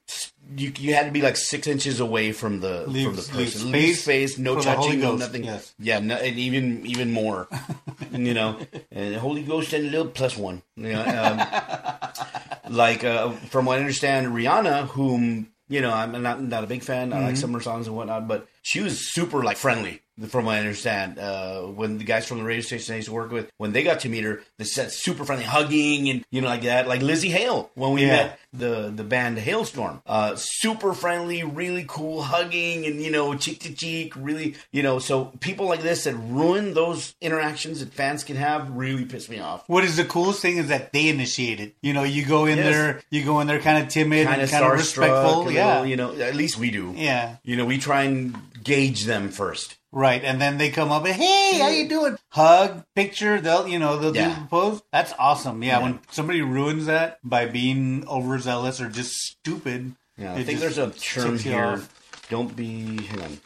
you. 0.55 0.71
You 0.77 0.93
had 0.93 1.05
to 1.07 1.11
be 1.11 1.21
like 1.21 1.35
six 1.35 1.67
inches 1.67 1.99
away 1.99 2.31
from 2.31 2.61
the 2.61 2.85
Leave- 2.87 3.07
from 3.07 3.15
the 3.17 3.21
leave 3.37 3.47
person. 3.51 3.59
space 3.61 3.65
Leave 3.65 3.95
space, 3.97 4.37
no 4.37 4.61
touching, 4.61 5.01
no 5.01 5.17
nothing. 5.17 5.43
yes. 5.43 5.73
Yeah, 5.79 5.99
no, 5.99 6.15
and 6.15 6.37
even 6.39 6.85
even 6.85 7.11
more, 7.11 7.49
you 8.13 8.33
know, 8.33 8.57
and 8.89 9.15
Holy 9.17 9.43
Ghost 9.43 9.73
and 9.73 9.87
a 9.87 9.91
little 9.91 10.07
plus 10.07 10.37
one. 10.37 10.61
You 10.77 10.93
know, 10.93 11.03
um, 11.03 12.69
like 12.69 13.03
uh, 13.03 13.31
from 13.51 13.65
what 13.65 13.77
I 13.79 13.81
understand, 13.81 14.27
Rihanna, 14.27 14.87
whom 14.87 15.49
you 15.69 15.81
know, 15.81 15.91
I'm 15.91 16.21
not 16.21 16.41
not 16.41 16.63
a 16.63 16.67
big 16.67 16.83
fan. 16.83 17.13
I 17.13 17.21
like 17.21 17.37
some 17.37 17.51
of 17.51 17.61
her 17.61 17.63
songs 17.63 17.87
and 17.87 17.95
whatnot, 17.95 18.27
but 18.27 18.47
she 18.63 18.81
was 18.81 18.99
super 19.13 19.43
like 19.43 19.57
friendly. 19.57 20.01
From 20.27 20.45
what 20.45 20.55
I 20.55 20.59
understand, 20.59 21.17
uh, 21.19 21.61
when 21.61 21.97
the 21.97 22.03
guys 22.03 22.27
from 22.27 22.39
the 22.39 22.43
radio 22.43 22.61
station 22.61 22.93
I 22.93 22.97
used 22.97 23.07
to 23.07 23.13
work 23.13 23.31
with, 23.31 23.49
when 23.57 23.71
they 23.71 23.83
got 23.83 24.01
to 24.01 24.09
meet 24.09 24.23
her, 24.23 24.41
they 24.57 24.65
said 24.65 24.91
super 24.91 25.23
friendly, 25.23 25.45
hugging 25.45 26.09
and 26.09 26.25
you 26.31 26.41
know 26.41 26.47
like 26.47 26.63
that, 26.63 26.87
like 26.87 27.01
Lzzy 27.01 27.29
Hale 27.29 27.69
when 27.75 27.93
we 27.93 28.01
Yeah. 28.01 28.07
met 28.07 28.39
the 28.53 28.91
the 28.95 29.03
band 29.03 29.37
Halestorm. 29.37 30.01
Uh, 30.05 30.35
super 30.35 30.93
friendly, 30.93 31.43
really 31.43 31.85
cool, 31.87 32.21
hugging 32.23 32.85
and 32.85 33.01
you 33.01 33.11
know 33.11 33.35
cheek 33.35 33.59
to 33.61 33.73
cheek, 33.73 34.13
really 34.15 34.55
you 34.71 34.83
know. 34.83 34.99
So 34.99 35.25
people 35.39 35.67
like 35.67 35.81
this 35.81 36.03
that 36.03 36.15
ruin 36.15 36.73
those 36.73 37.13
interactions 37.21 37.79
that 37.79 37.93
fans 37.93 38.23
can 38.23 38.35
have 38.35 38.69
really 38.71 39.05
piss 39.05 39.29
me 39.29 39.39
off. 39.39 39.63
What 39.67 39.83
is 39.83 39.95
the 39.97 40.05
coolest 40.05 40.41
thing 40.41 40.57
is 40.57 40.67
that 40.69 40.91
they 40.93 41.07
initiate 41.09 41.59
it. 41.59 41.75
You 41.81 41.93
know, 41.93 42.03
you 42.03 42.25
go 42.25 42.45
in 42.45 42.57
Yes. 42.57 42.65
there, 42.75 43.01
you 43.09 43.23
go 43.23 43.39
in 43.39 43.47
there 43.47 43.59
kind 43.59 43.81
of 43.83 43.89
timid 43.89 44.27
Kind 44.27 44.41
of 44.41 44.49
kind 44.51 44.65
of 44.65 44.71
starstruck, 44.71 44.77
respectful. 44.77 45.51
Yeah, 45.51 45.67
little, 45.81 45.85
you 45.85 45.95
know. 45.95 46.13
At 46.19 46.35
least 46.35 46.57
we 46.57 46.71
do. 46.71 46.93
yeah, 46.97 47.37
You 47.43 47.55
know, 47.55 47.65
we 47.65 47.77
try 47.77 48.03
and 48.03 48.35
gauge 48.63 49.05
them 49.05 49.29
first. 49.29 49.75
Right. 49.91 50.23
And 50.23 50.41
then 50.41 50.57
they 50.57 50.69
come 50.69 50.91
up 50.91 51.05
and 51.05 51.15
hey, 51.15 51.59
how 51.59 51.69
you 51.69 51.87
doing? 51.87 52.17
Hug, 52.31 52.83
picture. 52.95 53.39
They'll 53.41 53.67
you 53.67 53.79
know 53.79 53.97
they'll 53.97 54.15
Yeah. 54.15 54.33
do 54.35 54.41
the 54.41 54.47
pose. 54.47 54.81
That's 54.91 55.13
awesome. 55.19 55.63
Yeah, 55.63 55.81
when 55.81 55.99
somebody 56.11 56.41
ruins 56.41 56.85
that 56.87 57.19
by 57.23 57.45
being 57.45 58.07
overzealous 58.07 58.79
or 58.81 58.89
just 58.89 59.13
stupid. 59.13 59.95
Yeah, 60.17 60.33
I 60.33 60.43
think 60.43 60.59
there's 60.59 60.77
a 60.77 60.89
term 60.91 61.37
here. 61.37 61.81
Don't 62.29 62.55
be. 62.55 63.03
Hang 63.05 63.21
on. 63.21 63.39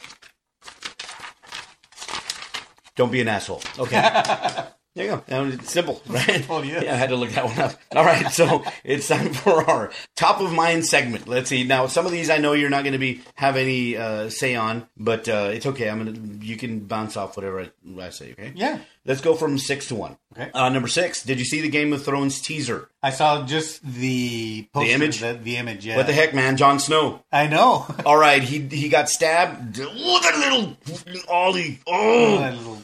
Don't 2.96 3.10
be 3.10 3.20
an 3.20 3.28
asshole. 3.28 3.62
Okay. 3.78 4.00
There 4.94 5.06
you 5.06 5.22
go. 5.28 5.36
Um, 5.36 5.50
It's 5.52 5.72
simple, 5.72 6.00
right? 6.06 6.22
Simple, 6.22 6.64
yes. 6.64 6.84
Yeah, 6.84 6.94
I 6.94 6.96
had 6.96 7.08
to 7.08 7.16
look 7.16 7.30
that 7.30 7.44
one 7.44 7.58
up. 7.58 7.74
All 7.96 8.04
right, 8.04 8.30
so 8.30 8.62
it's 8.84 9.08
time 9.08 9.32
for 9.34 9.68
our 9.68 9.90
top 10.14 10.40
of 10.40 10.52
mind 10.52 10.86
segment. 10.86 11.26
Let's 11.26 11.48
see. 11.48 11.64
Now, 11.64 11.88
some 11.88 12.06
of 12.06 12.12
these 12.12 12.30
I 12.30 12.38
know 12.38 12.52
you're 12.52 12.70
not 12.70 12.84
going 12.84 12.92
to 12.92 12.98
be 12.98 13.22
have 13.34 13.56
any 13.56 13.96
uh, 13.96 14.28
say 14.30 14.54
on, 14.54 14.86
but 14.96 15.28
uh, 15.28 15.50
it's 15.52 15.66
okay. 15.66 15.90
I'm 15.90 15.98
gonna. 16.04 16.44
You 16.44 16.56
can 16.56 16.80
bounce 16.80 17.16
off 17.16 17.36
whatever 17.36 17.62
I, 17.62 17.70
I 18.00 18.10
say. 18.10 18.32
Okay. 18.32 18.52
Yeah. 18.54 18.78
Let's 19.04 19.20
go 19.20 19.34
from 19.34 19.58
six 19.58 19.88
to 19.88 19.96
one. 19.96 20.16
Okay. 20.32 20.50
Uh, 20.54 20.68
number 20.68 20.88
six. 20.88 21.24
Did 21.24 21.38
you 21.40 21.44
see 21.44 21.60
the 21.60 21.68
Game 21.68 21.92
of 21.92 22.04
Thrones 22.04 22.40
teaser? 22.40 22.88
I 23.02 23.10
saw 23.10 23.44
just 23.44 23.82
the 23.84 24.66
poster, 24.72 24.92
image? 24.94 25.18
the, 25.18 25.34
the 25.34 25.56
image. 25.56 25.84
Yeah, 25.84 25.96
What 25.96 26.06
the 26.06 26.12
heck, 26.14 26.34
man? 26.34 26.56
Jon 26.56 26.78
Snow. 26.78 27.22
I 27.32 27.48
know. 27.48 27.84
All 28.06 28.16
right, 28.16 28.42
he 28.42 28.60
he 28.60 28.88
got 28.88 29.08
stabbed. 29.10 29.80
Oh, 29.82 30.20
that 30.22 30.38
little 30.38 30.76
Ollie. 31.28 31.80
Oh, 31.86 32.38
that 32.38 32.56
little 32.56 32.78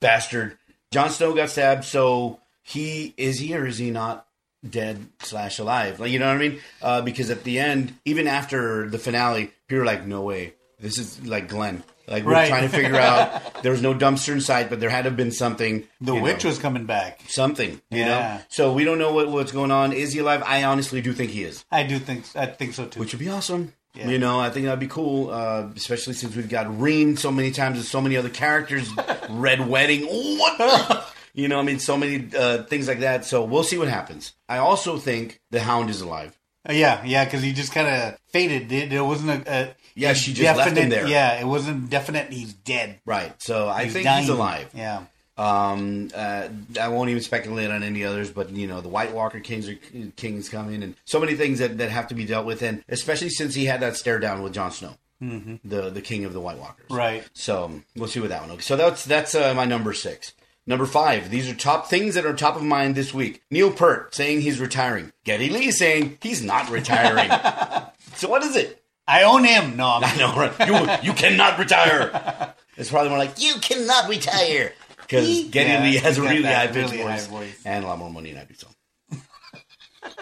bastard. 0.00 0.56
Jon 0.92 1.10
Snow 1.10 1.34
got 1.34 1.50
stabbed. 1.50 1.84
So 1.84 2.40
he 2.62 3.14
is 3.16 3.38
he 3.38 3.54
or 3.56 3.66
is 3.66 3.78
he 3.78 3.90
not 3.90 4.26
dead 4.68 5.06
slash 5.20 5.58
alive? 5.58 6.00
Like 6.00 6.10
you 6.10 6.18
know 6.18 6.26
what 6.28 6.36
I 6.36 6.48
mean? 6.48 6.60
Uh, 6.82 7.00
because 7.02 7.30
at 7.30 7.44
the 7.44 7.58
end, 7.58 7.94
even 8.04 8.26
after 8.26 8.88
the 8.88 8.98
finale, 8.98 9.50
people 9.68 9.80
were 9.80 9.84
like, 9.86 10.06
"No 10.06 10.22
way, 10.22 10.54
this 10.80 10.98
is 10.98 11.24
like 11.26 11.48
Glenn." 11.48 11.82
Like 12.08 12.24
we're 12.24 12.32
Right. 12.32 12.48
trying 12.48 12.62
to 12.62 12.68
figure 12.68 12.96
out. 12.96 13.42
There 13.62 13.72
was 13.72 13.82
no 13.82 13.94
dumpster 13.94 14.32
in 14.32 14.40
sight, 14.40 14.70
but 14.70 14.78
there 14.78 14.90
had 14.90 15.02
to 15.04 15.10
have 15.10 15.16
been 15.16 15.32
something. 15.32 15.88
the 16.00 16.14
witch 16.14 16.44
know, 16.44 16.50
was 16.50 16.58
coming 16.60 16.84
back. 16.86 17.20
something. 17.26 17.80
You 17.90 18.00
Yeah. 18.00 18.06
know. 18.06 18.40
So 18.48 18.72
we 18.72 18.84
don't 18.84 18.98
know 18.98 19.12
what, 19.12 19.28
what's 19.28 19.50
going 19.50 19.72
on. 19.72 19.92
Is 19.92 20.12
he 20.12 20.20
alive? 20.20 20.42
I 20.46 20.62
honestly 20.62 21.00
do 21.02 21.12
think 21.12 21.32
he 21.32 21.42
is. 21.42 21.64
I 21.72 21.82
do 21.82 21.98
think 21.98 22.24
I 22.36 22.46
think 22.46 22.74
so 22.74 22.86
too. 22.86 23.00
Which 23.00 23.12
would 23.12 23.18
be 23.18 23.28
awesome. 23.28 23.72
Yeah. 23.96 24.08
You 24.08 24.18
know, 24.18 24.38
I 24.38 24.50
think 24.50 24.66
that'd 24.66 24.78
be 24.80 24.86
cool, 24.88 25.30
uh, 25.30 25.68
especially 25.74 26.14
since 26.14 26.36
we've 26.36 26.48
got 26.48 26.80
Reem 26.80 27.16
so 27.16 27.30
many 27.32 27.50
times 27.50 27.78
and 27.78 27.86
so 27.86 28.00
many 28.00 28.16
other 28.16 28.28
characters. 28.28 28.90
Red 29.30 29.66
Wedding, 29.66 30.04
what? 30.06 31.12
you 31.34 31.48
know, 31.48 31.58
I 31.58 31.62
mean, 31.62 31.78
so 31.78 31.96
many 31.96 32.28
uh, 32.36 32.64
things 32.64 32.88
like 32.88 33.00
that. 33.00 33.24
So 33.24 33.44
we'll 33.44 33.64
see 33.64 33.78
what 33.78 33.88
happens. 33.88 34.32
I 34.48 34.58
also 34.58 34.98
think 34.98 35.40
the 35.50 35.60
Hound 35.60 35.90
is 35.90 36.00
alive. 36.00 36.38
Uh, 36.68 36.72
yeah, 36.72 37.04
yeah, 37.04 37.24
because 37.24 37.42
he 37.42 37.52
just 37.52 37.72
kind 37.72 37.86
of 37.86 38.18
faded. 38.28 38.70
It, 38.72 38.90
there 38.90 39.04
wasn't 39.04 39.46
a, 39.46 39.52
a 39.52 39.74
Yeah, 39.94 40.12
she 40.14 40.32
just 40.32 40.56
left 40.56 40.76
him 40.76 40.88
there. 40.88 41.06
Yeah, 41.06 41.40
it 41.40 41.46
wasn't 41.46 41.88
definite. 41.90 42.32
He's 42.32 42.52
dead. 42.52 43.00
Right. 43.06 43.32
So 43.40 43.68
I 43.68 43.84
He's 43.84 43.92
think 43.92 44.04
dying. 44.04 44.22
he's 44.22 44.30
alive. 44.30 44.68
Yeah, 44.74 45.04
Um, 45.38 46.10
uh, 46.14 46.48
I 46.80 46.88
won't 46.88 47.10
even 47.10 47.22
speculate 47.22 47.70
on 47.70 47.82
any 47.82 48.04
others, 48.04 48.30
but 48.30 48.50
you 48.50 48.66
know, 48.66 48.80
the 48.80 48.88
White 48.88 49.12
Walker 49.12 49.40
Kings 49.40 49.68
are 49.68 49.74
Kings 50.16 50.48
coming, 50.48 50.82
and 50.82 50.94
so 51.04 51.20
many 51.20 51.34
things 51.34 51.58
that, 51.58 51.76
that 51.78 51.90
have 51.90 52.08
to 52.08 52.14
be 52.14 52.24
dealt 52.24 52.46
with, 52.46 52.62
and 52.62 52.82
especially 52.88 53.28
since 53.28 53.54
he 53.54 53.66
had 53.66 53.80
that 53.80 53.96
stare 53.96 54.18
down 54.18 54.42
with 54.42 54.54
Jon 54.54 54.70
Snow, 54.70 54.96
mm-hmm. 55.22 55.56
the 55.62 55.90
the 55.90 56.00
King 56.00 56.24
of 56.24 56.32
the 56.32 56.40
White 56.40 56.58
Walkers. 56.58 56.90
right. 56.90 57.28
So 57.34 57.82
we'll 57.96 58.08
see 58.08 58.20
with 58.20 58.30
that 58.30 58.40
one. 58.40 58.50
Okay, 58.52 58.62
so 58.62 58.76
that's 58.76 59.04
that's 59.04 59.34
uh, 59.34 59.52
my 59.54 59.66
number 59.66 59.92
six. 59.92 60.32
Number 60.66 60.86
five. 60.86 61.30
These 61.30 61.48
are 61.48 61.54
top 61.54 61.88
things 61.88 62.16
that 62.16 62.26
are 62.26 62.34
top 62.34 62.56
of 62.56 62.62
mind 62.62 62.96
this 62.96 63.14
week. 63.14 63.42
Neil 63.52 63.70
Peart 63.70 64.14
saying 64.14 64.40
he's 64.40 64.58
retiring. 64.58 65.12
Geddy 65.22 65.48
Lee 65.48 65.70
saying 65.70 66.18
he's 66.20 66.42
not 66.42 66.70
retiring. 66.70 67.30
so 68.16 68.28
what 68.28 68.42
is 68.42 68.56
it? 68.56 68.82
I 69.06 69.22
own 69.22 69.44
him. 69.44 69.76
No, 69.76 69.86
I'm, 69.86 70.04
I 70.04 70.16
know, 70.16 70.34
right? 70.34 71.02
You 71.02 71.10
you 71.10 71.12
cannot 71.14 71.58
retire. 71.58 72.54
It's 72.78 72.90
probably 72.90 73.08
more 73.08 73.16
like 73.16 73.40
you 73.40 73.54
cannot 73.62 74.06
retire 74.06 74.74
because 75.06 75.44
Geddy 75.50 75.70
Yeah, 75.70 75.82
Lee 75.82 75.96
has 75.96 76.18
a 76.18 76.22
really 76.22 76.42
high 76.42 76.66
pitched 76.66 76.92
really 76.92 77.02
voice, 77.04 77.26
voice. 77.26 77.62
and 77.64 77.84
a 77.84 77.88
lot 77.88 77.98
more 77.98 78.10
money 78.10 78.32
than 78.32 78.42
I 78.42 78.44
do. 78.44 78.54
So. 78.54 78.68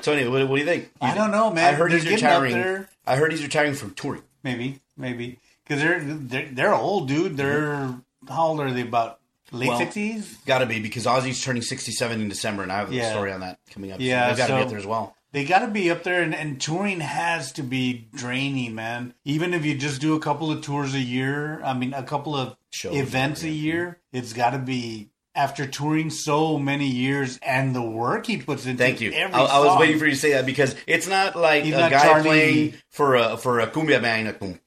So 0.02 0.12
anyway, 0.12 0.28
what, 0.42 0.48
what 0.50 0.56
do 0.56 0.60
you 0.60 0.66
think? 0.66 0.90
I 1.00 1.14
don't 1.14 1.30
know, 1.30 1.50
man. 1.50 1.72
I 1.72 1.76
heard 1.76 1.92
he's, 1.92 2.02
He's 2.02 2.12
retiring. 2.12 2.86
I 3.06 3.16
heard 3.16 3.32
he's 3.32 3.42
retiring 3.42 3.74
from 3.74 3.92
touring. 3.94 4.22
maybe, 4.42 4.80
maybe 4.96 5.38
because 5.66 5.82
they're, 5.82 6.00
they're 6.02 6.48
they're 6.52 6.74
old, 6.74 7.08
dude. 7.08 7.36
They're 7.36 7.94
how 8.28 8.46
old 8.48 8.60
are 8.60 8.70
they? 8.70 8.82
About 8.82 9.20
late 9.52 9.68
Well, 9.68 9.78
sixties. 9.78 10.36
Got 10.46 10.58
to 10.58 10.66
be 10.66 10.80
because 10.80 11.04
Ozzy's 11.06 11.42
turning 11.42 11.62
67 11.62 12.20
in 12.20 12.28
December, 12.28 12.62
and 12.62 12.72
I 12.72 12.78
have 12.78 12.92
a 12.92 13.10
story 13.10 13.32
on 13.32 13.40
that 13.40 13.58
coming 13.70 13.92
up. 13.92 14.00
Yeah, 14.00 14.24
so 14.24 14.28
they've 14.28 14.38
got 14.38 14.46
to 14.46 14.52
so- 14.52 14.56
be 14.56 14.62
up 14.62 14.68
there 14.70 14.78
as 14.78 14.86
well. 14.86 15.16
They 15.32 15.44
got 15.44 15.60
to 15.60 15.66
be 15.68 15.90
up 15.90 16.04
there, 16.04 16.22
and, 16.22 16.32
and 16.32 16.60
touring 16.60 17.00
has 17.00 17.50
to 17.54 17.62
be 17.64 18.06
draining, 18.14 18.76
man. 18.76 19.14
Even 19.24 19.52
if 19.52 19.64
you 19.64 19.76
just 19.76 20.00
do 20.00 20.14
a 20.14 20.20
couple 20.20 20.52
of 20.52 20.62
tours 20.62 20.94
a 20.94 21.00
year, 21.00 21.60
I 21.64 21.74
mean, 21.74 21.92
a 21.92 22.04
couple 22.04 22.36
of 22.36 22.56
Shows, 22.74 22.96
events 22.96 23.42
a 23.44 23.48
year, 23.48 24.00
it's 24.12 24.32
got 24.32 24.50
to 24.50 24.58
be 24.58 25.10
after 25.36 25.66
touring 25.66 26.10
so 26.10 26.58
many 26.58 26.86
years 26.88 27.38
and 27.42 27.74
the 27.74 27.82
work 27.82 28.26
he 28.26 28.36
puts 28.36 28.66
into 28.66 28.82
Thank 28.82 29.00
you. 29.00 29.12
every 29.12 29.34
I, 29.34 29.44
I 29.44 29.58
was 29.60 29.78
waiting 29.78 29.98
for 29.98 30.04
you 30.06 30.12
to 30.12 30.16
say 30.16 30.32
that 30.32 30.44
because 30.46 30.74
it's 30.86 31.08
not 31.08 31.34
like 31.36 31.64
He's 31.64 31.74
a 31.74 31.78
not 31.78 31.90
guy 31.90 32.02
Charlie- 32.02 32.22
playing 32.24 32.74
for 32.90 33.14
a 33.16 33.36
for 33.36 33.60
a 33.60 33.66
cumbia 33.68 34.02
band. 34.02 34.36
Like. 34.40 34.62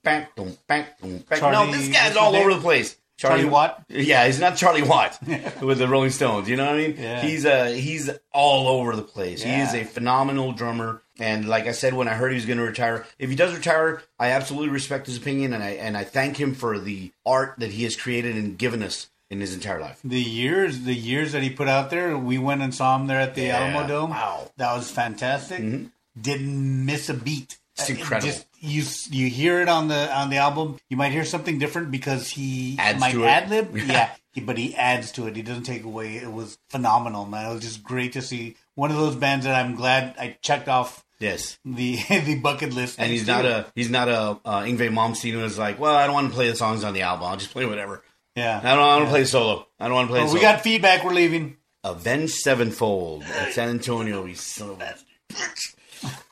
No, 1.42 1.72
this 1.72 1.90
guy's 1.90 2.16
all 2.16 2.36
over 2.36 2.54
the 2.54 2.62
place. 2.62 2.98
Charlie 3.18 3.46
Watt? 3.46 3.84
Yeah, 3.90 4.26
he's 4.28 4.40
not 4.40 4.56
Charlie 4.58 4.84
Watt 4.84 5.18
with 5.62 5.80
the 5.80 5.88
Rolling 5.88 6.12
Stones. 6.12 6.48
You 6.48 6.56
know 6.56 6.66
what 6.66 6.76
I 6.76 6.78
mean? 6.78 6.96
Yeah. 6.98 7.22
He's 7.22 7.46
uh 7.46 7.66
he's 7.66 8.10
all 8.32 8.68
over 8.68 8.96
the 8.96 9.02
place. 9.04 9.42
He 9.44 9.52
is 9.52 9.74
a 9.74 9.84
phenomenal 9.84 10.52
drummer. 10.54 11.02
And 11.20 11.48
like 11.50 11.66
I 11.66 11.72
said, 11.72 11.96
when 11.96 12.08
I 12.08 12.14
heard 12.14 12.30
he 12.32 12.36
was 12.36 12.46
going 12.46 12.60
to 12.60 12.64
retire, 12.64 13.04
if 13.18 13.32
he 13.32 13.36
does 13.36 13.56
retire, 13.56 14.04
I 14.20 14.30
absolutely 14.34 14.70
respect 14.70 15.08
his 15.08 15.18
opinion, 15.18 15.52
and 15.52 15.64
I 15.64 15.70
and 15.72 15.98
I 15.98 16.04
thank 16.04 16.38
him 16.38 16.54
for 16.54 16.78
the 16.78 17.12
art 17.26 17.56
that 17.58 17.72
he 17.72 17.84
has 17.86 17.96
created 17.96 18.36
and 18.36 18.56
given 18.56 18.84
us 18.84 19.10
in 19.32 19.42
his 19.42 19.54
entire 19.54 19.82
life. 19.82 20.00
the 20.06 20.22
years, 20.22 20.82
the 20.82 20.94
years 20.94 21.32
that 21.34 21.42
he 21.44 21.50
put 21.50 21.68
out 21.68 21.90
there, 21.90 22.16
we 22.18 22.38
went 22.38 22.62
and 22.62 22.74
saw 22.74 22.96
him 22.96 23.08
there 23.08 23.20
at 23.20 23.34
the 23.36 23.42
Yeah. 23.48 23.58
Alamo 23.58 23.88
Dome. 23.88 24.10
Wow. 24.12 24.38
Mm-hmm. 24.42 24.50
that 24.58 24.74
was 24.76 24.90
fantastic. 24.92 25.90
Didn't 26.20 26.86
miss 26.86 27.10
a 27.10 27.14
beat. 27.14 27.58
It's 27.78 27.90
Uh, 27.90 27.94
incredible. 27.94 28.32
Just, 28.32 28.46
you 28.60 28.84
you 29.12 29.30
hear 29.30 29.62
it 29.62 29.70
on 29.70 29.88
the 29.88 30.12
on 30.16 30.30
the 30.30 30.38
album. 30.38 30.78
You 30.90 30.98
might 30.98 31.12
hear 31.12 31.26
something 31.26 31.60
different 31.60 31.92
because 31.92 32.28
he 32.30 32.76
Adds 32.80 33.00
might 33.00 33.16
ad 33.16 33.50
lib. 33.50 33.76
Yeah, 33.88 34.10
but 34.46 34.58
he 34.58 34.76
adds 34.76 35.12
to 35.14 35.28
it. 35.28 35.36
He 35.36 35.42
doesn't 35.42 35.64
take 35.64 35.84
away. 35.84 36.18
It 36.18 36.32
was 36.32 36.58
phenomenal, 36.70 37.26
man. 37.26 37.50
It 37.50 37.54
was 37.56 37.64
just 37.64 37.84
great 37.84 38.14
to 38.14 38.22
see 38.22 38.56
one 38.76 38.92
of 38.92 38.98
those 38.98 39.16
bands 39.16 39.46
that 39.46 39.56
I'm 39.56 39.76
glad 39.76 40.16
I 40.20 40.38
checked 40.42 40.68
off 40.68 41.04
Yes. 41.20 41.58
the 41.66 41.98
the 42.10 42.36
bucket 42.40 42.74
list. 42.74 43.00
And 43.00 43.12
he's 43.12 43.26
not 43.28 43.46
a 43.46 43.66
he's 43.76 43.90
not 43.90 44.08
a 44.10 44.40
uh, 44.46 44.62
Yngwie 44.64 44.90
Malmsteen 44.92 45.34
who 45.34 45.44
is 45.44 45.58
like, 45.58 45.80
well, 45.80 45.96
I 45.96 46.06
don't 46.06 46.14
want 46.14 46.30
to 46.30 46.34
play 46.36 46.50
the 46.50 46.56
songs 46.56 46.84
on 46.84 46.94
the 46.94 47.02
album. 47.04 47.28
I'll 47.28 47.38
just 47.38 47.52
play 47.52 47.66
whatever. 47.66 48.04
yeah. 48.36 48.60
I 48.64 48.76
don't 48.76 48.86
want 48.86 49.06
to 49.06 49.10
play 49.12 49.26
solo. 49.26 49.68
I 49.80 49.86
don't 49.88 49.96
want 49.96 50.08
to 50.10 50.12
play. 50.14 50.22
Solo. 50.22 50.34
we 50.34 50.42
got 50.42 50.62
feedback. 50.62 51.04
We're 51.04 51.14
leaving. 51.14 51.58
Avenged 51.84 52.34
Sevenfold 52.34 53.24
at 53.24 53.54
San 53.54 53.70
Antonio. 53.70 54.24
We 54.24 54.34
son 54.34 54.72
of 54.72 54.82
a. 54.82 54.96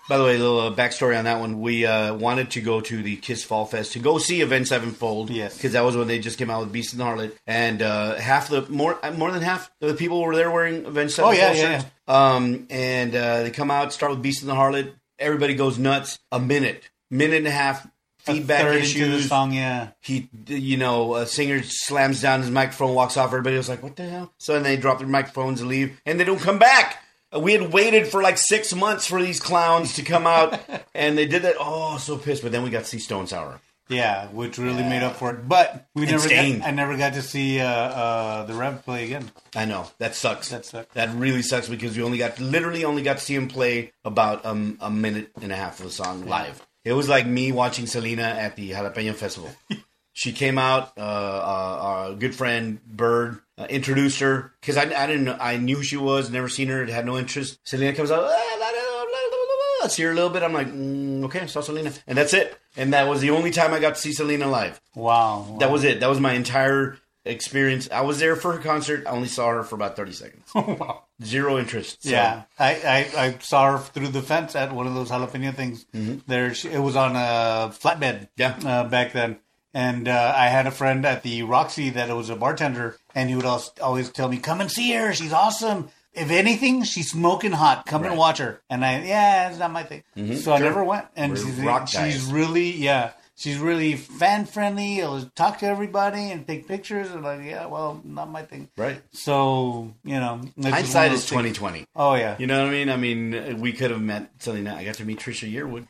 By 0.08 0.18
the 0.20 0.24
way, 0.24 0.36
a 0.36 0.40
little 0.40 0.60
uh, 0.60 0.72
backstory 0.76 1.18
on 1.18 1.26
that 1.26 1.40
one. 1.40 1.62
We 1.62 1.86
uh, 1.86 2.14
wanted 2.14 2.52
to 2.52 2.62
go 2.62 2.80
to 2.80 3.02
the 3.02 3.16
Kiss 3.16 3.44
Fall 3.44 3.66
Fest 3.66 3.94
to 3.94 4.00
go 4.00 4.18
see 4.20 4.42
Avenged 4.42 4.70
Sevenfold. 4.70 5.32
Yes. 5.32 5.56
because 5.58 5.72
that 5.74 5.82
was 5.84 5.98
when 5.98 6.08
they 6.08 6.20
just 6.20 6.38
came 6.38 6.50
out 6.52 6.60
with 6.62 6.72
Beast 6.72 6.94
and 6.94 7.00
the 7.02 7.06
Harlot, 7.06 7.32
and 7.48 7.82
uh, 7.82 8.16
half 8.16 8.50
the 8.50 8.62
more 8.70 9.00
uh, 9.04 9.12
more 9.12 9.32
than 9.32 9.42
half 9.42 9.72
of 9.82 9.90
the 9.90 9.96
people 9.96 10.22
were 10.22 10.36
there 10.36 10.52
wearing 10.52 10.86
Avenged 10.86 11.20
Oh, 11.20 11.34
Sevenfold 11.34 11.58
yeah, 11.58 11.84
yeah. 12.08 12.34
Um, 12.36 12.68
and 12.70 13.16
uh, 13.16 13.44
they 13.44 13.52
come 13.52 13.72
out, 13.72 13.94
start 13.94 14.12
with 14.12 14.22
Beast 14.22 14.42
and 14.44 14.50
the 14.52 14.56
Harlot. 14.56 14.94
Everybody 15.18 15.56
goes 15.56 15.80
nuts. 15.80 16.20
A 16.32 16.40
minute, 16.40 16.90
minute 17.10 17.38
and 17.38 17.48
a 17.48 17.52
half. 17.52 17.88
feedback 18.20 18.62
Third 18.62 18.76
issues. 18.82 19.24
the 19.24 19.28
song, 19.30 19.54
yeah. 19.54 19.90
he, 20.02 20.30
you 20.48 20.78
know, 20.78 21.16
a 21.16 21.26
singer 21.26 21.62
slams 21.64 22.22
down 22.22 22.42
his 22.42 22.52
microphone, 22.52 22.94
walks 22.94 23.18
off. 23.18 23.28
Everybody 23.30 23.56
was 23.58 23.70
like, 23.70 23.82
"What 23.82 23.96
the 23.96 24.04
hell?" 24.08 24.34
So 24.40 24.54
then 24.54 24.64
they 24.64 24.78
drop 24.78 25.00
their 25.00 25.08
microphones 25.08 25.62
and 25.62 25.70
leave, 25.70 26.00
and 26.06 26.20
they 26.20 26.24
don't 26.26 26.40
come 26.42 26.60
back. 26.60 27.02
Uh, 27.36 27.40
We 27.40 27.54
had 27.54 27.74
waited 27.74 28.08
for 28.08 28.22
like 28.22 28.38
six 28.38 28.74
months 28.74 29.06
for 29.06 29.22
these 29.22 29.40
clowns 29.40 29.96
to 29.96 30.04
come 30.04 30.26
out, 30.28 30.60
and 30.96 31.18
they 31.18 31.26
did 31.26 31.42
that. 31.44 31.56
Oh, 31.60 31.98
so 31.98 32.18
pissed! 32.18 32.44
But 32.44 32.52
then 32.52 32.64
we 32.64 32.70
got 32.70 32.80
to 32.80 32.86
see 32.86 33.00
Stone 33.00 33.28
Sour. 33.28 33.60
Yeah, 33.88 34.28
which 34.30 34.58
really 34.58 34.82
made 34.82 35.04
up 35.04 35.16
for 35.18 35.30
it. 35.30 35.48
But 35.48 35.88
we 35.94 36.04
And 36.04 36.12
never 36.12 36.28
got, 36.28 36.68
I 36.68 36.72
never 36.72 36.98
got 36.98 37.14
to 37.14 37.22
see 37.22 37.60
uh, 37.60 37.68
uh, 37.68 38.46
the 38.46 38.56
Rev 38.56 38.84
play 38.84 39.06
again. 39.06 39.30
I 39.56 39.66
know 39.66 39.88
that 40.00 40.16
sucks. 40.16 40.50
That 40.50 40.66
sucks. 40.66 40.92
That 40.96 41.14
really 41.16 41.44
sucks 41.44 41.70
because 41.70 41.96
we 41.96 42.02
only 42.02 42.18
got 42.18 42.40
literally 42.40 42.84
only 42.84 43.04
got 43.04 43.18
to 43.18 43.24
see 43.24 43.36
him 43.36 43.48
play 43.48 43.94
about 44.04 44.44
um, 44.44 44.78
a 44.82 44.90
minute 44.90 45.30
and 45.40 45.52
a 45.52 45.56
half 45.56 45.80
of 45.80 45.86
the 45.86 45.92
song 45.92 46.26
live. 46.26 46.66
It 46.84 46.94
was 46.94 47.08
like 47.08 47.28
me 47.28 47.52
watching 47.52 47.86
Selena 47.86 48.24
at 48.24 48.56
the 48.56 48.72
Jalapeno 48.72 49.14
Festival. 49.14 49.52
she 50.16 50.32
came 50.32 50.58
out. 50.58 50.94
Uh, 50.98 51.02
uh, 51.02 51.78
our 51.82 52.14
good 52.16 52.34
friend 52.34 52.80
Bird 52.88 53.42
uh, 53.58 53.68
introduced 53.70 54.20
her 54.22 54.54
because 54.62 54.78
I, 54.78 54.84
I 54.84 55.06
didn't 55.08 55.28
I 55.30 55.58
knew 55.58 55.76
who 55.78 55.84
she 55.84 55.98
was, 55.98 56.32
never 56.32 56.50
seen 56.50 56.70
her, 56.70 56.86
had 56.86 57.06
no 57.06 57.18
interest. 57.18 57.60
Selena 57.64 57.94
comes 57.94 58.10
out. 58.12 58.24
"Ah, 58.24 58.58
la, 58.60 58.66
la, 58.66 58.72
la, 58.72 59.04
la, 59.04 59.38
la, 59.38 59.56
la." 59.82 59.86
I 59.86 59.88
see 59.90 60.04
her 60.04 60.12
a 60.12 60.16
little 60.16 60.30
bit. 60.32 60.42
I'm 60.42 60.54
like, 60.54 60.68
mm, 60.68 61.24
okay, 61.26 61.42
I 61.42 61.46
saw 61.48 61.62
Selena, 61.62 61.92
and 62.08 62.18
that's 62.18 62.34
it. 62.34 62.58
And 62.78 62.94
that 62.94 63.08
was 63.08 63.20
the 63.22 63.30
only 63.32 63.52
time 63.52 63.74
I 63.74 63.80
got 63.80 63.96
to 63.96 64.02
see 64.02 64.14
Selena 64.14 64.48
live. 64.50 64.82
Wow. 64.96 65.58
That 65.60 65.70
was 65.70 65.84
it. 65.84 66.00
That 66.00 66.10
was 66.10 66.20
my 66.20 66.34
entire 66.34 66.98
experience. 67.26 67.90
I 67.92 68.02
was 68.02 68.20
there 68.20 68.36
for 68.36 68.54
her 68.54 68.60
concert. 68.60 69.06
I 69.08 69.12
only 69.12 69.28
saw 69.28 69.50
her 69.50 69.64
for 69.64 69.76
about 69.76 69.96
30 69.96 70.12
seconds. 70.14 70.44
wow. 70.56 71.04
Zero 71.24 71.58
interest. 71.58 72.04
So, 72.04 72.10
Yeah, 72.12 72.44
I, 72.60 72.76
I, 73.16 73.26
I 73.26 73.38
saw 73.40 73.72
her 73.74 73.78
through 73.80 74.10
the 74.10 74.22
fence 74.22 74.56
at 74.56 74.72
one 74.74 74.86
of 74.88 74.94
those 74.96 75.10
jalapeno 75.10 75.54
things. 75.54 75.86
There, 76.28 76.54
she, 76.54 76.70
it 76.70 76.80
was 76.80 76.96
on 76.96 77.16
a 77.16 77.72
flatbed. 77.74 78.30
Yeah. 78.38 78.58
uh, 78.66 78.84
back 78.90 79.14
then, 79.14 79.38
and 79.76 80.08
uh, 80.08 80.34
I 80.36 80.48
had 80.48 80.66
a 80.66 80.72
friend 80.72 81.06
at 81.06 81.22
the 81.22 81.44
Roxy 81.44 81.92
that 81.92 82.10
was 82.16 82.30
a 82.32 82.36
bartender, 82.36 82.96
and 83.14 83.30
he 83.30 83.36
would 83.36 83.46
always, 83.82 84.10
tell 84.10 84.30
me, 84.30 84.38
"Come 84.38 84.62
and 84.62 84.72
see 84.72 84.94
her. 84.94 85.14
She's 85.14 85.34
awesome. 85.34 85.90
If 86.14 86.32
anything, 86.32 86.84
she's 86.84 87.12
smoking 87.12 87.52
hot. 87.52 87.86
Come 87.86 88.02
Right. 88.04 88.10
and 88.12 88.18
watch 88.18 88.38
her." 88.40 88.62
And 88.70 88.86
I, 88.86 89.04
yeah, 89.04 89.50
it's 89.50 89.60
not 89.60 89.72
my 89.72 89.84
thing. 89.84 90.04
So 90.38 90.54
I 90.54 90.60
never 90.60 90.82
went. 90.84 91.06
And 91.18 91.34
We're 91.34 91.86
she's, 91.86 91.92
she's 91.92 92.26
really, 92.26 92.72
yeah. 92.72 93.12
She's 93.38 93.58
really 93.58 93.98
fan 93.98 94.46
friendly. 94.46 95.02
I'll 95.04 95.30
talk 95.36 95.60
to 95.60 95.66
everybody 95.66 96.32
and 96.32 96.48
take 96.48 96.70
pictures. 96.70 97.12
And 97.12 97.22
like, 97.22 97.44
yeah, 97.44 97.66
well, 97.66 98.00
not 98.06 98.30
my 98.32 98.44
thing. 98.44 98.70
Right. 98.78 99.02
So 99.12 99.94
you 100.06 100.22
know, 100.22 100.40
it's 100.42 100.54
just 100.56 100.64
one 100.64 100.72
Hindsight 100.72 101.12
is 101.12 101.26
2020. 101.26 101.84
Oh 101.98 102.16
yeah, 102.16 102.38
You 102.40 102.48
know 102.48 102.60
what 102.62 102.70
I 102.70 102.72
mean? 102.72 102.90
I 102.90 102.96
mean, 102.96 103.60
we 103.60 103.74
could 103.74 103.92
have 103.92 104.02
met 104.02 104.32
Selena. 104.40 104.74
I 104.76 104.86
got 104.86 104.96
to 104.96 105.06
meet 105.06 105.20
Trisha 105.20 105.52
Yearwood. 105.52 105.86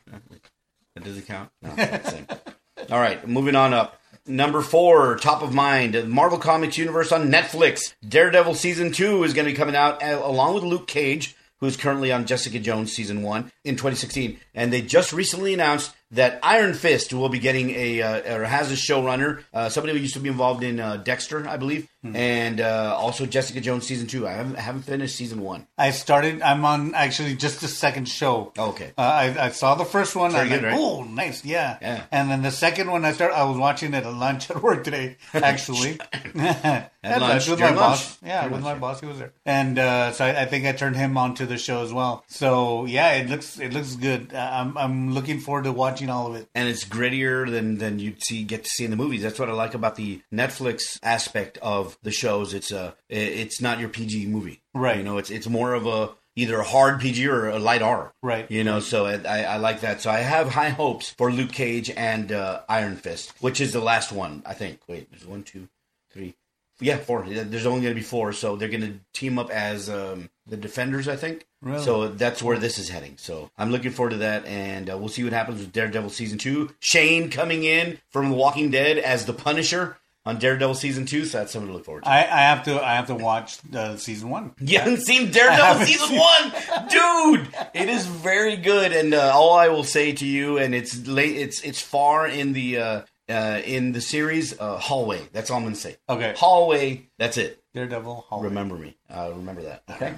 That 0.95 1.03
doesn't 1.03 1.27
count. 1.27 1.51
No, 1.61 1.69
All 2.91 2.99
right, 2.99 3.25
moving 3.25 3.55
on 3.55 3.73
up. 3.73 4.01
Number 4.27 4.61
four, 4.61 5.15
top 5.17 5.41
of 5.41 5.53
mind, 5.53 6.09
Marvel 6.09 6.37
Comics 6.37 6.77
universe 6.77 7.11
on 7.11 7.31
Netflix. 7.31 7.93
Daredevil 8.07 8.55
season 8.55 8.91
two 8.91 9.23
is 9.23 9.33
going 9.33 9.45
to 9.45 9.53
be 9.53 9.57
coming 9.57 9.77
out 9.77 10.03
uh, 10.03 10.19
along 10.21 10.55
with 10.55 10.63
Luke 10.63 10.85
Cage, 10.85 11.35
who's 11.59 11.77
currently 11.77 12.11
on 12.11 12.25
Jessica 12.25 12.59
Jones 12.59 12.91
season 12.91 13.21
one 13.21 13.51
in 13.63 13.75
2016. 13.75 14.39
And 14.53 14.73
they 14.73 14.81
just 14.81 15.13
recently 15.13 15.53
announced 15.53 15.95
that 16.11 16.39
Iron 16.43 16.73
Fist 16.73 17.13
will 17.13 17.29
be 17.29 17.39
getting 17.39 17.69
a 17.71 18.01
uh, 18.01 18.35
or 18.39 18.43
has 18.43 18.71
a 18.71 18.75
showrunner, 18.75 19.43
uh, 19.53 19.69
somebody 19.69 19.93
who 19.93 20.01
used 20.01 20.15
to 20.15 20.19
be 20.19 20.29
involved 20.29 20.63
in 20.63 20.79
uh, 20.81 20.97
Dexter, 20.97 21.47
I 21.47 21.55
believe, 21.55 21.87
and 22.13 22.61
uh, 22.61 22.95
also 22.97 23.25
Jessica 23.25 23.61
Jones 23.61 23.87
season 23.87 24.07
two. 24.07 24.27
I 24.27 24.31
haven't, 24.33 24.55
haven't 24.55 24.83
finished 24.83 25.15
season 25.15 25.41
one. 25.41 25.67
I 25.77 25.91
started. 25.91 26.41
I'm 26.41 26.65
on 26.65 26.93
actually 26.93 27.35
just 27.35 27.61
the 27.61 27.67
second 27.67 28.07
show. 28.07 28.51
Oh, 28.57 28.69
okay. 28.69 28.91
Uh, 28.97 29.01
I, 29.01 29.45
I 29.45 29.49
saw 29.49 29.75
the 29.75 29.85
first 29.85 30.15
one. 30.15 30.31
Very 30.31 30.43
I'm 30.43 30.49
good, 30.49 30.63
like, 30.63 30.71
right? 30.73 30.79
Oh, 30.79 31.03
nice, 31.03 31.43
yeah. 31.45 31.77
Yeah. 31.81 32.03
And 32.11 32.29
then 32.29 32.41
the 32.41 32.51
second 32.51 32.91
one, 32.91 33.05
I 33.05 33.13
start. 33.13 33.31
I 33.33 33.43
was 33.45 33.57
watching 33.57 33.93
it 33.93 34.03
at 34.05 34.13
lunch 34.13 34.49
at 34.55 34.61
work 34.61 34.83
today. 34.83 35.17
Actually, 35.33 35.99
at, 36.35 36.91
lunch, 37.03 37.47
with 37.47 37.59
my 37.59 37.65
during 37.67 37.75
boss. 37.75 38.17
Yeah, 38.23 38.41
During 38.41 38.55
with 38.57 38.63
lunch, 38.63 38.75
my 38.75 38.79
boss, 38.79 38.99
he 38.99 39.05
was 39.05 39.19
there, 39.19 39.33
and 39.45 39.79
uh, 39.79 40.11
so 40.11 40.25
I, 40.25 40.41
I 40.41 40.45
think 40.45 40.65
I 40.65 40.71
turned 40.73 40.95
him 40.95 41.17
onto 41.17 41.45
the 41.45 41.57
show 41.57 41.81
as 41.83 41.93
well. 41.93 42.23
So 42.27 42.85
yeah, 42.85 43.13
it 43.13 43.29
looks 43.29 43.59
it 43.59 43.73
looks 43.73 43.95
good. 43.95 44.33
I'm 44.33 44.77
I'm 44.77 45.13
looking 45.13 45.39
forward 45.39 45.63
to 45.65 45.71
watching 45.71 46.09
all 46.09 46.27
of 46.27 46.35
it. 46.35 46.47
and 46.55 46.67
it's 46.67 46.83
grittier 46.85 47.49
than 47.49 47.77
than 47.77 47.99
you'd 47.99 48.23
see 48.23 48.43
get 48.43 48.63
to 48.63 48.69
see 48.69 48.85
in 48.85 48.91
the 48.91 48.97
movies. 48.97 49.21
That's 49.21 49.39
what 49.39 49.49
I 49.49 49.53
like 49.53 49.73
about 49.73 49.95
the 49.95 50.21
Netflix 50.33 50.99
aspect 51.03 51.57
of 51.61 51.94
the 52.03 52.11
shows. 52.11 52.53
It's 52.53 52.71
a 52.71 52.95
it's 53.09 53.61
not 53.61 53.79
your 53.79 53.89
PG 53.89 54.27
movie, 54.27 54.61
Right. 54.73 54.97
You 54.97 55.03
know, 55.03 55.17
it's 55.17 55.29
it's 55.29 55.47
more 55.47 55.73
of 55.73 55.85
a 55.87 56.11
either 56.35 56.59
a 56.59 56.63
hard 56.65 56.99
PG 56.99 57.27
or 57.27 57.47
a 57.49 57.59
light 57.59 57.81
R, 57.81 58.13
Right. 58.21 58.49
You 58.51 58.63
know, 58.63 58.79
so 58.79 59.05
I, 59.05 59.13
I 59.23 59.41
I 59.43 59.57
like 59.57 59.81
that. 59.81 60.01
So 60.01 60.09
I 60.11 60.17
have 60.19 60.49
high 60.49 60.69
hopes 60.69 61.09
for 61.09 61.31
Luke 61.31 61.51
Cage 61.51 61.89
and 61.89 62.31
uh, 62.31 62.61
Iron 62.67 62.95
Fist, 62.97 63.33
which 63.39 63.61
is 63.61 63.73
the 63.73 63.79
last 63.81 64.11
one, 64.11 64.43
I 64.45 64.53
think. 64.53 64.79
Wait, 64.87 65.09
there's 65.11 65.25
one, 65.25 65.43
two, 65.43 65.69
three. 66.11 66.35
Yeah, 66.81 66.97
four. 66.97 67.23
There's 67.25 67.65
only 67.65 67.79
going 67.83 67.93
to 67.93 67.99
be 67.99 68.05
four, 68.05 68.33
so 68.33 68.57
they're 68.57 68.67
going 68.67 68.81
to 68.81 68.99
team 69.13 69.39
up 69.39 69.49
as 69.49 69.89
um, 69.89 70.29
the 70.45 70.57
Defenders, 70.57 71.07
I 71.07 71.15
think. 71.15 71.47
Really? 71.61 71.81
So 71.81 72.09
that's 72.09 72.43
where 72.43 72.57
this 72.57 72.77
is 72.77 72.89
heading. 72.89 73.13
So 73.15 73.49
I'm 73.57 73.71
looking 73.71 73.91
forward 73.91 74.09
to 74.09 74.17
that, 74.17 74.45
and 74.45 74.89
uh, 74.91 74.97
we'll 74.97 75.07
see 75.07 75.23
what 75.23 75.31
happens 75.31 75.61
with 75.61 75.71
Daredevil 75.71 76.09
season 76.09 76.37
two. 76.37 76.71
Shane 76.81 77.29
coming 77.29 77.63
in 77.63 77.99
from 78.09 78.27
The 78.29 78.35
Walking 78.35 78.71
Dead 78.71 78.97
as 78.97 79.25
the 79.25 79.31
Punisher 79.31 79.95
on 80.25 80.39
Daredevil 80.39 80.75
season 80.75 81.05
two, 81.05 81.25
so 81.25 81.37
that's 81.37 81.51
something 81.53 81.67
to 81.67 81.73
look 81.73 81.85
forward 81.85 82.03
to. 82.03 82.09
I, 82.09 82.19
I 82.21 82.41
have 82.41 82.63
to 82.65 82.83
I 82.83 82.95
have 82.95 83.07
to 83.07 83.15
watch 83.15 83.59
uh, 83.73 83.95
season 83.97 84.29
one. 84.29 84.53
You 84.59 84.79
haven't 84.79 85.01
seen 85.05 85.31
Daredevil 85.31 85.63
haven't 85.65 85.85
season 85.87 86.07
seen- 86.07 86.19
one, 86.19 86.87
dude. 86.89 87.47
It 87.73 87.89
is 87.89 88.05
very 88.07 88.57
good, 88.57 88.91
and 88.91 89.13
uh, 89.13 89.31
all 89.33 89.53
I 89.53 89.67
will 89.67 89.83
say 89.83 90.13
to 90.13 90.25
you, 90.25 90.57
and 90.57 90.73
it's 90.73 91.05
late, 91.07 91.35
it's 91.37 91.61
it's 91.61 91.81
far 91.81 92.27
in 92.27 92.53
the 92.53 92.77
uh, 92.79 93.01
uh, 93.29 93.61
in 93.65 93.91
the 93.91 94.01
series 94.01 94.59
uh, 94.59 94.77
hallway. 94.77 95.21
That's 95.31 95.49
all 95.51 95.57
I'm 95.57 95.63
gonna 95.63 95.75
say. 95.75 95.97
Okay. 96.09 96.33
hallway. 96.37 97.07
That's 97.19 97.37
it. 97.37 97.61
Daredevil. 97.73 98.25
Hallway. 98.29 98.47
Remember 98.47 98.75
me. 98.75 98.95
Uh, 99.09 99.31
remember 99.35 99.61
that. 99.63 99.83
Okay. 99.89 100.13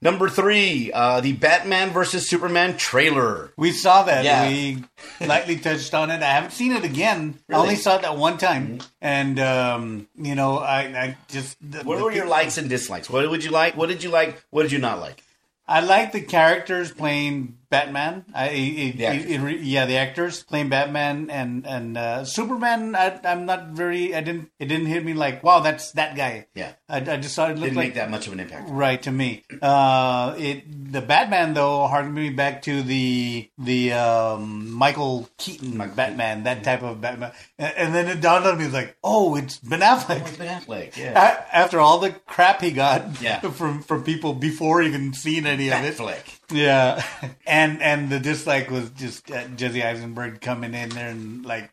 Number 0.00 0.28
three, 0.28 0.92
uh, 0.92 1.20
the 1.20 1.32
Batman 1.32 1.90
versus 1.90 2.28
Superman 2.28 2.76
trailer. 2.76 3.52
We 3.56 3.72
saw 3.72 4.04
that. 4.04 4.24
Yeah. 4.24 4.48
We 4.48 4.84
lightly 5.26 5.56
touched 5.56 5.92
on 5.92 6.10
it. 6.10 6.22
I 6.22 6.30
haven't 6.30 6.52
seen 6.52 6.70
it 6.72 6.84
again. 6.84 7.38
I 7.50 7.54
only 7.54 7.74
saw 7.74 7.96
it 7.96 8.02
that 8.02 8.16
one 8.16 8.38
time, 8.38 8.78
and 9.00 9.40
um, 9.40 10.08
you 10.16 10.36
know, 10.36 10.58
I, 10.58 10.80
I 10.82 11.16
just 11.26 11.56
the, 11.60 11.82
What 11.82 11.98
the 11.98 12.04
were 12.04 12.12
your 12.12 12.26
likes 12.26 12.58
and 12.58 12.68
dislikes? 12.68 13.10
What 13.10 13.28
would 13.28 13.42
you 13.42 13.50
like? 13.50 13.76
What 13.76 13.88
did 13.88 14.04
you 14.04 14.10
like? 14.10 14.40
What 14.50 14.62
did 14.62 14.72
you 14.72 14.78
not 14.78 15.00
like? 15.00 15.22
I 15.66 15.80
like 15.80 16.12
the 16.12 16.22
characters 16.22 16.92
playing 16.92 17.57
Batman. 17.70 18.24
I, 18.34 18.48
The 18.48 19.04
it 19.04 19.40
re- 19.40 19.60
yeah, 19.60 19.86
the 19.86 19.96
actors 19.96 20.42
playing 20.42 20.68
Batman 20.70 21.30
and 21.30 21.66
and 21.66 21.96
uh, 21.98 22.24
Superman. 22.24 22.94
I, 22.96 23.18
I'm 23.24 23.46
not 23.46 23.68
very. 23.68 24.14
I 24.14 24.20
didn't. 24.20 24.50
It 24.58 24.66
didn't 24.66 24.86
hit 24.86 25.04
me 25.04 25.14
like, 25.14 25.42
wow, 25.44 25.60
that's 25.60 25.92
that 25.92 26.16
guy. 26.16 26.46
Yeah. 26.54 26.72
I, 26.88 26.96
I 26.98 27.16
just 27.18 27.34
saw 27.34 27.46
it 27.48 27.54
Didn't 27.54 27.74
like 27.76 27.88
make 27.88 27.94
that 27.94 28.10
much 28.10 28.26
of 28.26 28.32
an 28.32 28.40
impact. 28.40 28.70
Right 28.70 29.02
to 29.02 29.12
me. 29.12 29.44
Uh, 29.60 30.34
it 30.38 30.92
the 30.92 31.02
Batman 31.02 31.54
though 31.54 31.86
harkened 31.86 32.14
me 32.14 32.30
back 32.30 32.62
to 32.62 32.82
the 32.82 33.50
the 33.58 33.92
um, 33.92 34.72
Michael 34.72 35.28
Keaton 35.36 35.76
Batman, 35.94 36.44
that 36.44 36.64
type 36.64 36.82
of 36.82 37.00
Batman, 37.00 37.32
and, 37.58 37.74
and 37.76 37.94
then 37.94 38.08
it 38.08 38.20
dawned 38.22 38.46
on 38.46 38.56
me 38.58 38.68
like, 38.68 38.96
oh, 39.04 39.36
it's 39.36 39.58
Ben 39.58 39.80
Affleck. 39.80 40.20
It's 40.26 40.36
Ben 40.36 40.60
Affleck, 40.60 40.96
yeah. 40.96 41.12
A- 41.12 41.56
After 41.56 41.78
all 41.80 41.98
the 41.98 42.10
crap 42.12 42.62
he 42.62 42.70
got 42.70 43.20
Yeah. 43.20 43.40
from 43.50 43.82
from 43.82 44.02
people 44.04 44.32
before 44.32 44.80
even 44.82 45.12
seeing 45.12 45.44
any 45.46 45.68
of 45.70 45.84
it. 45.84 46.37
Yeah, 46.50 47.04
and 47.46 47.82
and 47.82 48.10
the 48.10 48.20
dislike 48.20 48.70
was 48.70 48.90
just 48.90 49.30
uh, 49.30 49.46
Jesse 49.48 49.82
Eisenberg 49.82 50.40
coming 50.40 50.74
in 50.74 50.88
there 50.90 51.08
and 51.08 51.44
like 51.44 51.70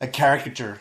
a 0.00 0.06
caricature. 0.06 0.80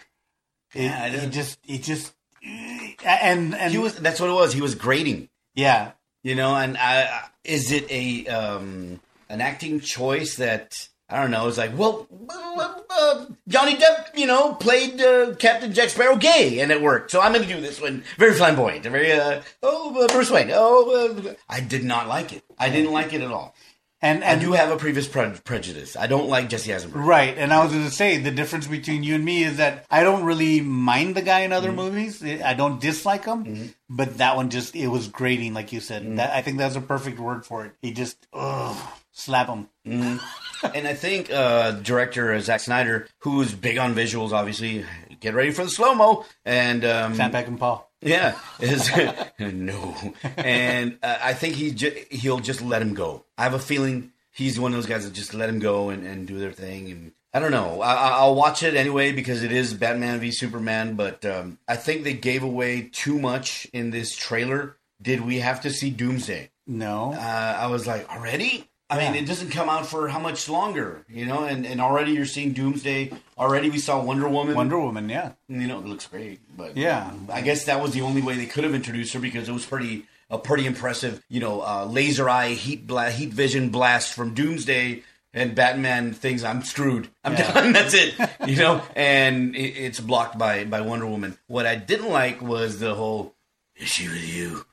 It, 0.73 0.83
Yeah, 0.83 1.03
I 1.03 1.07
it 1.07 1.29
just 1.31 1.59
it 1.67 1.83
just 1.83 2.13
and 2.43 3.55
and 3.55 3.71
He 3.71 3.77
was. 3.77 3.95
That's 3.95 4.19
what 4.19 4.29
it 4.29 4.33
was. 4.33 4.53
He 4.53 4.61
was 4.61 4.75
grading. 4.75 5.29
yeah 5.55 5.91
You 6.23 6.35
know, 6.35 6.55
and 6.55 6.77
I, 6.77 7.03
I- 7.03 7.25
is 7.43 7.71
it 7.71 7.89
a 7.89 8.27
um, 8.27 8.99
an 9.29 9.41
acting 9.41 9.79
choice 9.79 10.35
that 10.35 10.87
I 11.09 11.19
don't 11.21 11.31
know? 11.31 11.47
It's 11.47 11.57
like, 11.57 11.75
well, 11.75 12.07
uh, 12.29 12.73
uh, 12.89 13.25
Johnny 13.47 13.75
Depp, 13.75 14.15
you 14.15 14.27
know, 14.27 14.53
played 14.53 15.01
uh, 15.01 15.33
Captain 15.35 15.73
Jack 15.73 15.89
Sparrow 15.89 16.15
gay, 16.17 16.59
and 16.59 16.71
it 16.71 16.81
worked. 16.81 17.09
So 17.09 17.21
I'm 17.21 17.33
going 17.33 17.47
to 17.47 17.51
do 17.51 17.59
this 17.61 17.81
one 17.81 18.03
very 18.17 18.33
flamboyant, 18.35 18.83
very 18.83 19.11
uh, 19.13 19.41
oh 19.63 20.03
uh, 20.03 20.07
Bruce 20.09 20.29
Wayne. 20.29 20.51
Oh, 20.53 21.25
uh, 21.27 21.33
I 21.49 21.61
did 21.61 21.83
not 21.83 22.07
like 22.07 22.33
it. 22.33 22.43
I 22.59 22.69
didn't 22.69 22.91
like 22.91 23.13
it 23.13 23.21
at 23.21 23.31
all. 23.31 23.55
and 24.01 24.23
I 24.23 24.27
and 24.33 24.41
do 24.41 24.53
have 24.53 24.71
a 24.71 24.77
previous 24.77 25.07
pre- 25.07 25.31
prejudice. 25.43 25.95
I 25.97 26.07
don't 26.07 26.29
like 26.29 26.49
Jesse 26.49 26.73
Eisenberg. 26.73 27.03
Right, 27.05 27.37
and 27.37 27.51
I 27.51 27.63
was 27.63 27.73
going 27.73 27.85
to 27.85 27.91
say 27.91 28.17
the 28.17 28.31
difference 28.31 28.65
between 28.67 29.03
you 29.03 29.15
and 29.15 29.25
me 29.25 29.43
is 29.43 29.57
that 29.57 29.85
I 29.89 30.03
don't 30.03 30.23
really 30.23 30.61
mind 30.61 31.15
the 31.15 31.21
guy 31.21 31.39
in 31.41 31.51
Mm-hmm. 31.51 31.57
other 31.57 31.71
movies. 31.71 32.23
I 32.23 32.53
don't 32.53 32.79
dislike 32.79 33.25
him, 33.25 33.73
but 33.89 34.17
that 34.19 34.35
one 34.35 34.49
just 34.49 34.75
it 34.75 34.87
was 34.87 35.07
grating, 35.07 35.53
like 35.53 35.73
you 35.73 35.79
said. 35.81 36.03
Mm-hmm. 36.03 36.15
That, 36.15 36.31
I 36.33 36.41
think 36.41 36.57
that's 36.59 36.75
a 36.75 36.81
perfect 36.81 37.19
word 37.19 37.45
for 37.45 37.65
it. 37.65 37.73
He 37.81 37.91
just 37.91 38.27
ugh, 38.33 38.77
slap 39.11 39.47
him. 39.47 39.67
and 39.85 40.87
I 40.87 40.93
think 40.93 41.31
uh, 41.31 41.71
director 41.71 42.33
uh, 42.33 42.39
Zack 42.39 42.59
Snyder, 42.61 43.07
who's 43.19 43.53
big 43.53 43.77
on 43.77 43.95
visuals, 43.95 44.31
obviously, 44.31 44.85
get 45.19 45.33
ready 45.33 45.51
for 45.51 45.63
the 45.63 45.69
slow 45.69 45.93
mo. 45.95 46.25
And 46.45 46.85
um, 46.85 47.19
and 47.19 47.59
Paul. 47.59 47.88
Yeah, 48.01 48.37
is 48.61 48.89
no, 49.39 49.95
and 50.37 50.97
uh, 51.03 51.17
I 51.21 51.33
think 51.33 51.55
he 51.55 51.71
ju- 51.71 52.05
he'll 52.09 52.39
just 52.39 52.61
let 52.61 52.81
him 52.81 52.93
go. 52.93 53.25
I 53.37 53.43
have 53.43 53.53
a 53.53 53.59
feeling 53.59 54.11
he's 54.31 54.57
one 54.59 54.71
of 54.71 54.77
those 54.77 54.85
guys 54.85 55.03
that 55.03 55.13
just 55.13 55.33
let 55.33 55.49
him 55.49 55.59
go 55.59 55.89
and, 55.89 56.05
and 56.07 56.25
do 56.25 56.39
their 56.39 56.53
thing. 56.53 56.89
And 56.91 57.11
I 57.33 57.39
don't 57.39 57.51
know. 57.51 57.81
I, 57.81 57.93
I- 57.93 58.17
I'll 58.19 58.35
watch 58.35 58.63
it 58.63 58.75
anyway 58.75 59.11
because 59.11 59.43
it 59.43 59.51
is 59.51 59.73
Batman 59.73 60.19
v 60.21 60.31
Superman. 60.31 60.95
But 60.95 61.25
um, 61.25 61.57
I 61.67 61.75
think 61.75 62.03
they 62.05 62.13
gave 62.13 62.41
away 62.41 62.89
too 62.91 63.19
much 63.19 63.67
in 63.73 63.89
this 63.91 64.15
trailer. 64.15 64.77
Did 65.01 65.21
we 65.25 65.39
have 65.39 65.61
to 65.61 65.69
see 65.69 65.89
Doomsday? 65.89 66.51
No. 66.67 67.13
Uh, 67.13 67.57
I 67.59 67.67
was 67.67 67.85
like, 67.85 68.09
already? 68.09 68.68
I 68.89 68.97
mean, 68.97 69.13
Yeah. 69.13 69.21
it 69.21 69.25
doesn't 69.27 69.51
come 69.51 69.69
out 69.69 69.85
for 69.85 70.07
how 70.07 70.19
much 70.19 70.49
longer, 70.49 71.05
you 71.07 71.25
know? 71.25 71.43
And, 71.43 71.65
and 71.65 71.79
already 71.79 72.11
you're 72.13 72.25
seeing 72.25 72.53
Doomsday. 72.53 73.11
Already 73.37 73.69
we 73.69 73.77
saw 73.77 74.01
Wonder 74.01 74.27
Woman. 74.27 74.55
Wonder 74.55 74.79
Woman, 74.79 75.09
yeah. 75.09 75.33
you 75.47 75.67
know, 75.67 75.79
it 75.79 75.85
looks 75.85 76.07
great. 76.07 76.39
But 76.57 76.75
Yeah. 76.75 77.11
I 77.31 77.41
guess 77.41 77.65
that 77.65 77.81
was 77.81 77.91
the 77.93 78.01
only 78.01 78.21
way 78.21 78.35
they 78.35 78.47
could 78.47 78.63
have 78.63 78.73
introduced 78.73 79.13
her 79.13 79.19
because 79.19 79.47
it 79.47 79.51
was 79.51 79.65
pretty 79.65 80.05
a 80.31 80.37
pretty 80.37 80.65
impressive, 80.67 81.23
you 81.27 81.39
know, 81.39 81.61
uh, 81.61 81.85
laser 81.85 82.29
eye 82.29 82.49
heat 82.49 82.85
bla- 82.85 83.09
heat 83.09 83.29
vision 83.33 83.69
blast 83.69 84.13
from 84.13 84.33
Doomsday 84.35 85.01
and 85.33 85.55
Batman 85.55 86.13
things. 86.13 86.43
I'm 86.43 86.63
screwed. 86.63 87.09
I'm 87.23 87.33
Yeah. 87.33 87.51
done. 87.51 87.73
That's 87.77 87.93
it. 87.93 88.15
You 88.47 88.55
know, 88.55 88.81
and 88.95 89.55
it, 89.55 89.59
it's 89.77 89.99
blocked 89.99 90.37
by 90.39 90.65
by 90.65 90.81
Wonder 90.81 91.05
Woman. 91.07 91.37
What 91.47 91.65
I 91.67 91.75
didn't 91.75 92.09
like 92.09 92.41
was 92.41 92.79
the 92.79 92.95
whole 92.95 93.35
"Is 93.75 93.87
she 93.89 94.07
with 94.07 94.23
you?" 94.27 94.65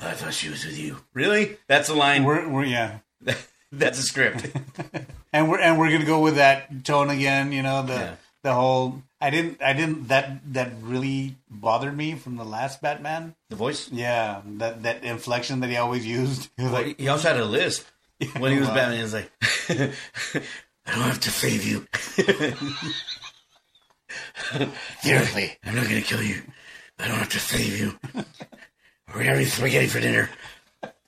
I 0.00 0.12
thought 0.12 0.32
she 0.34 0.48
was 0.48 0.64
with 0.64 0.78
you. 0.78 0.96
Really? 1.14 1.58
That's 1.68 1.88
a 1.88 1.94
line. 1.94 2.24
We're, 2.24 2.48
we're 2.48 2.64
yeah. 2.64 2.98
That's 3.72 3.98
a 3.98 4.02
script. 4.02 4.46
and 5.32 5.48
we're 5.50 5.60
and 5.60 5.78
we're 5.78 5.90
gonna 5.90 6.04
go 6.04 6.20
with 6.20 6.36
that 6.36 6.84
tone 6.84 7.10
again. 7.10 7.52
You 7.52 7.62
know 7.62 7.82
the 7.82 7.92
Yeah. 7.94 8.14
the 8.42 8.52
whole. 8.54 9.02
I 9.20 9.30
didn't. 9.30 9.62
I 9.62 9.72
didn't. 9.74 10.08
That 10.08 10.40
that 10.54 10.72
really 10.80 11.36
bothered 11.50 11.96
me 11.96 12.14
from 12.14 12.36
the 12.36 12.44
last 12.44 12.80
Batman. 12.82 13.34
the 13.50 13.56
voice. 13.56 13.90
Yeah, 13.92 14.40
that 14.58 14.82
that 14.82 15.04
inflection 15.04 15.60
that 15.60 15.70
he 15.70 15.76
always 15.76 16.04
used. 16.06 16.48
He 16.56 16.62
was 16.64 16.72
like, 16.72 16.98
He 16.98 17.08
also 17.08 17.28
had 17.28 17.38
a 17.38 17.44
lisp 17.44 17.86
when 18.38 18.52
he 18.52 18.58
was 18.58 18.68
Wow. 18.68 18.74
Batman. 18.74 18.96
He 18.96 19.02
was 19.02 19.14
like, 19.14 19.30
"I 20.86 20.94
don't 20.94 21.04
have 21.04 21.20
to 21.20 21.30
save 21.30 21.64
you." 21.64 21.86
Seriously, 25.02 25.56
I'm 25.64 25.74
not 25.76 25.84
gonna 25.84 26.00
kill 26.00 26.22
you. 26.22 26.42
I 26.98 27.06
don't 27.08 27.18
have 27.18 27.28
to 27.30 27.38
save 27.40 27.78
you. 27.78 27.98
We're 29.14 29.22
having 29.22 29.46
spaghetti 29.46 29.86
for 29.86 30.00
dinner. 30.00 30.28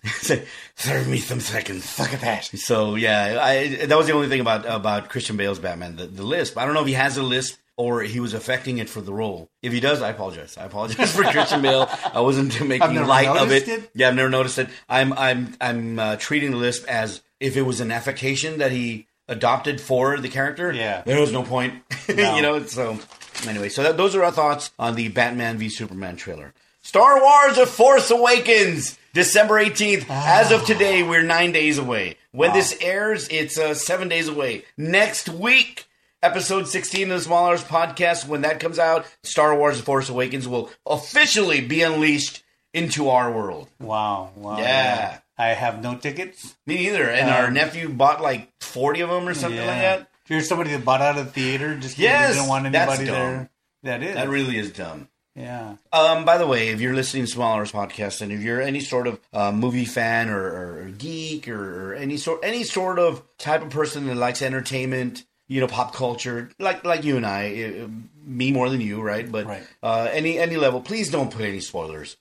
Say, 0.05 0.45
Serve 0.75 1.07
me 1.07 1.19
some 1.19 1.41
seconds. 1.41 1.99
"Look 1.99 2.13
at 2.13 2.21
that." 2.23 2.45
So 2.45 2.97
yeah, 2.97 3.39
I, 3.41 3.87
that 3.87 3.97
was 3.97 4.07
the 4.09 4.13
only 4.15 4.29
thing 4.29 4.41
about 4.41 4.67
about 4.67 5.09
Christian 5.11 5.37
Bale's 5.37 5.59
Batman, 5.61 5.97
the, 5.97 6.07
the 6.07 6.25
lisp. 6.25 6.59
I 6.59 6.65
don't 6.65 6.75
know 6.75 6.81
if 6.81 6.89
he 6.89 6.95
has 6.95 7.17
a 7.17 7.23
lisp 7.23 7.59
or 7.77 8.03
he 8.03 8.19
was 8.21 8.35
affecting 8.35 8.79
it 8.79 8.89
for 8.91 9.01
the 9.01 9.13
role. 9.13 9.49
If 9.63 9.73
he 9.73 9.81
does, 9.81 10.03
I 10.03 10.11
apologize. 10.11 10.57
I 10.59 10.65
apologize 10.65 11.13
for 11.17 11.23
Christian 11.23 11.63
Bale. 11.63 11.89
I 12.13 12.21
wasn't 12.21 12.61
making 12.67 12.95
light 13.07 13.29
of 13.29 13.53
it. 13.53 13.69
it. 13.69 13.91
Yeah, 13.95 14.09
I've 14.09 14.15
never 14.17 14.29
noticed 14.29 14.59
it. 14.59 14.69
I'm 14.89 15.13
I'm 15.13 15.55
I'm 15.61 15.99
uh, 15.99 16.17
treating 16.17 16.51
the 16.51 16.57
lisp 16.57 16.85
as 16.89 17.23
if 17.39 17.57
it 17.57 17.63
was 17.63 17.81
an 17.81 17.93
affectation 17.93 18.59
that 18.59 18.73
he 18.73 19.07
adopted 19.29 19.81
for 19.81 20.19
the 20.19 20.29
character. 20.29 20.73
Yeah. 20.73 21.03
there 21.07 21.21
was 21.21 21.33
no 21.33 21.43
point. 21.43 21.83
No. 22.09 22.35
you 22.35 22.43
know. 22.43 22.65
So 22.65 22.99
anyway, 23.47 23.69
so 23.69 23.85
that, 23.85 23.97
those 23.97 24.17
are 24.17 24.25
our 24.25 24.33
thoughts 24.33 24.73
on 24.81 24.97
the 24.97 25.09
Batman 25.09 25.59
v 25.59 25.69
Superman 25.69 26.17
trailer. 26.17 26.53
Star 26.93 27.23
Wars: 27.23 27.57
The 27.57 27.65
Force 27.65 28.11
Awakens, 28.11 28.99
December 29.15 29.59
eighteenth. 29.59 30.05
As 30.11 30.53
of 30.53 30.67
today, 30.67 31.03
we're 31.03 31.23
nine 31.23 31.51
days 31.51 31.79
away. 31.79 32.19
When 32.33 32.53
this 32.53 32.77
airs, 32.83 33.29
it's 33.31 33.57
uh, 33.59 33.73
seven 33.73 34.11
days 34.11 34.29
away. 34.29 34.67
Next 34.77 35.31
week. 35.31 35.87
Episode 36.23 36.69
16 36.69 37.11
of 37.11 37.19
the 37.19 37.25
Small 37.25 37.47
Hours 37.47 37.65
podcast, 37.65 38.29
when 38.29 38.43
that 38.43 38.61
comes 38.61 38.79
out, 38.79 39.07
Star 39.23 39.57
Wars 39.57 39.79
The 39.79 39.85
Force 39.85 40.11
Awakens 40.11 40.47
will 40.47 40.71
officially 40.85 41.63
be 41.63 41.81
unleashed 41.81 42.45
into 42.75 43.09
our 43.09 43.33
world. 43.33 43.69
Wow. 43.81 44.31
Wow. 44.37 44.59
Yeah. 44.59 45.21
I 45.39 45.49
have 45.49 45.83
no 45.83 45.97
tickets. 45.97 46.55
Me 46.67 46.77
neither. 46.77 47.09
And 47.09 47.31
our 47.31 47.51
nephew 47.51 47.89
bought 47.89 48.21
like 48.21 48.51
40 48.61 49.01
of 49.01 49.09
them 49.09 49.27
or 49.27 49.33
something 49.33 49.59
like 49.59 49.81
that. 49.81 50.11
If 50.27 50.31
you're 50.31 50.43
somebody 50.43 50.71
that 50.73 50.85
bought 50.85 51.01
out 51.01 51.17
of 51.17 51.25
the 51.25 51.33
theater 51.33 51.75
just 51.75 51.97
because 51.97 51.99
Yes, 51.99 52.29
you 52.29 52.35
didn't 52.43 52.49
want 52.51 52.67
anybody 52.67 53.05
there. 53.07 53.51
That 53.83 54.03
is. 54.03 54.15
That 54.15 54.29
really 54.29 54.59
is 54.59 54.71
dumb. 54.71 55.09
Yeah. 55.35 55.77
Um, 55.93 56.25
by 56.25 56.37
the 56.39 56.47
way, 56.47 56.69
if 56.69 56.81
you're 56.81 56.95
listening 56.95 57.25
to 57.25 57.31
Small 57.31 57.55
Hours 57.57 57.73
podcast, 57.73 58.21
and 58.21 58.31
if 58.33 58.41
you're 58.41 58.61
any 58.61 58.81
sort 58.81 59.07
of 59.07 59.21
uh, 59.33 59.53
movie 59.53 59.85
fan 59.85 60.29
or, 60.29 60.43
or 60.43 60.91
geek 60.99 61.49
or, 61.49 61.93
or 61.93 61.95
any 61.95 62.17
sort 62.17 62.45
any 62.45 62.65
sort 62.65 62.99
of 62.99 63.23
type 63.39 63.63
of 63.63 63.71
person 63.71 64.07
that 64.07 64.17
likes 64.17 64.43
entertainment, 64.43 65.25
you 65.49 65.61
know, 65.61 65.67
pop 65.67 65.95
culture, 65.95 66.51
like 66.59 66.85
like 66.85 67.05
you 67.05 67.17
and 67.17 67.27
I, 67.27 67.83
uh, 67.85 67.89
me 68.25 68.53
more 68.53 68.69
than 68.69 68.81
you, 68.81 69.01
right? 69.01 69.31
But 69.31 69.47
Right. 69.47 69.63
Uh, 69.83 70.09
any 70.13 70.39
any 70.39 70.57
level, 70.57 70.81
please 70.81 71.11
don't 71.11 71.31
put 71.31 71.43
any 71.43 71.61
spoilers, 71.61 72.17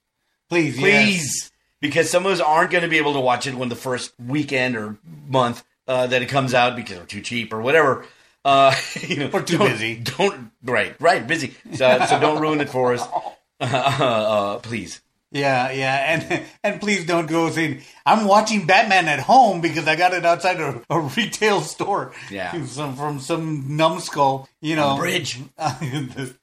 Please. 0.49 0.77
please, 0.77 1.51
because 1.81 2.09
some 2.09 2.25
of 2.25 2.31
us 2.31 2.39
aren't 2.39 2.71
going 2.71 2.83
to 2.83 2.89
be 2.89 2.97
able 2.97 3.13
to 3.13 3.19
watch 3.21 3.45
it 3.47 3.55
when 3.55 3.69
the 3.69 3.75
first 3.75 4.13
weekend 4.19 4.75
or 4.77 4.97
month 5.27 5.63
uh, 5.87 6.07
that 6.07 6.21
it 6.21 6.27
comes 6.27 6.53
out 6.53 6.75
because 6.75 6.97
we're 6.97 7.05
too 7.05 7.21
cheap 7.21 7.51
or 7.51 7.61
whatever. 7.61 8.05
Uh, 8.43 8.75
you 9.07 9.17
know, 9.17 9.29
Or 9.33 9.41
too 9.41 9.59
busy. 9.59 9.95
Don't 9.95 10.51
right, 10.63 10.95
right, 10.99 11.25
busy. 11.25 11.55
So, 11.73 12.05
so 12.05 12.19
don't 12.19 12.41
ruin 12.41 12.61
it 12.61 12.69
for 12.69 12.93
us, 12.93 13.01
uh, 13.59 13.65
uh, 13.65 14.59
please. 14.59 15.01
Yeah, 15.33 15.71
yeah, 15.71 16.13
and 16.13 16.43
and 16.63 16.81
please 16.81 17.05
don't 17.05 17.27
go 17.27 17.49
saying 17.51 17.81
I'm 18.05 18.27
watching 18.27 18.65
Batman 18.65 19.07
at 19.07 19.19
home 19.19 19.61
because 19.61 19.87
I 19.87 19.95
got 19.95 20.13
it 20.13 20.25
outside 20.25 20.59
a, 20.59 20.81
a 20.89 20.99
retail 20.99 21.61
store. 21.61 22.13
Yeah. 22.29 22.65
some, 22.65 22.97
from 22.97 23.19
some 23.19 23.77
numbskull, 23.77 24.49
you 24.59 24.75
know. 24.75 24.97
Bridge. 24.97 25.39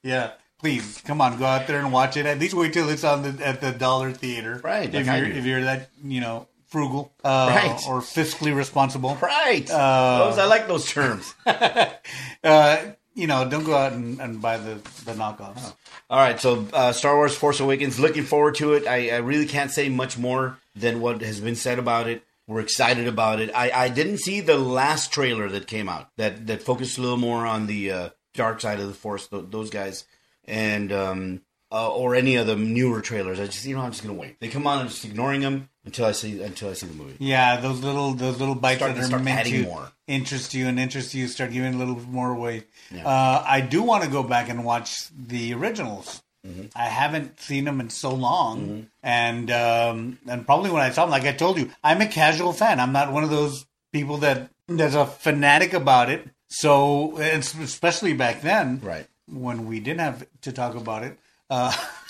yeah, 0.01 0.31
please 0.59 1.01
come 1.05 1.21
on, 1.21 1.37
go 1.37 1.45
out 1.45 1.67
there 1.67 1.79
and 1.79 1.93
watch 1.93 2.17
it. 2.17 2.25
At 2.25 2.39
least 2.39 2.55
wait 2.55 2.73
till 2.73 2.89
it's 2.89 3.03
on 3.03 3.21
the 3.21 3.45
at 3.45 3.61
the 3.61 3.71
dollar 3.71 4.11
theater, 4.11 4.59
Right, 4.63 4.93
If 4.93 5.05
like 5.05 5.21
you're 5.21 5.31
if 5.31 5.45
you're 5.45 5.61
that 5.61 5.91
you 6.03 6.21
know 6.21 6.47
frugal, 6.69 7.11
uh, 7.23 7.51
Right. 7.53 7.79
or 7.87 7.99
fiscally 8.01 8.55
responsible, 8.55 9.17
Right. 9.21 9.69
Uh, 9.69 10.29
those, 10.29 10.37
I 10.39 10.45
like 10.45 10.67
those 10.67 10.85
terms. 10.89 11.33
uh, 11.45 12.77
you 13.15 13.27
know, 13.27 13.49
don't 13.49 13.63
go 13.65 13.75
out 13.75 13.91
and, 13.93 14.19
and 14.21 14.41
buy 14.41 14.57
the 14.57 14.75
the 15.05 15.13
knockoffs. 15.13 15.73
All 16.09 16.19
right, 16.19 16.39
so 16.39 16.65
uh, 16.73 16.91
Star 16.93 17.15
Wars: 17.15 17.35
Force 17.35 17.59
Awakens. 17.59 17.99
Looking 17.99 18.23
forward 18.23 18.55
to 18.55 18.73
it. 18.73 18.87
I, 18.87 19.09
I 19.09 19.17
really 19.17 19.45
can't 19.45 19.71
say 19.71 19.89
much 19.89 20.17
more 20.17 20.57
than 20.75 21.01
what 21.01 21.21
has 21.21 21.39
been 21.41 21.55
said 21.55 21.79
about 21.79 22.07
it. 22.07 22.23
We're 22.47 22.61
excited 22.61 23.07
about 23.07 23.39
it. 23.41 23.51
I, 23.53 23.71
I 23.71 23.89
didn't 23.89 24.19
see 24.19 24.39
the 24.41 24.57
last 24.57 25.11
trailer 25.11 25.49
that 25.49 25.67
came 25.67 25.89
out 25.89 26.09
that 26.17 26.47
that 26.47 26.63
focused 26.63 26.97
a 26.97 27.01
little 27.01 27.17
more 27.17 27.45
on 27.45 27.67
the 27.67 27.91
uh, 27.91 28.09
dark 28.33 28.61
side 28.61 28.79
of 28.79 28.87
the 28.87 28.93
Force. 28.93 29.27
Th- 29.27 29.45
those 29.49 29.69
guys 29.69 30.05
and 30.45 30.91
um, 30.93 31.41
uh, 31.71 31.89
or 31.93 32.15
any 32.15 32.35
of 32.35 32.47
the 32.47 32.55
newer 32.55 33.01
trailers. 33.01 33.39
I 33.39 33.45
just 33.45 33.65
you 33.65 33.75
know 33.75 33.81
I'm 33.81 33.91
just 33.91 34.01
gonna 34.03 34.17
wait. 34.17 34.39
They 34.39 34.47
come 34.49 34.65
on, 34.67 34.79
I'm 34.79 34.87
just 34.87 35.05
ignoring 35.05 35.41
them 35.41 35.69
until 35.85 36.05
I 36.05 36.11
see 36.13 36.41
until 36.41 36.69
I 36.69 36.73
see 36.73 36.87
the 36.87 36.93
movie. 36.93 37.15
Yeah, 37.19 37.59
those 37.59 37.79
little 37.81 38.13
those 38.13 38.39
little 38.39 38.55
bites 38.55 38.79
Start- 38.79 38.95
that 38.95 39.13
are 39.13 39.19
meant 39.19 39.47
to 39.47 39.63
more. 39.63 39.91
interest 40.07 40.53
you 40.53 40.67
and 40.67 40.79
interest 40.79 41.13
you 41.13 41.27
start 41.27 41.51
giving 41.51 41.75
a 41.75 41.77
little 41.77 41.99
more 41.99 42.31
away. 42.31 42.63
Uh, 42.93 43.43
I 43.45 43.61
do 43.61 43.83
want 43.83 44.03
to 44.03 44.09
go 44.09 44.23
back 44.23 44.49
and 44.49 44.65
watch 44.65 45.07
the 45.15 45.53
originals. 45.53 46.21
Mm-hmm. 46.47 46.67
I 46.75 46.85
haven't 46.85 47.39
seen 47.41 47.65
them 47.65 47.81
in 47.81 47.89
so 47.89 48.13
long, 48.15 48.87
and 49.03 49.51
um, 49.51 50.19
and 50.27 50.45
probably 50.45 50.71
when 50.71 50.81
I 50.81 50.89
saw 50.91 51.03
them, 51.03 51.11
like 51.11 51.23
I 51.25 51.33
told 51.33 51.57
you, 51.59 51.69
I'm 51.83 51.99
a 52.01 52.07
casual 52.07 52.53
fan. 52.53 52.79
I'm 52.79 52.93
not 52.93 53.11
one 53.11 53.23
of 53.25 53.29
those 53.29 53.65
people 53.91 54.17
that 54.19 54.49
that's 54.67 54.95
a 54.95 55.05
fanatic 55.05 55.73
about 55.73 56.09
it. 56.09 56.25
So, 56.47 57.17
and 57.17 57.43
especially 57.43 58.13
back 58.13 58.41
then, 58.41 58.79
Right. 58.81 59.05
when 59.27 59.67
we 59.67 59.79
didn't 59.79 59.99
have 59.99 60.25
to 60.41 60.51
talk 60.51 60.75
about 60.75 61.03
it, 61.03 61.19
uh, 61.49 61.73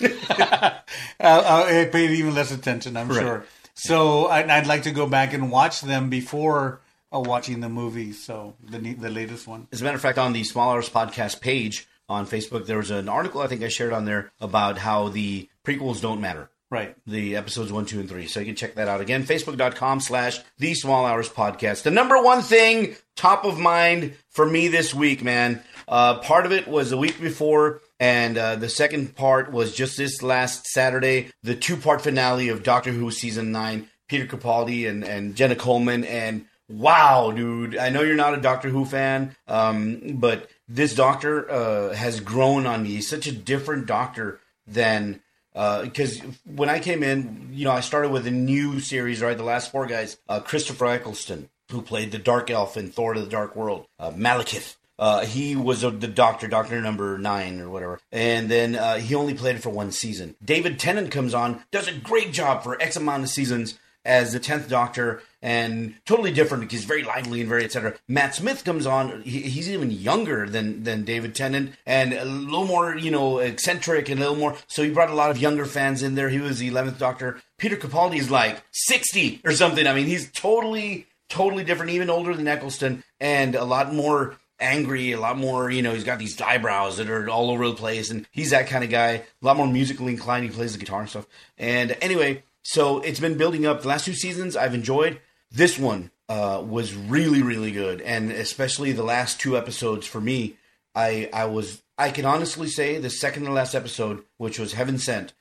I, 1.20 1.80
I 1.82 1.88
paid 1.90 2.10
even 2.10 2.34
less 2.34 2.50
attention. 2.52 2.96
I'm 2.96 3.08
Right. 3.08 3.20
sure. 3.20 3.44
So 3.74 4.26
I'd, 4.28 4.50
I'd 4.50 4.66
like 4.66 4.82
to 4.82 4.90
go 4.90 5.06
back 5.06 5.32
and 5.32 5.50
watch 5.50 5.80
them 5.80 6.10
before 6.10 6.80
uh, 7.14 7.20
watching 7.20 7.60
the 7.60 7.68
movie. 7.68 8.12
So 8.12 8.54
the 8.62 8.78
the 8.94 9.10
latest 9.10 9.46
one. 9.46 9.68
As 9.72 9.80
a 9.80 9.84
matter 9.84 9.96
of 9.96 10.02
fact, 10.02 10.18
on 10.18 10.32
the 10.32 10.44
Small 10.44 10.70
Hours 10.72 10.88
podcast 10.90 11.40
page 11.40 11.86
on 12.08 12.26
Facebook, 12.26 12.66
there 12.66 12.76
was 12.78 12.90
an 12.90 13.08
article 13.08 13.40
I 13.40 13.46
think 13.46 13.62
I 13.62 13.68
shared 13.68 13.92
on 13.92 14.04
there 14.04 14.32
about 14.40 14.78
how 14.78 15.08
the 15.08 15.48
prequels 15.64 16.00
don't 16.02 16.20
matter. 16.20 16.50
Right. 16.70 16.94
the 17.04 17.34
episodes 17.34 17.72
one, 17.72 17.84
two, 17.84 17.98
and 17.98 18.08
three. 18.08 18.28
So 18.28 18.38
you 18.38 18.46
can 18.46 18.54
check 18.54 18.76
that 18.76 18.86
out 18.86 19.00
again. 19.00 19.24
Facebook.com 19.24 19.98
slash 20.00 20.38
the 20.58 20.74
small 20.74 21.04
hours 21.04 21.28
podcast. 21.28 21.82
The 21.82 21.90
number 21.90 22.22
one 22.22 22.42
thing 22.42 22.94
top 23.16 23.44
of 23.44 23.58
mind 23.58 24.14
for 24.28 24.46
me 24.46 24.68
this 24.68 24.94
week, 24.94 25.24
man. 25.24 25.62
Uh, 25.88 26.18
part 26.18 26.46
of 26.46 26.52
it 26.52 26.68
was 26.68 26.90
the 26.90 26.96
week 26.96 27.20
before, 27.20 27.80
and 27.98 28.38
uh, 28.38 28.54
the 28.54 28.68
second 28.68 29.16
part 29.16 29.50
was 29.50 29.74
just 29.74 29.96
this 29.96 30.22
last 30.22 30.66
Saturday, 30.66 31.32
the 31.42 31.56
two 31.56 31.76
part 31.76 32.02
finale 32.02 32.48
of 32.48 32.62
Doctor 32.62 32.92
Who 32.92 33.10
season 33.10 33.50
nine. 33.50 33.88
Peter 34.08 34.26
Capaldi 34.26 34.88
and, 34.88 35.04
and 35.04 35.36
Jenna 35.36 35.54
Coleman 35.56 36.04
and 36.04 36.44
wow, 36.68 37.32
dude! 37.32 37.76
I 37.76 37.90
know 37.90 38.02
you're 38.02 38.16
not 38.16 38.34
a 38.38 38.40
Doctor 38.40 38.68
Who 38.68 38.84
fan, 38.84 39.34
um, 39.48 40.16
but 40.18 40.48
this 40.68 40.94
Doctor 40.94 41.50
uh, 41.50 41.94
has 41.94 42.20
grown 42.20 42.66
on 42.66 42.84
me. 42.84 42.90
He's 42.90 43.08
such 43.08 43.26
a 43.26 43.32
different 43.32 43.86
Doctor 43.86 44.40
than 44.66 45.20
because 45.52 46.20
when 46.44 46.68
I 46.68 46.78
came 46.78 47.02
in, 47.02 47.50
you 47.52 47.64
know, 47.64 47.72
I 47.72 47.80
started 47.80 48.10
with 48.10 48.26
a 48.26 48.30
new 48.30 48.80
series, 48.80 49.22
right? 49.22 49.36
The 49.36 49.44
last 49.44 49.70
four 49.70 49.86
guys, 49.86 50.16
uh, 50.28 50.40
Christopher 50.40 50.86
Eccleston, 50.86 51.48
who 51.70 51.82
played 51.82 52.12
the 52.12 52.18
Dark 52.18 52.50
Elf 52.50 52.76
in 52.76 52.90
Thor: 52.90 53.14
to 53.14 53.20
the 53.20 53.30
Dark 53.30 53.56
World, 53.56 53.86
uh, 53.98 54.10
Malekith. 54.10 54.76
Uh, 54.98 55.24
he 55.24 55.56
was 55.56 55.82
a, 55.82 55.90
the 55.90 56.06
Doctor, 56.06 56.46
Doctor 56.46 56.78
Number 56.80 57.16
Nine 57.16 57.60
or 57.60 57.70
whatever, 57.70 58.00
and 58.12 58.50
then 58.50 58.76
uh, 58.76 58.96
he 58.96 59.14
only 59.14 59.32
played 59.32 59.56
it 59.56 59.62
for 59.62 59.70
one 59.70 59.92
season. 59.92 60.36
David 60.44 60.78
Tennant 60.78 61.10
comes 61.10 61.32
on, 61.32 61.62
does 61.70 61.88
a 61.88 61.92
great 61.92 62.32
job 62.32 62.62
for 62.62 62.80
X 62.80 62.96
amount 62.96 63.22
of 63.22 63.30
seasons 63.30 63.78
as 64.04 64.32
the 64.32 64.40
tenth 64.40 64.68
Doctor, 64.68 65.22
and 65.42 65.94
totally 66.04 66.32
different 66.32 66.62
because 66.62 66.80
he's 66.80 66.84
very 66.84 67.02
lively 67.02 67.40
and 67.40 67.48
very 67.48 67.64
etc. 67.64 67.94
Matt 68.08 68.34
Smith 68.34 68.64
comes 68.64 68.86
on; 68.86 69.22
he, 69.22 69.42
he's 69.42 69.70
even 69.70 69.90
younger 69.90 70.48
than 70.48 70.82
than 70.84 71.04
David 71.04 71.34
Tennant 71.34 71.74
and 71.86 72.12
a 72.12 72.24
little 72.24 72.66
more, 72.66 72.96
you 72.96 73.10
know, 73.10 73.38
eccentric 73.38 74.08
and 74.08 74.20
a 74.20 74.22
little 74.22 74.36
more. 74.36 74.56
So 74.66 74.82
he 74.82 74.90
brought 74.90 75.10
a 75.10 75.14
lot 75.14 75.30
of 75.30 75.38
younger 75.38 75.64
fans 75.64 76.02
in 76.02 76.14
there. 76.14 76.28
He 76.28 76.38
was 76.38 76.58
the 76.58 76.68
eleventh 76.68 76.98
Doctor. 76.98 77.40
Peter 77.58 77.76
Capaldi 77.76 78.18
is 78.18 78.30
like 78.30 78.62
sixty 78.70 79.40
or 79.44 79.52
something. 79.52 79.86
I 79.86 79.94
mean, 79.94 80.06
he's 80.06 80.30
totally 80.32 81.06
totally 81.28 81.64
different, 81.64 81.92
even 81.92 82.10
older 82.10 82.34
than 82.34 82.48
Eccleston, 82.48 83.04
and 83.20 83.54
a 83.54 83.64
lot 83.64 83.94
more 83.94 84.36
angry, 84.60 85.12
a 85.12 85.20
lot 85.20 85.38
more, 85.38 85.70
you 85.70 85.80
know, 85.80 85.94
he's 85.94 86.04
got 86.04 86.18
these 86.18 86.38
eyebrows 86.40 86.98
that 86.98 87.08
are 87.08 87.28
all 87.30 87.50
over 87.50 87.66
the 87.66 87.74
place, 87.74 88.10
and 88.10 88.26
he's 88.30 88.50
that 88.50 88.66
kind 88.66 88.84
of 88.84 88.90
guy. 88.90 89.10
A 89.10 89.24
lot 89.40 89.56
more 89.56 89.66
musically 89.66 90.12
inclined. 90.12 90.44
He 90.44 90.50
plays 90.50 90.72
the 90.72 90.78
guitar 90.78 91.00
and 91.00 91.08
stuff. 91.08 91.26
And 91.56 91.96
anyway, 92.02 92.42
so 92.62 93.00
it's 93.00 93.20
been 93.20 93.38
building 93.38 93.66
up. 93.66 93.82
The 93.82 93.88
last 93.88 94.04
two 94.04 94.12
seasons 94.12 94.56
I've 94.56 94.74
enjoyed. 94.74 95.20
This 95.50 95.78
one 95.78 96.10
uh, 96.28 96.62
was 96.64 96.94
really, 96.94 97.42
really 97.42 97.72
good, 97.72 98.00
and 98.00 98.30
especially 98.30 98.92
the 98.92 99.02
last 99.02 99.40
two 99.40 99.56
episodes 99.56 100.06
for 100.06 100.20
me. 100.20 100.56
I 100.94 101.28
I 101.32 101.46
was 101.46 101.82
I 101.98 102.10
can 102.10 102.24
honestly 102.24 102.68
say 102.68 102.98
the 102.98 103.10
second 103.10 103.44
to 103.44 103.52
last 103.52 103.74
episode, 103.74 104.24
which 104.36 104.58
was 104.58 104.72
Heaven 104.72 104.98
Sent, 104.98 105.32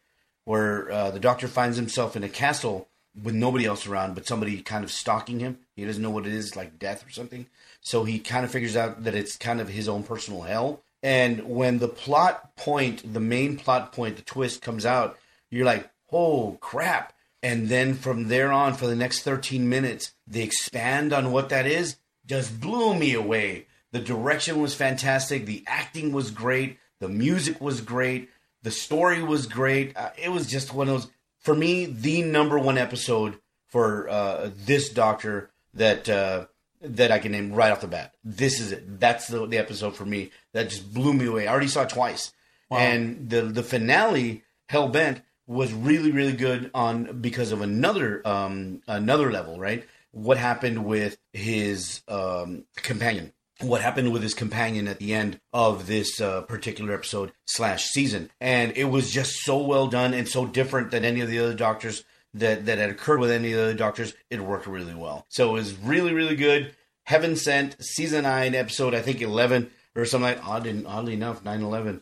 where 0.46 0.92
uh, 0.92 1.12
the 1.12 1.20
Doctor 1.20 1.48
finds 1.48 1.78
himself 1.78 2.16
in 2.16 2.24
a 2.24 2.30
castle 2.30 2.88
with 3.22 3.36
nobody 3.36 3.66
else 3.66 3.88
around, 3.88 4.16
but 4.16 4.28
somebody 4.28 4.62
kind 4.62 4.84
of 4.84 4.92
stalking 4.92 5.40
him. 5.40 5.60
He 5.76 5.86
doesn't 5.86 6.02
know 6.02 6.10
what 6.10 6.28
it 6.28 6.34
is, 6.34 6.56
like 6.56 6.80
death 6.80 7.06
or 7.06 7.10
something. 7.10 7.48
So 7.82 8.04
he 8.04 8.20
kind 8.20 8.46
of 8.46 8.52
figures 8.52 8.76
out 8.76 9.04
that 9.04 9.16
it's 9.16 9.36
kind 9.36 9.62
of 9.62 9.70
his 9.70 9.88
own 9.88 10.04
personal 10.04 10.42
hell. 10.42 10.82
And 11.02 11.44
when 11.44 11.80
the 11.80 11.88
plot 11.88 12.56
point, 12.56 13.14
the 13.14 13.20
main 13.20 13.58
plot 13.58 13.94
point, 13.94 14.18
the 14.18 14.22
twist 14.22 14.62
comes 14.62 14.86
out, 14.86 15.18
you're 15.50 15.66
like, 15.66 15.90
oh 16.12 16.58
crap. 16.60 17.14
And 17.42 17.70
then 17.70 17.94
from 17.94 18.28
there 18.28 18.52
on, 18.52 18.74
for 18.74 18.88
the 18.88 18.96
next 18.96 19.22
13 19.24 19.70
minutes, 19.70 20.14
they 20.28 20.42
expand 20.42 21.14
on 21.14 21.32
what 21.32 21.50
that 21.50 21.66
is. 21.66 21.98
Just 22.26 22.60
blew 22.60 22.94
me 22.94 23.14
away. 23.14 23.68
The 23.92 24.00
direction 24.00 24.62
was 24.62 24.76
fantastic. 24.76 25.46
The 25.46 25.64
acting 25.66 26.12
was 26.12 26.32
great. 26.32 26.78
The 27.00 27.10
music 27.10 27.62
was 27.62 27.82
great. 27.82 28.30
The 28.62 28.72
story 28.72 29.24
was 29.24 29.48
great. 29.48 29.96
Uh, 29.96 30.10
it 30.18 30.30
was 30.30 30.48
just 30.48 30.74
one 30.74 30.90
of 30.90 31.02
those, 31.02 31.12
for 31.40 31.56
me, 31.56 31.86
the 31.86 32.22
number 32.24 32.60
one 32.60 32.78
episode 32.78 33.40
for 33.68 34.10
uh, 34.10 34.52
this 34.66 34.90
Doctor 34.90 35.50
that 35.74 36.10
uh, 36.10 36.46
that 36.82 37.12
I 37.12 37.20
can 37.20 37.32
name 37.32 37.54
right 37.54 37.72
off 37.72 37.82
the 37.82 37.88
bat. 37.88 38.16
This 38.24 38.60
is 38.60 38.72
it. 38.72 39.00
That's 39.00 39.28
the, 39.28 39.46
the 39.46 39.58
episode 39.58 39.96
for 39.96 40.06
me 40.06 40.32
that 40.54 40.70
just 40.70 40.94
blew 40.94 41.14
me 41.14 41.26
away. 41.26 41.48
I 41.48 41.52
already 41.52 41.68
saw 41.68 41.84
it 41.84 41.90
twice, 41.90 42.34
wow. 42.70 42.80
and 42.80 43.30
the 43.30 43.44
the 43.44 43.64
finale, 43.64 44.44
Hell 44.68 44.90
Bent, 44.90 45.22
was 45.50 45.74
really 45.74 46.12
really 46.12 46.34
good 46.34 46.70
on 46.76 47.22
because 47.22 47.52
of 47.52 47.62
another 47.62 48.22
um 48.26 48.82
another 48.88 49.32
level. 49.32 49.60
Right, 49.60 49.86
what 50.12 50.38
happened 50.38 50.86
with 50.86 51.18
his 51.34 52.02
um 52.08 52.66
companion? 52.76 53.34
What 53.62 53.82
happened 53.82 54.14
with 54.14 54.22
his 54.22 54.34
companion 54.34 54.88
at 54.88 55.00
the 55.00 55.14
end 55.14 55.42
of 55.52 55.88
this 55.88 56.22
uh, 56.22 56.44
particular 56.44 56.94
episode 56.94 57.34
slash 57.46 57.88
season? 57.88 58.32
And 58.40 58.72
it 58.78 58.86
was 58.86 59.12
just 59.12 59.34
so 59.44 59.58
well 59.58 59.88
done 59.88 60.14
and 60.14 60.30
so 60.30 60.46
different 60.46 60.92
than 60.92 61.04
any 61.04 61.20
of 61.20 61.30
the 61.30 61.40
other 61.40 61.56
doctors 61.56 62.06
that 62.36 62.68
that 62.68 62.78
had 62.78 62.92
occurred 62.92 63.20
with 63.20 63.32
any 63.32 63.52
of 63.52 63.58
the 63.58 63.64
other 63.64 63.74
doctors, 63.74 64.14
it 64.30 64.40
worked 64.40 64.68
really 64.68 64.96
well. 64.96 65.26
So 65.30 65.50
it 65.50 65.54
was 65.54 65.76
really, 65.78 66.14
really 66.14 66.36
good. 66.36 66.74
Heaven 67.04 67.36
Sent, 67.36 67.76
season 67.84 68.24
nine, 68.24 68.54
episode 68.54 68.94
I 68.94 69.02
think 69.02 69.20
eleven 69.20 69.72
or 69.96 70.06
something 70.06 70.36
like 70.36 70.48
odd 70.48 70.68
and, 70.68 70.86
oddly 70.86 71.14
enough, 71.16 71.44
9-11. 71.44 72.02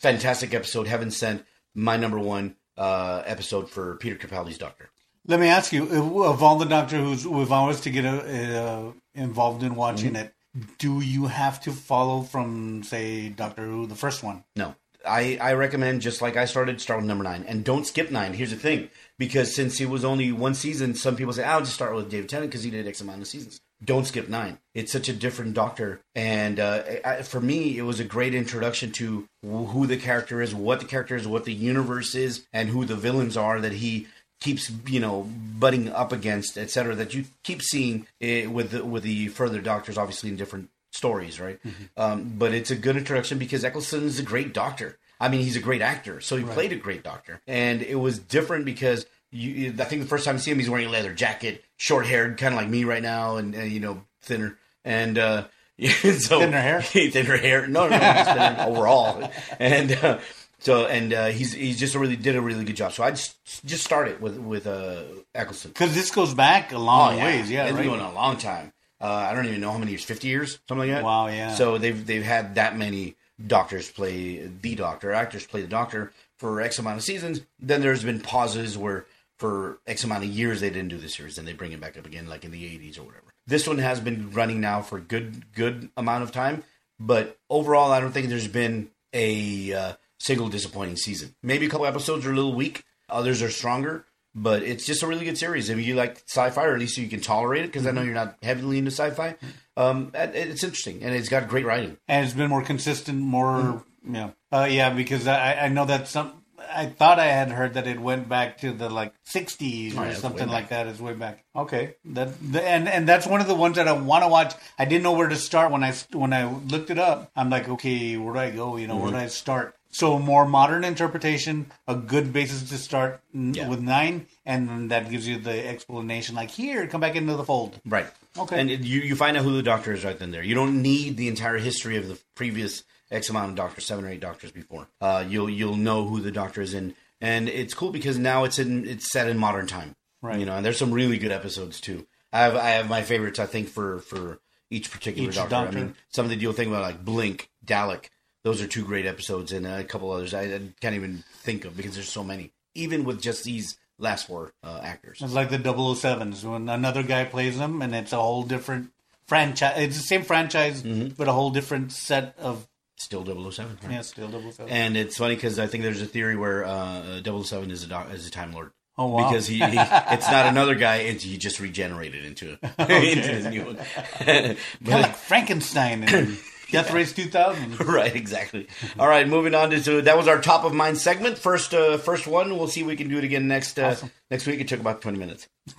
Fantastic 0.00 0.54
episode, 0.54 0.86
Heaven 0.86 1.10
Sent, 1.10 1.44
my 1.74 1.96
number 1.96 2.18
one 2.18 2.54
uh, 2.76 3.22
episode 3.26 3.70
for 3.70 3.96
Peter 3.96 4.16
Capaldi's 4.16 4.58
Doctor. 4.58 4.90
Let 5.26 5.40
me 5.40 5.48
ask 5.48 5.72
you, 5.72 6.22
of 6.24 6.42
all 6.42 6.56
the 6.56 6.66
Doctor 6.66 6.98
Who's 6.98 7.26
if 7.26 7.50
I 7.50 7.66
was 7.66 7.80
to 7.82 7.90
get 7.90 8.04
uh, 8.04 8.92
involved 9.14 9.62
in 9.62 9.74
watching 9.74 10.12
mm-hmm. 10.12 10.26
it, 10.26 10.34
do 10.78 11.00
you 11.00 11.26
have 11.26 11.60
to 11.62 11.72
follow 11.72 12.22
from 12.22 12.82
say 12.82 13.28
Doctor 13.28 13.64
Who, 13.64 13.86
the 13.86 13.96
first 13.96 14.22
one? 14.22 14.44
No. 14.54 14.74
I, 15.04 15.38
I 15.40 15.52
recommend 15.52 16.00
just 16.00 16.20
like 16.20 16.36
I 16.36 16.46
started, 16.46 16.80
start 16.80 16.98
with 16.98 17.06
number 17.06 17.22
nine, 17.22 17.44
and 17.46 17.64
don't 17.64 17.86
skip 17.86 18.10
nine. 18.10 18.34
Here's 18.34 18.50
the 18.50 18.56
thing: 18.56 18.90
because 19.18 19.54
since 19.54 19.80
it 19.80 19.88
was 19.88 20.04
only 20.04 20.32
one 20.32 20.54
season, 20.54 20.94
some 20.94 21.14
people 21.16 21.32
say, 21.32 21.44
"I'll 21.44 21.60
just 21.60 21.74
start 21.74 21.94
with 21.94 22.10
David 22.10 22.28
Tennant 22.28 22.50
because 22.50 22.64
he 22.64 22.70
did 22.70 22.88
X 22.88 23.00
amount 23.00 23.22
of 23.22 23.28
seasons." 23.28 23.60
Don't 23.84 24.06
skip 24.06 24.28
nine. 24.28 24.58
It's 24.74 24.90
such 24.90 25.08
a 25.08 25.12
different 25.12 25.54
Doctor, 25.54 26.00
and 26.14 26.58
uh, 26.58 26.82
I, 27.04 27.22
for 27.22 27.40
me, 27.40 27.76
it 27.76 27.82
was 27.82 28.00
a 28.00 28.04
great 28.04 28.34
introduction 28.34 28.90
to 28.92 29.28
who 29.42 29.86
the 29.86 29.98
character 29.98 30.40
is, 30.40 30.54
what 30.54 30.80
the 30.80 30.86
character 30.86 31.14
is, 31.14 31.26
what 31.28 31.44
the 31.44 31.52
universe 31.52 32.14
is, 32.14 32.46
and 32.54 32.70
who 32.70 32.86
the 32.86 32.96
villains 32.96 33.36
are 33.36 33.60
that 33.60 33.72
he 33.72 34.06
keeps 34.40 34.70
you 34.86 35.00
know 35.00 35.30
butting 35.58 35.90
up 35.90 36.10
against, 36.10 36.56
etc. 36.56 36.94
That 36.94 37.12
you 37.12 37.26
keep 37.42 37.60
seeing 37.60 38.06
with 38.20 38.70
the, 38.70 38.84
with 38.84 39.02
the 39.02 39.28
further 39.28 39.60
Doctors, 39.60 39.98
obviously 39.98 40.30
in 40.30 40.36
different 40.36 40.70
stories, 40.92 41.38
right? 41.38 41.62
Mm-hmm. 41.62 41.84
Um, 41.98 42.32
but 42.38 42.54
it's 42.54 42.70
a 42.70 42.76
good 42.76 42.96
introduction 42.96 43.38
because 43.38 43.62
Eccleston 43.62 44.04
is 44.04 44.18
a 44.18 44.22
great 44.22 44.54
doctor. 44.54 44.96
I 45.20 45.28
mean, 45.28 45.40
he's 45.40 45.56
a 45.56 45.60
great 45.60 45.82
actor, 45.82 46.20
so 46.20 46.36
he 46.36 46.44
right. 46.44 46.52
played 46.52 46.72
a 46.72 46.76
great 46.76 47.02
doctor, 47.02 47.40
and 47.46 47.82
it 47.82 47.96
was 47.96 48.18
different 48.18 48.64
because 48.64 49.06
you, 49.30 49.74
I 49.78 49.84
think 49.84 50.02
the 50.02 50.08
first 50.08 50.24
time 50.24 50.36
you 50.36 50.40
see 50.40 50.50
him, 50.50 50.58
he's 50.58 50.70
wearing 50.70 50.86
a 50.86 50.90
leather 50.90 51.12
jacket, 51.12 51.64
short 51.76 52.06
haired, 52.06 52.38
kind 52.38 52.54
of 52.54 52.60
like 52.60 52.68
me 52.68 52.84
right 52.84 53.02
now, 53.02 53.36
and, 53.36 53.54
and 53.54 53.70
you 53.70 53.80
know, 53.80 54.02
thinner, 54.22 54.58
and 54.84 55.18
uh, 55.18 55.44
so 55.78 56.40
thinner 56.40 56.60
hair, 56.60 56.82
thinner 56.82 57.36
hair. 57.36 57.66
No, 57.66 57.88
no, 57.88 57.98
just 57.98 58.30
thinner 58.30 58.56
overall, 58.66 59.30
and. 59.58 59.92
Uh, 59.92 60.18
so 60.58 60.86
and 60.86 61.12
uh, 61.12 61.26
he's 61.26 61.52
he's 61.52 61.78
just 61.78 61.94
really 61.94 62.16
did 62.16 62.34
a 62.34 62.40
really 62.40 62.64
good 62.64 62.76
job. 62.76 62.92
So 62.92 63.04
I 63.04 63.10
just 63.10 63.36
just 63.66 63.84
started 63.84 64.20
with 64.20 64.38
with 64.38 64.66
uh, 64.66 65.02
Eccleston 65.34 65.70
because 65.70 65.94
this 65.94 66.10
goes 66.10 66.34
back 66.34 66.72
a 66.72 66.78
long 66.78 67.14
oh, 67.14 67.16
yeah. 67.18 67.24
ways. 67.24 67.50
Yeah, 67.50 67.64
it's 67.64 67.74
right. 67.74 67.82
been 67.82 67.90
going 67.90 68.00
a 68.00 68.12
long 68.12 68.38
time. 68.38 68.72
Uh, 69.00 69.06
I 69.06 69.34
don't 69.34 69.44
even 69.46 69.60
know 69.60 69.70
how 69.70 69.78
many 69.78 69.92
years, 69.92 70.04
fifty 70.04 70.28
years, 70.28 70.58
something 70.66 70.88
like 70.88 70.96
that. 70.96 71.04
Wow, 71.04 71.26
yeah. 71.28 71.54
So 71.54 71.76
they've 71.76 72.04
they've 72.04 72.24
had 72.24 72.54
that 72.54 72.76
many 72.76 73.16
doctors 73.44 73.90
play 73.90 74.46
the 74.46 74.74
doctor, 74.74 75.12
actors 75.12 75.46
play 75.46 75.60
the 75.60 75.68
doctor 75.68 76.12
for 76.38 76.60
X 76.60 76.78
amount 76.78 76.96
of 76.96 77.04
seasons. 77.04 77.42
Then 77.60 77.82
there's 77.82 78.02
been 78.02 78.20
pauses 78.20 78.78
where 78.78 79.06
for 79.38 79.78
X 79.86 80.04
amount 80.04 80.24
of 80.24 80.30
years 80.30 80.60
they 80.60 80.70
didn't 80.70 80.88
do 80.88 80.98
the 80.98 81.08
series, 81.08 81.38
and 81.38 81.46
they 81.46 81.52
bring 81.52 81.72
it 81.72 81.80
back 81.80 81.98
up 81.98 82.06
again, 82.06 82.26
like 82.26 82.44
in 82.44 82.50
the 82.50 82.62
'80s 82.62 82.98
or 82.98 83.02
whatever. 83.02 83.32
This 83.46 83.66
one 83.66 83.78
has 83.78 84.00
been 84.00 84.30
running 84.30 84.60
now 84.60 84.82
for 84.82 84.98
good 85.00 85.52
good 85.52 85.90
amount 85.96 86.24
of 86.24 86.32
time, 86.32 86.64
but 86.98 87.38
overall, 87.50 87.92
I 87.92 88.00
don't 88.00 88.12
think 88.12 88.28
there's 88.28 88.48
been 88.48 88.90
a 89.12 89.72
uh, 89.72 89.92
single 90.18 90.48
disappointing 90.48 90.96
season. 90.96 91.34
Maybe 91.42 91.66
a 91.66 91.68
couple 91.68 91.86
episodes 91.86 92.26
are 92.26 92.32
a 92.32 92.34
little 92.34 92.54
weak, 92.54 92.84
others 93.08 93.42
are 93.42 93.50
stronger 93.50 94.06
but 94.36 94.62
it's 94.62 94.84
just 94.84 95.02
a 95.02 95.06
really 95.06 95.24
good 95.24 95.38
series. 95.38 95.70
If 95.70 95.80
you 95.80 95.94
like 95.94 96.22
sci-fi, 96.26 96.66
or 96.66 96.74
at 96.74 96.78
least 96.78 96.98
you 96.98 97.08
can 97.08 97.20
tolerate 97.20 97.64
it, 97.64 97.68
because 97.68 97.82
mm-hmm. 97.82 97.88
I 97.88 97.92
know 97.92 98.00
mm-hmm. 98.02 98.06
you're 98.06 98.14
not 98.14 98.36
heavily 98.42 98.78
into 98.78 98.90
sci-fi. 98.90 99.34
Um, 99.78 100.10
it's 100.14 100.62
interesting, 100.62 101.02
and 101.02 101.14
it's 101.14 101.30
got 101.30 101.48
great 101.48 101.64
writing, 101.64 101.96
and 102.06 102.24
it's 102.24 102.34
been 102.34 102.50
more 102.50 102.62
consistent, 102.62 103.18
more 103.18 103.82
mm-hmm. 104.04 104.14
yeah, 104.14 104.30
uh, 104.52 104.68
yeah. 104.70 104.90
Because 104.90 105.26
I, 105.26 105.54
I 105.54 105.68
know 105.68 105.86
that 105.86 106.06
some. 106.06 106.44
I 106.72 106.86
thought 106.86 107.18
I 107.18 107.26
had 107.26 107.50
heard 107.50 107.74
that 107.74 107.86
it 107.86 108.00
went 108.00 108.28
back 108.28 108.58
to 108.58 108.72
the 108.72 108.88
like 108.88 109.12
'60s 109.24 109.96
or 109.96 110.14
something 110.14 110.48
like 110.48 110.68
that. 110.68 110.86
It's 110.86 111.00
way 111.00 111.14
back. 111.14 111.44
Okay, 111.54 111.96
that 112.06 112.34
the, 112.40 112.62
and 112.62 112.88
and 112.88 113.08
that's 113.08 113.26
one 113.26 113.40
of 113.40 113.46
the 113.46 113.54
ones 113.54 113.76
that 113.76 113.88
I 113.88 113.92
want 113.92 114.24
to 114.24 114.28
watch. 114.28 114.54
I 114.78 114.84
didn't 114.84 115.02
know 115.02 115.12
where 115.12 115.28
to 115.28 115.36
start 115.36 115.72
when 115.72 115.82
I 115.82 115.92
when 116.12 116.32
I 116.32 116.50
looked 116.52 116.90
it 116.90 116.98
up. 116.98 117.30
I'm 117.36 117.50
like, 117.50 117.68
okay, 117.68 118.16
where 118.16 118.34
do 118.34 118.38
I 118.38 118.50
go? 118.50 118.76
You 118.76 118.86
know, 118.86 118.94
mm-hmm. 118.94 119.02
where 119.02 119.12
do 119.12 119.18
I 119.18 119.26
start? 119.26 119.74
So 119.90 120.18
more 120.18 120.46
modern 120.46 120.84
interpretation, 120.84 121.72
a 121.88 121.94
good 121.94 122.30
basis 122.30 122.68
to 122.68 122.76
start 122.76 123.22
yeah. 123.32 123.66
with 123.66 123.80
nine, 123.80 124.26
and 124.44 124.90
that 124.90 125.10
gives 125.10 125.26
you 125.26 125.38
the 125.38 125.66
explanation. 125.66 126.34
Like 126.34 126.50
here, 126.50 126.86
come 126.86 127.00
back 127.00 127.16
into 127.16 127.34
the 127.34 127.44
fold. 127.44 127.80
Right. 127.86 128.06
Okay. 128.38 128.60
And 128.60 128.70
you 128.70 129.00
you 129.00 129.16
find 129.16 129.38
out 129.38 129.44
who 129.44 129.56
the 129.56 129.62
doctor 129.62 129.94
is 129.94 130.04
right 130.04 130.18
then 130.18 130.32
there. 130.32 130.42
You 130.42 130.54
don't 130.54 130.82
need 130.82 131.16
the 131.16 131.28
entire 131.28 131.56
history 131.56 131.96
of 131.96 132.08
the 132.08 132.18
previous 132.34 132.84
X 133.10 133.30
amount 133.30 133.50
of 133.50 133.56
doctors, 133.56 133.86
seven 133.86 134.04
or 134.04 134.08
eight 134.08 134.20
doctors 134.20 134.50
before. 134.50 134.88
Uh, 135.00 135.24
you'll 135.28 135.50
you'll 135.50 135.76
know 135.76 136.06
who 136.06 136.20
the 136.20 136.32
doctor 136.32 136.60
is 136.60 136.74
in, 136.74 136.94
and 137.20 137.48
it's 137.48 137.74
cool 137.74 137.90
because 137.90 138.18
now 138.18 138.44
it's 138.44 138.58
in 138.58 138.86
it's 138.86 139.10
set 139.12 139.28
in 139.28 139.38
modern 139.38 139.66
time. 139.66 139.94
Right. 140.22 140.38
You 140.38 140.46
know, 140.46 140.56
and 140.56 140.64
there's 140.64 140.78
some 140.78 140.92
really 140.92 141.18
good 141.18 141.32
episodes 141.32 141.80
too. 141.80 142.06
I 142.32 142.40
have 142.40 142.56
I 142.56 142.70
have 142.70 142.88
my 142.88 143.02
favorites. 143.02 143.38
I 143.38 143.46
think 143.46 143.68
for 143.68 144.00
for 144.00 144.40
each 144.70 144.90
particular 144.90 145.28
each 145.28 145.36
doctor. 145.36 145.50
doctor. 145.50 145.78
I 145.78 145.80
mean, 145.82 145.94
some 146.08 146.24
of 146.24 146.30
the 146.30 146.36
deal 146.36 146.52
thing 146.52 146.68
about 146.68 146.82
like 146.82 147.04
Blink, 147.04 147.50
Dalek 147.64 148.08
those 148.46 148.62
are 148.62 148.68
two 148.68 148.84
great 148.84 149.06
episodes, 149.06 149.50
and 149.50 149.66
a 149.66 149.82
couple 149.82 150.12
others 150.12 150.32
I, 150.32 150.42
I 150.42 150.60
can't 150.80 150.94
even 150.94 151.24
think 151.38 151.64
of 151.64 151.76
because 151.76 151.96
there's 151.96 152.08
so 152.08 152.22
many. 152.22 152.52
Even 152.76 153.02
with 153.02 153.20
just 153.20 153.42
these 153.42 153.76
last 153.98 154.28
four 154.28 154.52
uh, 154.62 154.78
actors, 154.84 155.18
it's 155.20 155.32
like 155.32 155.50
the 155.50 155.58
007s 155.58 156.44
when 156.44 156.68
another 156.68 157.02
guy 157.02 157.24
plays 157.24 157.58
them, 157.58 157.82
and 157.82 157.92
it's 157.92 158.12
a 158.12 158.20
whole 158.20 158.44
different 158.44 158.92
franchise. 159.26 159.74
It's 159.78 159.96
the 159.96 160.04
same 160.04 160.22
franchise, 160.22 160.84
mm-hmm. 160.84 161.08
but 161.18 161.26
a 161.26 161.32
whole 161.32 161.50
different 161.50 161.90
set 161.90 162.36
of 162.38 162.68
Still 162.96 163.24
007. 163.50 163.78
Right? 163.82 163.92
Yeah, 163.92 164.00
still 164.02 164.30
007. 164.30 164.72
And 164.72 164.96
it's 164.96 165.18
funny 165.18 165.34
because 165.34 165.58
I 165.58 165.66
think 165.66 165.84
there's 165.84 166.00
a 166.02 166.06
theory 166.06 166.36
where 166.36 166.64
uh, 166.64 167.22
007 167.22 167.70
is 167.70 167.84
a, 167.84 167.88
do- 167.88 168.12
is 168.12 168.26
a 168.26 168.30
Time 168.30 168.52
Lord. 168.52 168.72
Oh, 168.98 169.08
wow. 169.08 169.28
Because 169.28 169.46
he, 169.46 169.58
he 169.58 169.78
it's 169.78 170.30
not 170.30 170.46
another 170.46 170.74
guy, 170.74 170.96
it's, 170.96 171.22
he 171.22 171.36
just 171.36 171.60
regenerated 171.60 172.24
into, 172.24 172.52
into 172.78 173.28
his 173.28 173.46
new 173.46 173.64
one. 173.66 173.76
kind 174.18 174.56
of 174.56 174.86
like 174.86 175.16
Frankenstein. 175.16 176.04
And- 176.04 176.38
Death 176.70 176.92
Race 176.92 177.12
2000. 177.12 177.86
right, 177.86 178.14
exactly. 178.14 178.66
All 178.98 179.06
right, 179.06 179.28
moving 179.28 179.54
on 179.54 179.70
to 179.70 179.80
so 179.82 180.00
that 180.00 180.16
was 180.16 180.26
our 180.26 180.40
top 180.40 180.64
of 180.64 180.74
mind 180.74 180.98
segment. 180.98 181.38
First, 181.38 181.72
uh, 181.72 181.96
first 181.96 182.26
one. 182.26 182.58
We'll 182.58 182.66
see 182.66 182.80
if 182.80 182.86
we 182.88 182.96
can 182.96 183.08
do 183.08 183.18
it 183.18 183.24
again 183.24 183.46
next 183.46 183.78
uh, 183.78 183.86
awesome. 183.90 184.10
next 184.32 184.46
week. 184.46 184.60
It 184.60 184.66
took 184.66 184.80
about 184.80 185.00
20 185.00 185.16
minutes. 185.16 185.46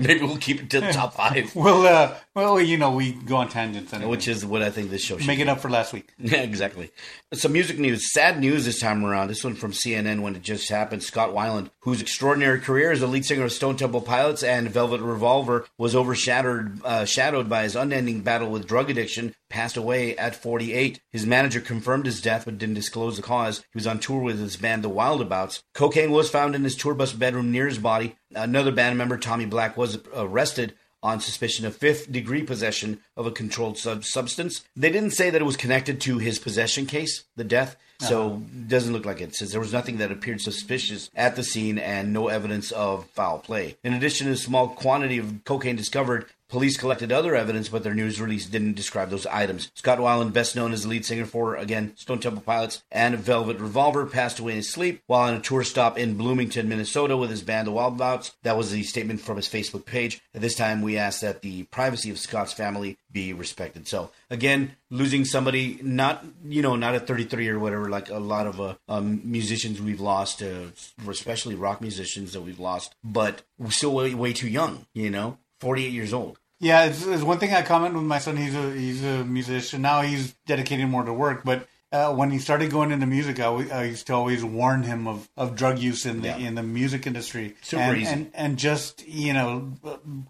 Maybe 0.00 0.20
we'll 0.20 0.36
keep 0.36 0.62
it 0.62 0.70
to 0.70 0.80
the 0.80 0.92
top 0.92 1.14
five, 1.14 1.54
Well, 1.56 1.86
uh, 1.86 2.14
well, 2.34 2.60
you 2.60 2.76
know, 2.76 2.92
we 2.92 3.12
go 3.12 3.36
on 3.36 3.48
tangents 3.48 3.92
and 3.92 4.08
which 4.08 4.28
is 4.28 4.44
what 4.44 4.62
I 4.62 4.70
think 4.70 4.90
this 4.90 5.02
show 5.02 5.18
should 5.18 5.26
make 5.26 5.40
it 5.40 5.48
up 5.48 5.60
for 5.60 5.68
last 5.68 5.92
week. 5.92 6.12
Yeah, 6.18 6.38
exactly. 6.42 6.90
Some 7.34 7.52
music 7.52 7.78
news. 7.78 8.12
Sad 8.12 8.40
news 8.40 8.64
this 8.64 8.80
time 8.80 9.04
around. 9.04 9.28
This 9.28 9.44
one 9.44 9.54
from 9.54 9.72
CNN 9.72 10.20
when 10.22 10.36
it 10.36 10.42
just 10.42 10.68
happened. 10.68 11.02
Scott 11.02 11.30
Weiland, 11.30 11.70
whose 11.80 12.00
extraordinary 12.00 12.60
career 12.60 12.92
as 12.92 13.00
the 13.00 13.06
lead 13.06 13.24
singer 13.24 13.44
of 13.44 13.52
Stone 13.52 13.76
Temple 13.76 14.00
Pilots 14.00 14.42
and 14.42 14.70
Velvet 14.70 15.00
Revolver 15.00 15.66
was 15.78 15.96
overshadowed 15.96 16.80
uh, 16.84 17.04
shadowed 17.04 17.48
by 17.48 17.64
his 17.64 17.76
unending 17.76 18.20
battle 18.20 18.50
with 18.50 18.66
drug 18.66 18.88
addiction, 18.88 19.34
passed 19.50 19.76
away 19.76 20.16
at 20.16 20.36
48. 20.36 21.00
His 21.10 21.26
manager 21.26 21.60
confirmed 21.60 22.06
his 22.06 22.22
death 22.22 22.44
but 22.44 22.58
didn't 22.58 22.74
disclose 22.76 23.16
the 23.16 23.22
cause. 23.22 23.58
He 23.58 23.76
was 23.76 23.86
on 23.86 23.98
tour 23.98 24.22
with 24.22 24.38
his 24.38 24.56
band 24.56 24.84
The 24.84 24.90
Wildabouts. 24.90 25.62
Cocaine 25.74 26.12
was 26.12 26.30
found 26.30 26.54
in 26.54 26.64
his 26.64 26.76
tour 26.76 26.94
bus 26.94 27.12
bedroom 27.12 27.50
near 27.50 27.66
his 27.66 27.78
body. 27.78 28.16
Another 28.34 28.72
band 28.72 28.98
member, 28.98 29.18
Tommy 29.18 29.46
Black, 29.46 29.76
was 29.76 29.98
arrested 30.14 30.74
on 31.02 31.20
suspicion 31.20 31.66
of 31.66 31.76
fifth 31.76 32.12
degree 32.12 32.42
possession 32.42 33.00
of 33.16 33.26
a 33.26 33.30
controlled 33.30 33.76
sub- 33.76 34.04
substance. 34.04 34.62
They 34.76 34.90
didn't 34.90 35.10
say 35.10 35.30
that 35.30 35.40
it 35.40 35.44
was 35.44 35.56
connected 35.56 36.00
to 36.02 36.18
his 36.18 36.38
possession 36.38 36.86
case, 36.86 37.24
the 37.34 37.44
death, 37.44 37.76
so 37.98 38.26
uh-huh. 38.26 38.36
it 38.36 38.68
doesn't 38.68 38.92
look 38.92 39.04
like 39.04 39.20
it. 39.20 39.34
Says 39.34 39.50
there 39.50 39.60
was 39.60 39.72
nothing 39.72 39.98
that 39.98 40.12
appeared 40.12 40.40
suspicious 40.40 41.10
at 41.14 41.34
the 41.34 41.42
scene 41.42 41.78
and 41.78 42.12
no 42.12 42.28
evidence 42.28 42.70
of 42.70 43.06
foul 43.10 43.38
play. 43.40 43.76
In 43.82 43.94
addition 43.94 44.26
to 44.26 44.32
the 44.32 44.38
small 44.38 44.68
quantity 44.68 45.18
of 45.18 45.44
cocaine 45.44 45.76
discovered, 45.76 46.26
Police 46.52 46.76
collected 46.76 47.10
other 47.10 47.34
evidence, 47.34 47.70
but 47.70 47.82
their 47.82 47.94
news 47.94 48.20
release 48.20 48.44
didn't 48.44 48.74
describe 48.74 49.08
those 49.08 49.24
items. 49.24 49.70
Scott 49.74 49.98
Weiland, 49.98 50.34
best 50.34 50.54
known 50.54 50.74
as 50.74 50.82
the 50.82 50.90
lead 50.90 51.06
singer 51.06 51.24
for, 51.24 51.56
again, 51.56 51.96
Stone 51.96 52.18
Temple 52.18 52.42
Pilots 52.42 52.82
and 52.92 53.16
Velvet 53.16 53.58
Revolver, 53.58 54.04
passed 54.04 54.38
away 54.38 54.52
in 54.52 54.56
his 54.58 54.68
sleep 54.68 55.00
while 55.06 55.30
on 55.30 55.34
a 55.34 55.40
tour 55.40 55.64
stop 55.64 55.96
in 55.96 56.18
Bloomington, 56.18 56.68
Minnesota 56.68 57.16
with 57.16 57.30
his 57.30 57.40
band, 57.40 57.66
The 57.66 57.72
Wildabouts. 57.72 58.32
That 58.42 58.58
was 58.58 58.70
the 58.70 58.82
statement 58.82 59.22
from 59.22 59.36
his 59.36 59.48
Facebook 59.48 59.86
page. 59.86 60.20
At 60.34 60.42
this 60.42 60.54
time, 60.54 60.82
we 60.82 60.98
ask 60.98 61.22
that 61.22 61.40
the 61.40 61.62
privacy 61.62 62.10
of 62.10 62.18
Scott's 62.18 62.52
family 62.52 62.98
be 63.10 63.32
respected. 63.32 63.88
So, 63.88 64.10
again, 64.28 64.76
losing 64.90 65.24
somebody, 65.24 65.78
not, 65.80 66.22
you 66.44 66.60
know, 66.60 66.76
not 66.76 66.94
at 66.94 67.06
33 67.06 67.48
or 67.48 67.58
whatever, 67.58 67.88
like 67.88 68.10
a 68.10 68.18
lot 68.18 68.46
of 68.46 68.60
uh, 68.60 68.74
um, 68.90 69.22
musicians 69.24 69.80
we've 69.80 70.02
lost, 70.02 70.42
uh, 70.42 70.66
especially 71.08 71.54
rock 71.54 71.80
musicians 71.80 72.34
that 72.34 72.42
we've 72.42 72.60
lost, 72.60 72.94
but 73.02 73.40
still 73.70 73.94
way, 73.94 74.14
way 74.14 74.34
too 74.34 74.48
young, 74.48 74.84
you 74.92 75.08
know? 75.08 75.38
48 75.62 75.92
years 75.92 76.12
old. 76.12 76.40
Yeah, 76.62 76.84
it's, 76.84 77.04
it's 77.04 77.22
one 77.24 77.38
thing 77.40 77.52
I 77.52 77.62
comment 77.62 77.94
with 77.94 78.04
my 78.04 78.18
son. 78.20 78.36
He's 78.36 78.54
a 78.54 78.70
he's 78.72 79.02
a 79.04 79.24
musician 79.24 79.82
now. 79.82 80.02
He's 80.02 80.32
dedicated 80.46 80.86
more 80.88 81.02
to 81.04 81.12
work, 81.12 81.42
but 81.44 81.66
uh, 81.90 82.14
when 82.14 82.30
he 82.30 82.38
started 82.38 82.70
going 82.70 82.90
into 82.92 83.04
music, 83.04 83.38
I 83.40 83.84
used 83.84 84.06
to 84.06 84.14
always 84.14 84.42
warn 84.42 84.82
him 84.84 85.06
of, 85.06 85.28
of 85.36 85.56
drug 85.56 85.78
use 85.78 86.06
in 86.06 86.22
the 86.22 86.28
Yeah. 86.28 86.36
in 86.38 86.54
the 86.54 86.62
music 86.62 87.06
industry, 87.06 87.56
Super 87.62 87.82
and, 87.82 87.96
easy. 88.00 88.12
and 88.12 88.30
and 88.32 88.56
just 88.58 89.06
you 89.08 89.32
know 89.34 89.72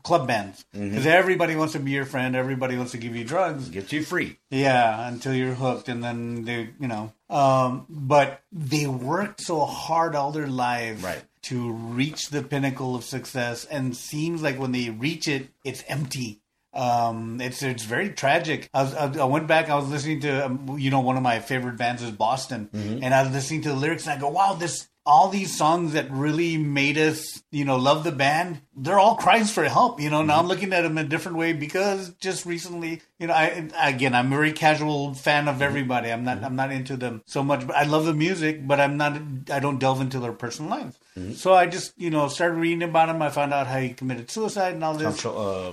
club 0.02 0.26
bands 0.26 0.64
Mm-hmm. 0.74 0.88
because 0.88 1.06
everybody 1.06 1.54
wants 1.54 1.74
to 1.74 1.78
be 1.80 1.90
your 1.92 2.06
friend, 2.06 2.34
everybody 2.34 2.76
wants 2.76 2.92
to 2.92 2.98
give 2.98 3.14
you 3.14 3.24
drugs, 3.24 3.68
Get 3.68 3.92
you 3.92 4.02
free. 4.02 4.38
yeah, 4.50 5.06
until 5.06 5.34
you're 5.34 5.54
hooked, 5.54 5.88
and 5.88 6.02
then 6.02 6.44
they 6.46 6.70
you 6.80 6.88
know, 6.88 7.12
um, 7.28 7.84
but 7.90 8.40
they 8.50 8.86
worked 8.88 9.42
so 9.42 9.64
hard 9.66 10.16
all 10.16 10.32
their 10.32 10.48
lives, 10.48 11.02
Right. 11.04 11.22
To 11.44 11.72
reach 11.72 12.28
the 12.28 12.42
pinnacle 12.42 12.94
of 12.94 13.04
success, 13.04 13.64
and 13.64 13.96
seems 13.96 14.42
like 14.42 14.58
when 14.58 14.72
they 14.72 14.90
reach 14.90 15.28
it, 15.28 15.48
it's 15.64 15.82
empty. 15.88 16.40
Um, 16.74 17.40
it's 17.40 17.62
it's 17.62 17.84
very 17.84 18.10
tragic. 18.10 18.70
I, 18.72 18.82
was, 18.82 18.94
I, 18.94 19.24
went 19.24 19.46
back. 19.46 19.68
I 19.68 19.74
was 19.76 19.88
listening 19.88 20.20
to 20.20 20.46
um, 20.46 20.78
you 20.78 20.90
know 20.90 21.00
one 21.00 21.16
of 21.16 21.22
my 21.22 21.38
favorite 21.40 21.76
bands 21.76 22.02
is 22.02 22.10
Boston, 22.10 22.70
and 23.02 23.14
I 23.14 23.22
was 23.24 23.32
listening 23.32 23.62
to 23.62 23.70
the 23.70 23.76
lyrics 23.76 24.06
and 24.06 24.16
I 24.16 24.20
go, 24.20 24.30
wow, 24.30 24.54
this 24.54 24.88
all 25.04 25.28
these 25.28 25.56
songs 25.56 25.94
that 25.94 26.10
really 26.10 26.56
made 26.56 26.96
us 26.96 27.42
you 27.50 27.64
know 27.64 27.76
love 27.76 28.04
the 28.04 28.12
band. 28.12 28.60
They're 28.76 28.98
all 28.98 29.16
cries 29.16 29.52
for 29.52 29.64
help. 29.64 30.00
You 30.00 30.08
know, 30.10 30.22
now 30.22 30.38
I'm 30.38 30.46
looking 30.46 30.72
at 30.72 30.82
them 30.82 30.96
a 30.96 31.04
different 31.04 31.36
way 31.38 31.52
because 31.52 32.10
just 32.20 32.46
recently, 32.46 33.02
you 33.18 33.26
know, 33.26 33.34
I 33.34 33.68
again 33.80 34.14
I'm 34.14 34.32
a 34.32 34.36
very 34.36 34.52
casual 34.52 35.12
fan 35.14 35.48
of 35.48 35.60
everybody. 35.60 36.10
I'm 36.12 36.24
not 36.24 36.42
I'm 36.44 36.56
not 36.56 36.70
into 36.72 36.96
them 36.96 37.22
so 37.26 37.42
much, 37.42 37.66
but 37.66 37.76
I 37.76 37.82
love 37.84 38.04
the 38.06 38.14
music, 38.14 38.66
but 38.66 38.80
I'm 38.80 38.96
not 38.96 39.20
I 39.50 39.58
don't 39.60 39.78
delve 39.78 40.00
into 40.00 40.20
their 40.20 40.32
personal 40.32 40.70
lives. 40.70 40.96
So 41.38 41.52
I 41.52 41.66
just 41.66 41.92
you 41.98 42.08
know 42.10 42.28
started 42.28 42.54
reading 42.56 42.82
about 42.82 43.08
him. 43.10 43.20
I 43.20 43.28
found 43.28 43.52
out 43.52 43.66
how 43.66 43.78
he 43.80 43.90
committed 43.90 44.30
suicide 44.30 44.74
and 44.74 44.82
all 44.84 44.94
this. 44.94 45.18
Tro- 45.20 45.36
uh, 45.36 45.72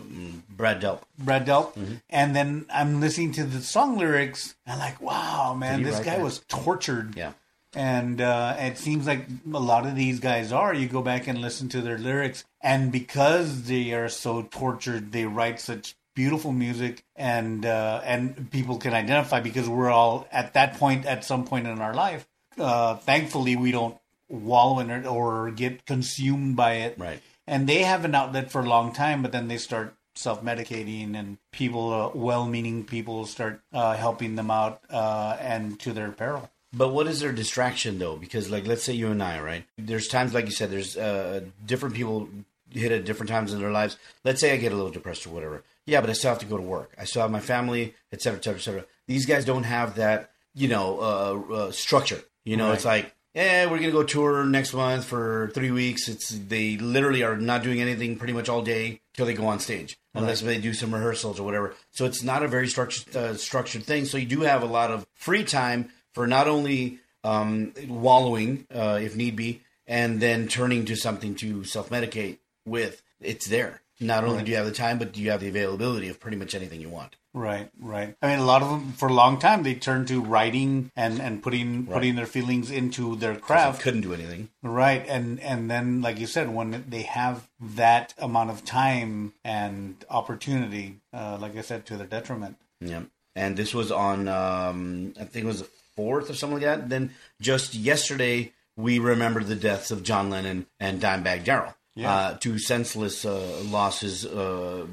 Brad 0.50 0.82
Delp. 0.82 1.02
Brad 1.18 1.46
Delp, 1.46 1.74
Mm-hmm. 1.76 1.94
and 2.10 2.36
then 2.36 2.66
I'm 2.74 3.00
listening 3.00 3.32
to 3.34 3.46
the 3.46 3.62
song 3.62 3.98
lyrics. 3.98 4.56
And 4.66 4.74
I'm 4.74 4.80
like, 4.80 5.00
wow, 5.02 5.54
man, 5.54 5.84
this 5.84 5.98
guy 6.00 6.18
that? 6.18 6.22
was 6.22 6.40
tortured. 6.50 7.16
Yeah. 7.16 7.32
And 7.76 8.20
uh, 8.20 8.56
it 8.58 8.78
seems 8.78 9.06
like 9.06 9.28
a 9.54 9.60
lot 9.60 9.86
of 9.86 9.96
these 9.96 10.20
guys 10.20 10.52
are. 10.52 10.74
You 10.74 10.88
go 10.88 11.02
back 11.02 11.28
and 11.28 11.40
listen 11.40 11.70
to 11.70 11.82
their 11.82 11.98
lyrics, 12.00 12.44
and 12.62 12.92
because 12.92 13.64
they 13.64 13.94
are 13.94 14.10
so 14.10 14.42
tortured, 14.44 15.12
they 15.12 15.26
write 15.26 15.60
such 15.60 15.96
beautiful 16.16 16.52
music, 16.52 17.04
and 17.16 17.66
uh, 17.66 18.02
and 18.04 18.50
people 18.52 18.78
can 18.78 18.94
identify 18.94 19.40
because 19.40 19.70
we're 19.70 19.92
all 19.92 20.28
at 20.32 20.54
that 20.56 20.78
point 20.80 21.06
at 21.06 21.24
some 21.24 21.46
point 21.46 21.68
in 21.68 21.80
our 21.80 21.94
life. 21.94 22.28
Uh, 22.58 22.96
thankfully, 22.96 23.56
we 23.56 23.72
don't 23.72 23.98
wallow 24.30 24.80
in 24.80 24.90
it 24.90 25.06
or 25.06 25.50
get 25.52 25.86
consumed 25.86 26.56
by 26.56 26.74
it 26.74 26.96
Right. 27.00 27.20
and 27.48 27.68
they 27.68 27.84
have 27.84 28.04
an 28.06 28.14
outlet 28.14 28.52
for 28.52 28.62
a 28.62 28.68
long 28.68 28.94
time, 28.94 29.22
but 29.22 29.32
then 29.32 29.48
they 29.48 29.58
start 29.58 29.96
self-medicating, 30.16 31.16
and 31.16 31.38
people, 31.52 31.94
uh, 31.94 32.10
well-meaning 32.14 32.84
people, 32.84 33.26
start 33.26 33.62
uh, 33.74 33.96
helping 33.96 34.36
them 34.36 34.52
out, 34.52 34.82
uh, 34.90 35.38
and 35.40 35.80
to 35.80 35.94
their 35.94 36.12
peril. 36.12 36.50
But 36.72 36.90
what 36.90 37.08
is 37.08 37.20
their 37.20 37.32
distraction 37.32 37.98
though? 38.00 38.16
Because 38.16 38.50
like, 38.50 38.68
let's 38.68 38.84
say 38.84 38.94
you 38.94 39.10
and 39.12 39.24
I, 39.24 39.40
right? 39.42 39.66
There's 39.78 40.08
times, 40.08 40.34
like 40.34 40.46
you 40.46 40.52
said, 40.52 40.70
there's 40.70 40.96
uh, 40.98 41.42
different 41.66 41.96
people 41.96 42.30
hit 42.72 42.92
at 42.92 43.06
different 43.06 43.30
times 43.30 43.52
in 43.54 43.60
their 43.60 43.72
lives. 43.72 43.98
Let's 44.24 44.40
say 44.40 44.54
I 44.54 44.58
get 44.58 44.72
a 44.72 44.76
little 44.76 44.92
depressed 44.92 45.26
or 45.26 45.32
whatever. 45.32 45.64
Yeah, 45.88 46.02
but 46.02 46.10
I 46.12 46.14
still 46.14 46.30
have 46.30 46.40
to 46.40 46.46
go 46.46 46.58
to 46.58 46.64
work. 46.64 46.94
I 47.00 47.06
still 47.06 47.24
have 47.24 47.32
my 47.32 47.40
family, 47.40 47.96
et 48.14 48.22
cetera, 48.22 48.38
et 48.38 48.44
cetera, 48.44 48.60
et 48.60 48.64
cetera. 48.64 48.86
These 49.08 49.26
guys 49.26 49.44
don't 49.46 49.64
have 49.64 49.96
that, 49.96 50.30
you 50.54 50.68
know, 50.68 51.00
uh, 51.00 51.54
uh, 51.54 51.72
structure. 51.72 52.20
You 52.46 52.58
know, 52.58 52.68
Right. 52.68 52.76
it's 52.76 52.86
like, 52.86 53.16
yeah, 53.34 53.66
we're 53.66 53.80
gonna 53.80 53.92
go 53.92 54.04
tour 54.04 54.44
next 54.46 54.74
month 54.74 55.06
for 55.06 55.50
three 55.56 55.72
weeks. 55.72 56.08
It's 56.08 56.30
they 56.30 56.78
literally 56.78 57.24
are 57.24 57.38
not 57.38 57.64
doing 57.64 57.82
anything 57.82 58.18
pretty 58.18 58.34
much 58.34 58.50
all 58.50 58.62
day 58.62 59.02
till 59.16 59.26
they 59.26 59.34
go 59.34 59.48
on 59.48 59.60
stage, 59.60 59.98
unless 60.14 60.42
they 60.42 60.60
do 60.60 60.74
some 60.74 60.94
rehearsals 60.94 61.40
or 61.40 61.44
whatever. 61.44 61.74
So 61.92 62.06
it's 62.06 62.22
not 62.24 62.44
a 62.44 62.48
very 62.48 62.68
structured 62.68 63.16
uh, 63.16 63.36
structured 63.38 63.84
thing. 63.84 64.06
So 64.06 64.18
you 64.18 64.26
do 64.28 64.42
have 64.42 64.62
a 64.62 64.68
lot 64.68 64.92
of 64.92 65.08
free 65.16 65.44
time 65.44 65.90
for 66.20 66.28
not 66.28 66.50
only 66.50 67.00
um, 67.24 67.72
wallowing, 67.88 68.68
uh, 68.76 69.00
if 69.02 69.16
need 69.16 69.38
be, 69.38 69.62
and 69.88 70.20
then 70.20 70.50
turning 70.50 70.84
to 70.84 70.94
something 70.94 71.34
to 71.36 71.64
self 71.64 71.90
medicate 71.92 72.40
with. 72.66 73.02
It's 73.22 73.48
there. 73.48 73.80
Not 74.02 74.26
only 74.26 74.44
do 74.44 74.52
you 74.52 74.58
have 74.58 74.66
the 74.66 74.74
time, 74.74 75.00
but 75.00 75.14
do 75.14 75.22
you 75.22 75.32
have 75.32 75.40
the 75.40 75.48
availability 75.48 76.10
of 76.10 76.20
pretty 76.20 76.36
much 76.36 76.54
anything 76.54 76.82
you 76.82 76.90
want. 76.90 77.16
Right, 77.34 77.70
right. 77.80 78.18
I 78.22 78.28
mean, 78.28 78.40
a 78.40 78.46
lot 78.46 78.62
of 78.62 78.70
them 78.70 78.92
for 78.92 79.08
a 79.08 79.14
long 79.14 79.40
time 79.40 79.64
they 79.64 79.76
turned 79.76 80.10
to 80.10 80.22
writing 80.22 80.92
and 80.94 81.22
and 81.22 81.42
putting 81.42 81.86
putting 81.86 82.16
their 82.16 82.26
feelings 82.26 82.70
into 82.70 83.16
their 83.16 83.38
craft. 83.38 83.82
couldn't 83.82 84.02
do 84.02 84.14
anything. 84.14 84.50
Right, 84.62 85.06
and 85.08 85.40
and 85.40 85.72
then 85.72 86.02
like 86.02 86.20
you 86.20 86.28
said, 86.28 86.54
when 86.54 86.84
they 86.90 87.04
have 87.04 87.48
that 87.62 88.14
amount 88.18 88.50
of 88.50 88.66
time 88.66 89.32
and 89.46 90.04
opportunity, 90.10 90.98
uh, 91.14 91.38
like 91.40 91.56
I 91.56 91.62
said, 91.62 91.86
to 91.86 91.96
their 91.96 92.08
detriment. 92.08 92.58
Yeah. 92.82 93.04
And 93.36 93.56
this 93.56 93.74
was 93.74 93.90
on, 93.90 94.28
um, 94.28 95.14
I 95.18 95.24
think 95.24 95.46
it 95.46 95.48
was 95.48 95.64
the 96.00 96.06
fourth 96.06 96.30
or 96.30 96.34
something 96.34 96.58
like 96.62 96.66
that. 96.66 96.89
Then 96.89 97.12
just 97.41 97.76
yesterday, 97.76 98.52
we 98.76 99.00
remembered 99.00 99.47
the 99.47 99.56
deaths 99.56 99.91
of 99.91 100.04
John 100.04 100.30
Lennon 100.30 100.66
and 100.80 101.02
Dimebag 101.02 101.43
Darrell. 101.43 101.76
Yeah. 101.95 102.14
Uh, 102.14 102.38
two 102.38 102.60
senseless 102.60 103.26
uh, 103.26 103.62
losses 103.66 104.26
uh, 104.26 104.86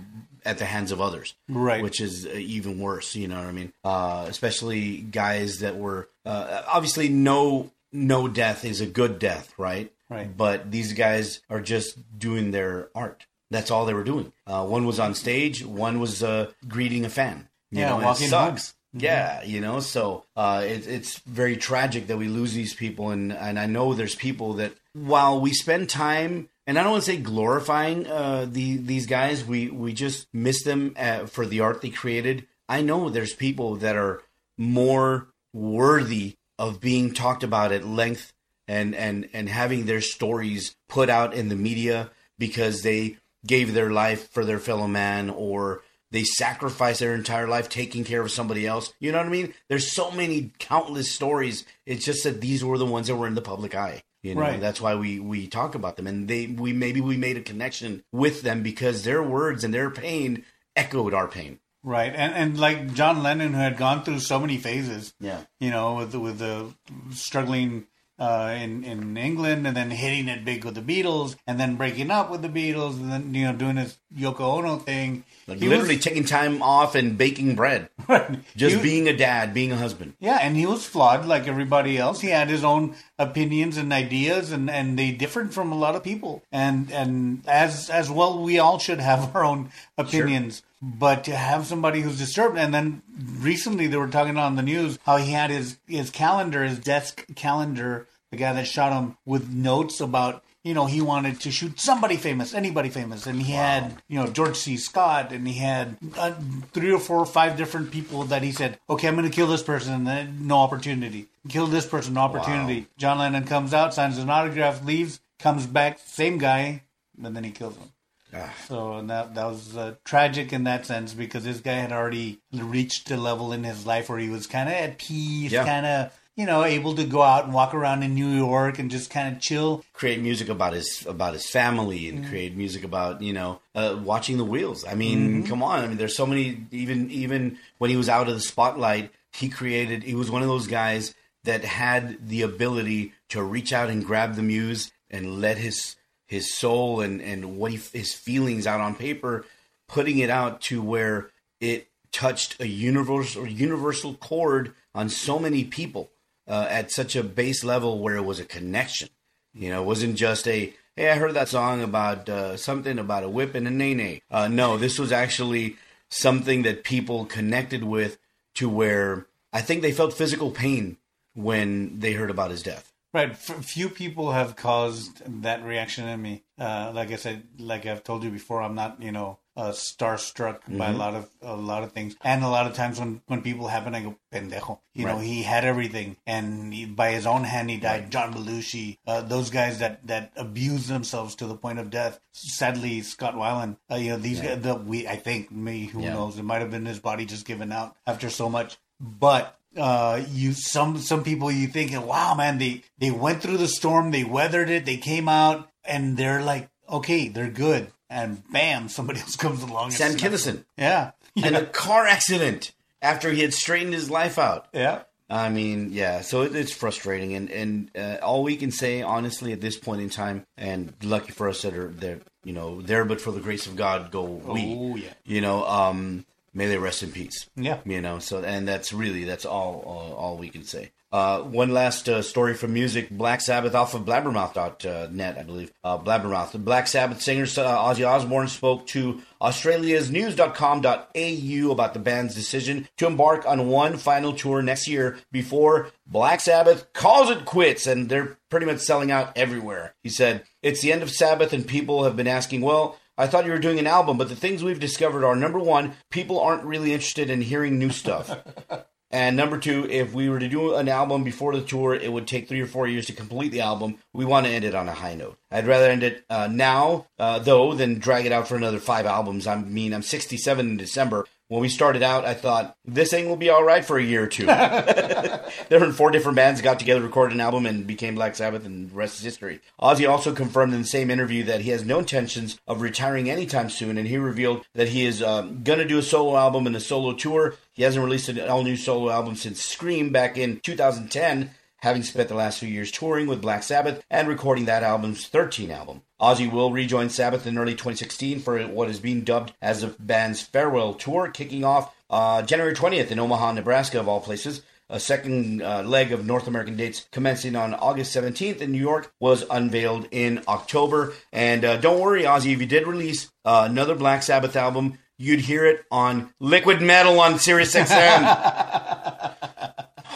at 0.45 0.59
the 0.59 0.65
hands 0.65 0.91
of 0.91 1.01
others. 1.01 1.35
Right. 1.49 1.83
Which 1.83 2.01
is 2.01 2.27
uh, 2.27 2.31
even 2.31 2.81
worse, 2.81 3.15
you 3.15 3.29
know 3.29 3.37
what 3.37 3.47
I 3.47 3.53
mean? 3.53 3.73
Uh, 3.85 4.27
especially 4.29 4.99
guys 4.99 5.61
that 5.61 5.77
were, 5.77 6.09
uh, 6.25 6.63
obviously, 6.67 7.09
no 7.09 7.71
no 7.93 8.27
death 8.29 8.65
is 8.65 8.81
a 8.81 8.87
good 8.87 9.19
death, 9.19 9.55
right? 9.57 9.93
Right. 10.11 10.37
But 10.37 10.71
these 10.71 10.93
guys 10.93 11.41
are 11.49 11.61
just 11.61 11.97
doing 12.19 12.51
their 12.51 12.89
art. 12.95 13.25
That's 13.51 13.71
all 13.71 13.87
they 13.87 13.95
were 13.95 14.05
doing. 14.05 14.33
Uh, 14.47 14.67
one 14.67 14.85
was 14.87 14.99
on 14.99 15.15
stage, 15.15 15.65
one 15.65 16.01
was 16.01 16.23
uh, 16.23 16.51
greeting 16.67 17.05
a 17.05 17.09
fan. 17.09 17.49
You 17.71 17.81
Yeah, 17.81 17.91
know, 17.91 18.05
walking 18.05 18.27
sucks. 18.29 18.75
Home. 19.01 19.05
Yeah, 19.05 19.43
you 19.43 19.61
know, 19.61 19.81
so 19.81 20.25
uh, 20.37 20.63
it, 20.65 20.87
it's 20.87 21.19
very 21.21 21.57
tragic 21.57 22.07
that 22.09 22.17
we 22.17 22.29
lose 22.29 22.53
these 22.53 22.75
people, 22.75 23.11
and 23.11 23.33
and 23.33 23.59
I 23.59 23.67
know 23.67 23.95
there's 23.95 24.15
people 24.15 24.55
that 24.55 24.73
while 24.93 25.41
we 25.41 25.53
spend 25.53 25.89
time, 25.89 26.49
and 26.67 26.79
I 26.79 26.83
don't 26.83 26.93
want 26.93 27.05
to 27.05 27.11
say 27.11 27.19
glorifying 27.19 28.07
uh, 28.07 28.47
the 28.51 28.77
these 28.77 29.07
guys, 29.07 29.45
we 29.45 29.69
we 29.69 29.93
just 29.93 30.27
miss 30.33 30.63
them 30.65 30.95
uh, 30.97 31.27
for 31.27 31.47
the 31.47 31.61
art 31.61 31.83
they 31.83 31.91
created. 31.91 32.47
I 32.69 32.83
know 32.83 33.09
there's 33.09 33.35
people 33.35 33.77
that 33.77 33.97
are 33.97 34.23
more 34.59 35.29
worthy 35.53 36.37
of 36.59 36.81
being 36.81 37.13
talked 37.13 37.45
about 37.45 37.73
at 37.73 37.87
length 37.87 38.33
and 38.69 38.95
and 38.95 39.29
and 39.33 39.49
having 39.49 39.87
their 39.87 40.01
stories 40.01 40.77
put 40.89 41.09
out 41.09 41.35
in 41.35 41.49
the 41.49 41.57
media 41.57 42.11
because 42.39 42.83
they 42.83 43.19
gave 43.47 43.75
their 43.75 43.91
life 43.91 44.31
for 44.31 44.45
their 44.45 44.59
fellow 44.59 44.89
man 44.89 45.31
or 45.31 45.83
they 46.17 46.25
sacrificed 46.25 47.01
their 47.01 47.15
entire 47.15 47.47
life 47.47 47.69
taking 47.69 48.03
care 48.03 48.23
of 48.23 48.31
somebody 48.31 48.67
else. 48.67 48.93
You 49.01 49.13
know 49.13 49.19
what 49.19 49.27
I 49.27 49.31
mean? 49.31 49.53
There's 49.69 49.95
so 49.95 50.11
many 50.11 50.51
countless 50.59 51.13
stories. 51.13 51.65
It's 51.85 52.07
just 52.07 52.25
that 52.25 52.41
these 52.41 52.65
were 52.65 52.79
the 52.79 52.87
ones 52.87 53.09
that 53.09 53.17
were 53.17 53.27
in 53.27 53.35
the 53.35 53.43
public 53.43 53.75
eye. 53.75 54.03
You 54.23 54.35
know, 54.35 54.41
Right. 54.41 54.59
that's 54.61 54.81
why 54.81 54.95
we 54.95 55.21
we 55.21 55.47
talk 55.47 55.75
about 55.75 55.97
them, 55.97 56.07
and 56.07 56.27
they 56.27 56.47
we 56.47 56.73
maybe 56.73 57.01
we 57.03 57.17
made 57.19 57.37
a 57.37 57.43
connection 57.43 58.03
with 58.13 58.41
them 58.41 58.63
because 58.63 59.05
their 59.05 59.23
words 59.23 59.63
and 59.63 59.75
their 59.75 59.91
pain 59.91 60.45
echoed 60.75 61.13
our 61.15 61.29
pain. 61.29 61.61
Right, 61.85 62.13
and 62.13 62.35
and 62.35 62.59
like 62.59 62.95
John 62.95 63.23
Lennon, 63.23 63.53
who 63.53 63.61
had 63.61 63.77
gone 63.77 64.03
through 64.03 64.19
so 64.21 64.41
many 64.41 64.57
phases, 64.57 65.13
Yeah. 65.21 65.43
you 65.61 65.71
know, 65.71 65.97
with 65.97 66.13
the, 66.13 66.19
with 66.19 66.39
the 66.39 66.73
struggling 67.13 67.87
uh, 68.19 68.55
in 68.61 68.83
in 68.85 69.17
England, 69.17 69.67
and 69.67 69.77
then 69.77 69.91
hitting 69.91 70.29
it 70.29 70.45
big 70.45 70.65
with 70.65 70.75
the 70.75 70.81
Beatles, 70.81 71.37
and 71.47 71.61
then 71.61 71.77
breaking 71.77 72.11
up 72.11 72.31
with 72.31 72.43
the 72.43 72.49
Beatles, 72.49 72.95
and 73.01 73.11
then 73.13 73.35
you 73.35 73.45
know 73.47 73.53
doing 73.53 73.77
his 73.77 73.99
Yoko 74.17 74.59
Ono 74.59 74.77
thing. 74.77 75.25
Like 75.47 75.59
He 75.59 75.69
literally 75.69 75.97
was- 75.97 76.05
taking 76.05 76.25
time 76.25 76.63
off 76.63 76.95
and 76.95 77.17
baking 77.17 77.55
bread, 77.55 77.89
Right. 78.09 78.41
just 78.57 78.83
being 78.83 79.07
a 79.07 79.17
dad, 79.17 79.55
being 79.55 79.71
a 79.71 79.77
husband. 79.77 80.15
Yeah, 80.19 80.39
and 80.41 80.57
he 80.57 80.67
was 80.67 80.85
flawed 80.85 81.25
like 81.27 81.47
everybody 81.47 81.99
else. 81.99 82.21
He 82.21 82.29
had 82.31 82.49
his 82.49 82.65
own 82.65 82.97
opinions 83.19 83.77
and 83.77 83.93
ideas, 83.93 84.51
and, 84.51 84.69
and 84.69 84.99
they 84.99 85.13
differed 85.13 85.55
from 85.55 85.71
a 85.71 85.77
lot 85.79 85.95
of 85.95 86.03
people. 86.03 86.43
And 86.51 86.91
and 86.91 87.43
as 87.47 87.91
as 87.91 88.11
well, 88.11 88.43
we 88.43 88.59
all 88.59 88.79
should 88.79 89.01
have 89.01 89.35
our 89.37 89.45
own 89.45 89.71
opinions. 89.99 90.63
But 90.89 91.25
to 91.25 91.35
have 91.35 91.67
somebody 91.67 92.01
who's 92.01 92.19
disturbed, 92.19 92.57
and 92.57 92.73
then 92.73 93.03
recently 93.41 93.89
they 93.89 93.97
were 93.97 94.07
talking 94.07 94.37
on 94.37 94.55
the 94.55 94.63
news 94.63 94.99
how 95.05 95.17
he 95.17 95.33
had 95.33 95.51
his 95.51 95.79
his 95.89 96.11
calendar, 96.11 96.63
his 96.63 96.79
desk 96.79 97.27
calendar, 97.35 98.07
the 98.31 98.37
guy 98.37 98.53
that 98.53 98.69
shot 98.69 98.93
him, 98.93 99.17
with 99.25 99.51
notes 99.51 100.01
about 100.01 100.45
you 100.67 100.75
know, 100.75 100.87
he 100.87 101.01
wanted 101.01 101.41
to 101.43 101.53
shoot 101.53 101.79
somebody 101.79 102.17
famous, 102.17 102.53
anybody 102.53 102.91
famous, 102.91 103.25
and 103.29 103.41
he 103.41 103.53
had, 103.53 104.03
you 104.09 104.19
know, 104.19 104.27
George 104.27 104.57
C. 104.57 104.77
Scott, 104.77 105.31
and 105.31 105.47
he 105.47 105.55
had 105.55 105.97
uh, 106.19 106.35
three 106.73 106.91
or 106.91 106.99
four 106.99 107.19
or 107.21 107.27
five 107.27 107.57
different 107.57 107.93
people 107.93 108.25
that 108.25 108.43
he 108.43 108.51
said, 108.51 108.81
okay, 108.91 109.07
I'm 109.07 109.15
going 109.15 109.31
to 109.31 109.35
kill 109.35 109.47
this 109.47 109.63
person, 109.63 109.95
and 109.95 110.05
then 110.05 110.49
no 110.49 110.57
opportunity. 110.57 111.29
Kill 111.49 111.69
this 111.69 111.87
person, 111.87 112.15
no 112.15 112.23
opportunity. 112.23 112.89
John 112.99 113.21
Lennon 113.21 113.45
comes 113.45 113.73
out, 113.73 113.95
signs 113.95 114.19
an 114.19 114.29
autograph, 114.29 114.85
leaves, 114.85 115.21
comes 115.39 115.69
back, 115.69 116.01
same 116.05 116.37
guy, 116.37 116.83
and 117.23 117.37
then 117.37 117.45
he 117.45 117.53
kills 117.53 117.77
him. 117.77 117.93
Ah. 118.35 118.53
So 118.69 118.95
and 118.95 119.09
that 119.11 119.35
that 119.35 119.45
was 119.47 119.77
uh, 119.77 119.95
tragic 120.05 120.53
in 120.53 120.65
that 120.65 120.85
sense 120.87 121.15
because 121.15 121.45
this 121.45 121.61
guy 121.61 121.75
had 121.75 121.93
already 121.93 122.41
reached 122.53 123.11
a 123.11 123.17
level 123.17 123.53
in 123.53 123.65
his 123.65 123.87
life 123.87 124.09
where 124.09 124.19
he 124.19 124.29
was 124.29 124.47
kind 124.47 124.69
of 124.69 124.75
at 124.75 124.99
peace, 124.99 125.53
Yeah. 125.53 125.65
kind 125.65 125.87
of 125.87 126.13
you 126.35 126.45
know 126.45 126.65
able 126.65 126.95
to 126.97 127.05
go 127.05 127.23
out 127.23 127.45
and 127.45 127.55
walk 127.55 127.73
around 127.73 128.03
in 128.03 128.15
New 128.15 128.29
York 128.29 128.79
and 128.79 128.91
just 128.91 129.11
kind 129.11 129.35
of 129.35 129.41
chill. 129.41 129.85
create 129.95 130.21
music 130.21 130.49
about 130.49 130.73
his 130.75 131.07
about 131.07 131.33
his 131.35 131.49
family 131.49 132.09
and 132.09 132.27
create 132.27 132.55
music 132.57 132.85
about 132.85 133.23
you 133.23 133.33
know 133.33 133.61
uh, 133.75 133.99
watching 134.03 134.37
the 134.37 134.45
wheels. 134.45 134.85
I 134.85 134.95
mean, 134.95 135.47
come 135.47 135.63
on! 135.63 135.81
I 135.83 135.87
mean, 135.87 135.97
there's 135.97 136.17
so 136.17 136.27
many. 136.27 136.67
Even 136.73 137.11
even 137.11 137.59
when 137.79 137.91
he 137.91 137.97
was 137.97 138.09
out 138.09 138.29
of 138.29 138.35
the 138.35 138.41
spotlight, 138.41 139.13
he 139.33 139.49
created. 139.49 140.03
He 140.03 140.15
was 140.15 140.31
one 140.31 140.43
of 140.43 140.49
those 140.49 140.67
guys 140.67 141.15
that 141.45 141.65
had 141.65 142.29
the 142.29 142.43
ability 142.43 143.13
to 143.29 143.41
reach 143.43 143.73
out 143.73 143.89
and 143.89 144.05
grab 144.05 144.35
the 144.35 144.43
muse 144.43 144.91
and 145.11 145.41
let 145.41 145.57
his 145.59 145.95
his 146.27 146.53
soul 146.53 147.01
and 147.01 147.23
and 147.23 147.57
what 147.57 147.73
he 147.73 147.81
his 147.99 148.15
feelings 148.15 148.67
out 148.67 148.81
on 148.81 148.95
paper, 148.95 149.45
putting 149.89 150.19
it 150.19 150.31
out 150.31 150.61
to 150.63 150.83
where 150.83 151.31
it 151.61 151.89
touched 152.13 152.61
a 152.61 152.67
universal 152.67 153.47
universal 153.47 154.15
chord 154.15 154.75
on 154.95 155.09
so 155.09 155.39
many 155.39 155.65
people 155.65 156.11
uh, 156.49 156.67
at 156.69 156.91
such 156.91 157.17
a 157.17 157.23
base 157.23 157.65
level 157.65 157.99
where 157.99 158.17
it 158.17 158.25
was 158.25 158.41
a 158.41 158.45
connection. 158.45 159.09
You 159.55 159.71
know, 159.71 159.83
it 159.83 159.87
wasn't 159.87 160.17
just 160.17 160.47
a 160.49 160.73
hey, 160.97 161.11
I 161.11 161.17
heard 161.17 161.35
that 161.35 161.49
song 161.49 161.83
about 161.83 162.29
uh, 162.29 162.57
something 162.57 162.99
about 162.99 163.25
a 163.25 163.29
whip 163.29 163.55
and 163.55 163.69
a 163.69 163.71
nay 163.71 164.23
Uh, 164.31 164.49
no, 164.49 164.79
this 164.79 164.99
was 164.99 165.13
actually 165.13 165.77
something 166.09 166.63
that 166.63 166.85
people 166.85 167.27
connected 167.27 167.85
with 167.85 168.19
to 168.55 168.69
where 168.69 169.27
I 169.53 169.61
think 169.61 169.83
they 169.83 169.93
felt 169.93 170.15
physical 170.15 170.51
pain 170.51 170.97
when 171.35 172.01
they 172.01 172.13
heard 172.13 172.31
about 172.31 172.51
his 172.51 172.63
death. 172.63 172.93
Right. 173.17 173.31
F- 173.31 173.65
few 173.65 173.89
people 173.89 174.33
have 174.33 174.57
caused 174.57 175.23
that 175.43 175.65
reaction 175.65 176.07
in 176.07 176.21
me. 176.21 176.43
Uh, 176.59 176.93
like 176.95 177.11
I 177.13 177.17
said, 177.17 177.45
like 177.59 177.87
I've 177.87 178.05
told 178.05 178.23
you 178.25 178.31
before, 178.31 178.61
I'm 178.63 178.75
not, 178.75 179.01
you 179.01 179.11
know, 179.11 179.39
uh, 179.57 179.71
starstruck 179.71 180.59
by 180.77 180.91
a 180.91 180.93
lot 180.93 181.15
of 181.15 181.31
a 181.41 181.57
lot 181.57 181.83
of 181.83 181.93
things. 181.93 182.15
And 182.23 182.45
a 182.45 182.49
lot 182.49 182.67
of 182.67 182.75
times 182.75 183.01
when 183.01 183.23
when 183.27 183.41
people 183.41 183.69
happen, 183.69 183.95
I 183.95 184.03
go 184.03 184.17
pendejo. 184.31 184.81
You 184.93 185.07
know, 185.07 185.17
he 185.19 185.43
had 185.43 185.65
everything, 185.65 186.19
and 186.27 186.75
he, 186.75 186.85
by 186.85 187.13
his 187.13 187.27
own 187.27 187.45
hand, 187.45 187.71
he 187.71 187.79
died. 187.79 188.11
John 188.11 188.35
Belushi, 188.35 188.99
uh, 189.07 189.23
those 189.23 189.49
guys 189.49 189.79
that 189.79 190.07
that 190.09 190.33
abuse 190.37 190.89
themselves 190.89 191.37
to 191.37 191.47
the 191.47 191.57
point 191.57 191.79
of 191.79 191.89
death. 191.89 192.21
Sadly, 192.33 193.01
Scott 193.01 193.35
Weiland. 193.35 193.79
Uh, 193.91 193.95
you 193.97 194.11
know, 194.11 194.19
these 194.19 194.41
guys. 194.41 194.61
The, 194.61 194.75
we, 194.75 195.09
I 195.09 195.17
think, 195.17 195.51
me, 195.51 195.87
who 195.87 196.03
Yeah. 196.03 196.13
knows? 196.13 196.39
It 196.39 196.43
might 196.45 196.61
have 196.61 196.71
been 196.71 196.85
his 196.85 197.01
body 197.01 197.25
just 197.25 197.47
giving 197.47 197.73
out 197.73 197.97
after 198.07 198.29
so 198.29 198.51
much. 198.51 198.77
But 199.01 199.59
uh, 199.77 200.23
you 200.31 200.53
some 200.53 200.99
some 200.99 201.23
people 201.25 201.51
you 201.51 201.69
thinking, 201.69 202.07
wow, 202.07 202.35
man, 202.35 202.59
they 202.59 202.83
they 202.99 203.11
went 203.11 203.43
through 203.43 203.59
the 203.59 203.69
storm, 203.69 204.11
they 204.11 204.25
weathered 204.25 204.71
it, 204.71 204.85
they 204.87 204.97
came 204.97 205.29
out, 205.29 205.69
and 205.85 206.17
they're 206.17 206.43
like, 206.43 206.69
okay, 206.89 207.29
they're 207.29 207.51
good, 207.51 207.89
and 208.09 208.43
bam, 208.51 208.89
somebody 208.97 209.21
else 209.21 209.37
comes 209.37 209.63
along. 209.63 209.91
Sam 209.91 210.13
Kinison 210.17 210.65
Yeah, 210.77 211.13
in 211.37 211.55
a 211.55 211.67
car 211.67 212.07
accident 212.07 212.73
after 213.03 213.31
he 213.31 213.43
had 213.43 213.55
straightened 213.55 213.95
his 213.95 214.11
life 214.11 214.39
out. 214.39 214.67
yeah, 214.73 215.03
I 215.29 215.49
mean, 215.49 215.91
yeah. 215.93 216.21
So 216.23 216.43
it, 216.43 216.55
it's 216.57 216.73
frustrating, 216.73 217.35
and 217.35 217.51
and 217.51 217.91
uh, 217.97 218.19
all 218.23 218.43
we 218.43 218.57
can 218.57 218.71
say, 218.71 219.03
honestly, 219.03 219.53
at 219.53 219.61
this 219.61 219.77
point 219.79 220.01
in 220.01 220.11
time, 220.11 220.47
and 220.57 220.93
lucky 221.03 221.33
for 221.33 221.49
us 221.49 221.63
that 221.63 221.75
are 221.75 221.89
there, 221.89 222.21
you 222.45 222.53
know, 222.53 222.81
there, 222.81 223.05
but 223.05 223.21
for 223.21 223.33
the 223.33 223.41
grace 223.41 223.67
of 223.67 223.77
God, 223.77 224.11
go 224.11 224.23
we. 224.23 224.77
Oh, 224.79 224.97
yeah. 224.97 225.13
You 225.25 225.41
know, 225.41 225.67
um, 225.67 226.25
may 226.57 226.67
they 226.67 226.79
rest 226.79 227.03
in 227.03 227.13
peace. 227.13 227.49
Yeah. 227.55 227.79
You 227.85 228.01
know, 228.01 228.19
so 228.19 228.43
and 228.43 228.67
that's 228.67 228.93
really 228.93 229.25
that's 229.25 229.45
all 229.45 229.85
all, 229.87 230.13
all 230.15 230.37
we 230.39 230.49
can 230.49 230.65
say. 230.65 230.91
Uh, 231.13 231.41
one 231.41 231.71
last 231.71 232.09
uh, 232.09 232.21
story 232.21 232.53
from 232.53 232.73
music: 232.73 233.11
Black 233.11 233.41
Sabbath 233.41 233.75
off 233.75 233.95
of 233.95 234.05
Blabbermouth.net, 234.05 235.39
I 235.39 235.43
believe. 235.45 235.73
Uh, 235.85 235.99
Blabbermouth. 235.99 236.63
Black 236.65 236.89
Sabbath 236.89 237.23
singer 237.23 237.45
uh, 237.45 237.85
Ozzy 237.85 238.07
Osbourne 238.07 238.49
spoke 238.49 238.87
to 238.89 239.23
Australia's 239.41 240.11
News.com.au 240.11 241.71
about 241.71 241.95
the 241.95 242.01
band's 242.01 242.35
decision 242.35 242.89
to 242.97 243.07
embark 243.07 243.47
on 243.47 243.69
one 243.69 243.99
final 243.99 244.33
tour 244.33 244.63
next 244.63 244.89
year 244.89 245.19
before 245.31 245.91
Black 246.07 246.41
Sabbath 246.41 246.93
calls 246.93 247.31
it 247.31 247.45
quits, 247.45 247.87
and 247.87 248.09
they're 248.09 248.37
pretty 248.51 248.67
much 248.67 248.81
selling 248.81 249.13
out 249.13 249.33
everywhere. 249.37 249.95
He 250.03 250.09
said, 250.09 250.43
"It's 250.61 250.81
the 250.81 250.93
end 250.93 251.03
of 251.03 251.11
Sabbath, 251.11 251.53
and 251.53 251.67
people 251.67 252.05
have 252.05 252.17
been 252.17 252.29
asking, 252.29 252.63
well." 252.63 252.99
I 253.19 253.27
thought 253.27 253.47
you 253.47 253.53
were 253.53 253.59
doing 253.59 253.79
an 253.79 253.87
album, 253.87 254.19
but 254.19 254.29
the 254.29 254.37
things 254.37 254.63
we've 254.63 254.81
discovered 254.81 255.25
are 255.25 255.37
number 255.37 255.59
one, 255.59 255.95
people 256.11 256.41
aren't 256.41 256.65
really 256.65 256.93
interested 256.93 257.31
in 257.31 257.41
hearing 257.41 257.79
new 257.79 257.91
stuff. 257.91 258.37
And 259.11 259.37
number 259.37 259.57
two, 259.57 259.87
if 259.89 260.13
we 260.13 260.29
were 260.29 260.41
to 260.41 260.49
do 260.49 260.75
an 260.75 260.89
album 260.89 261.23
before 261.23 261.55
the 261.55 261.63
tour, 261.63 261.95
it 261.95 262.13
would 262.13 262.27
take 262.27 262.49
three 262.49 262.61
or 262.61 262.67
four 262.67 262.89
years 262.89 263.07
to 263.07 263.13
complete 263.13 263.53
the 263.53 263.61
album. 263.61 263.99
We 264.13 264.25
want 264.25 264.47
to 264.47 264.53
end 264.53 264.65
it 264.65 264.75
on 264.75 264.89
a 264.89 264.95
high 264.95 265.15
note. 265.15 265.39
I'd 265.51 265.67
rather 265.67 265.89
end 265.89 266.03
it 266.03 266.25
uh, 266.29 266.49
now, 266.51 267.07
uh, 267.19 267.39
though, 267.39 267.73
than 267.75 268.01
drag 268.01 268.27
it 268.27 268.33
out 268.33 268.49
for 268.49 268.57
another 268.57 268.81
five 268.81 269.07
albums. 269.07 269.47
I 269.47 269.57
mean, 269.57 269.95
I'm 269.95 270.03
67 270.03 270.69
in 270.69 270.77
December. 270.77 271.25
When 271.49 271.61
we 271.61 271.69
started 271.69 272.03
out, 272.03 272.25
I 272.25 272.35
thought 272.35 272.77
this 272.85 273.11
thing 273.11 273.29
will 273.29 273.37
be 273.37 273.51
all 273.51 273.63
right 273.63 273.85
for 273.85 273.99
a 273.99 274.03
year 274.03 274.25
or 274.25 274.27
two. 274.27 274.47
there 275.69 275.79
were 275.79 275.93
four 275.93 276.11
different 276.11 276.35
bands 276.35 276.61
got 276.61 276.81
together, 276.81 277.01
recorded 277.01 277.35
an 277.35 277.41
album, 277.41 277.67
and 277.67 277.87
became 277.87 278.17
Black 278.17 278.35
Sabbath, 278.35 278.67
and 278.67 278.91
the 278.91 278.95
rest 278.95 279.19
is 279.19 279.25
history. 279.25 279.61
Ozzy 279.81 280.11
also 280.11 280.35
confirmed 280.35 280.75
in 280.75 280.81
the 280.81 280.87
same 280.87 281.09
interview 281.09 281.45
that 281.45 281.61
he 281.61 281.71
has 281.71 281.85
no 281.85 282.01
intentions 282.01 282.59
of 282.67 282.81
retiring 282.81 283.31
anytime 283.31 283.71
soon, 283.71 283.97
and 283.97 284.09
he 284.09 284.17
revealed 284.17 284.67
that 284.75 284.89
he 284.89 285.07
is 285.07 285.23
um, 285.23 285.63
going 285.63 285.79
to 285.79 285.87
do 285.87 285.99
a 285.99 286.03
solo 286.03 286.37
album 286.37 286.67
and 286.67 286.75
a 286.75 286.81
solo 286.81 287.13
tour. 287.13 287.55
He 287.75 287.85
hasn't 287.85 288.05
released 288.05 288.29
an 288.29 288.41
all 288.49 288.65
new 288.65 288.77
solo 288.77 289.11
album 289.11 289.37
since 289.37 289.65
Scream 289.65 290.11
back 290.11 290.37
in 290.37 290.59
2010 290.61 291.51
having 291.81 292.03
spent 292.03 292.29
the 292.29 292.35
last 292.35 292.59
few 292.59 292.69
years 292.69 292.91
touring 292.91 293.29
with 293.29 293.41
Black 293.41 293.63
Sabbath 293.63 294.05
and 294.11 294.27
recording 294.27 294.65
that 294.65 294.83
album's 294.83 295.29
13th 295.31 295.71
album. 295.71 296.03
Ozzy 296.21 296.51
will 296.51 296.73
rejoin 296.73 297.11
Sabbath 297.11 297.47
in 297.47 297.59
early 297.59 297.73
2016 297.73 298.41
for 298.41 298.59
what 298.65 298.89
is 298.89 299.01
being 299.01 299.21
dubbed 299.23 299.53
as 299.61 299.83
the 299.83 299.89
band's 299.99 300.41
farewell 300.41 300.95
tour, 300.95 301.29
kicking 301.29 301.65
off 301.65 301.95
uh, 302.09 302.43
January 302.43 302.75
20th 302.75 303.11
in 303.11 303.19
Omaha, 303.19 303.53
Nebraska, 303.53 304.01
of 304.01 304.09
all 304.09 304.21
places. 304.21 304.63
A 304.89 305.01
second 305.01 305.63
uh, 305.63 305.83
leg 305.83 306.13
of 306.13 306.25
North 306.25 306.47
American 306.47 306.77
dates 306.77 307.09
commencing 307.11 307.57
on 307.57 307.75
August 307.75 308.15
17th 308.17 308.61
in 308.61 308.71
New 308.71 308.81
York 308.81 309.13
was 309.19 309.45
unveiled 309.51 310.07
in 310.13 310.43
October. 310.47 311.13
And 311.33 311.65
uh, 311.65 311.77
don't 311.79 312.01
worry, 312.01 312.23
Ozzy, 312.23 312.53
if 312.53 312.61
you 312.61 312.67
did 312.67 312.87
release 312.87 313.29
uh, 313.45 313.67
another 313.69 313.97
Black 313.97 314.23
Sabbath 314.23 314.55
album, 314.55 314.99
you'd 315.19 315.41
hear 315.41 315.67
it 315.67 315.85
on 315.91 316.33
Liquid 316.39 316.81
Metal 316.81 317.19
on 317.19 317.41
Sirius 317.41 317.75
XM. 317.75 319.35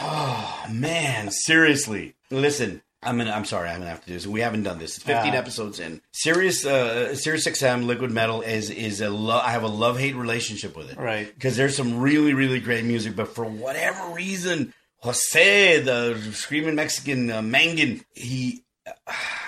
oh, 0.01 0.65
man, 0.71 1.31
seriously. 1.31 2.15
Listen, 2.29 2.81
I'm 3.03 3.17
gonna. 3.17 3.31
I'm 3.31 3.45
sorry. 3.45 3.69
I'm 3.69 3.79
gonna 3.79 3.89
have 3.89 4.01
to 4.01 4.07
do 4.07 4.13
this. 4.13 4.27
We 4.27 4.41
haven't 4.41 4.63
done 4.63 4.77
this. 4.77 4.97
It's 4.97 5.05
15 5.05 5.33
Ah. 5.33 5.37
episodes 5.37 5.79
in. 5.79 6.01
Sirius, 6.11 6.65
uh, 6.65 7.15
Sirius 7.15 7.47
XM, 7.47 7.85
Liquid 7.87 8.11
Metal 8.11 8.41
is 8.41 8.69
is 8.69 9.01
a. 9.01 9.09
Lo- 9.09 9.39
I 9.43 9.51
have 9.51 9.63
a 9.63 9.67
love 9.67 9.97
hate 9.97 10.15
relationship 10.15 10.77
with 10.77 10.91
it. 10.91 10.97
Right. 10.97 11.33
Because 11.33 11.57
there's 11.57 11.75
some 11.75 11.99
really 11.99 12.33
really 12.33 12.59
great 12.59 12.85
music, 12.85 13.15
but 13.15 13.33
for 13.33 13.43
whatever 13.45 14.13
reason, 14.13 14.73
Jose, 14.99 15.79
the 15.81 16.15
screaming 16.33 16.75
Mexican 16.75 17.31
uh, 17.31 17.41
Mangin, 17.41 18.03
he. 18.13 18.63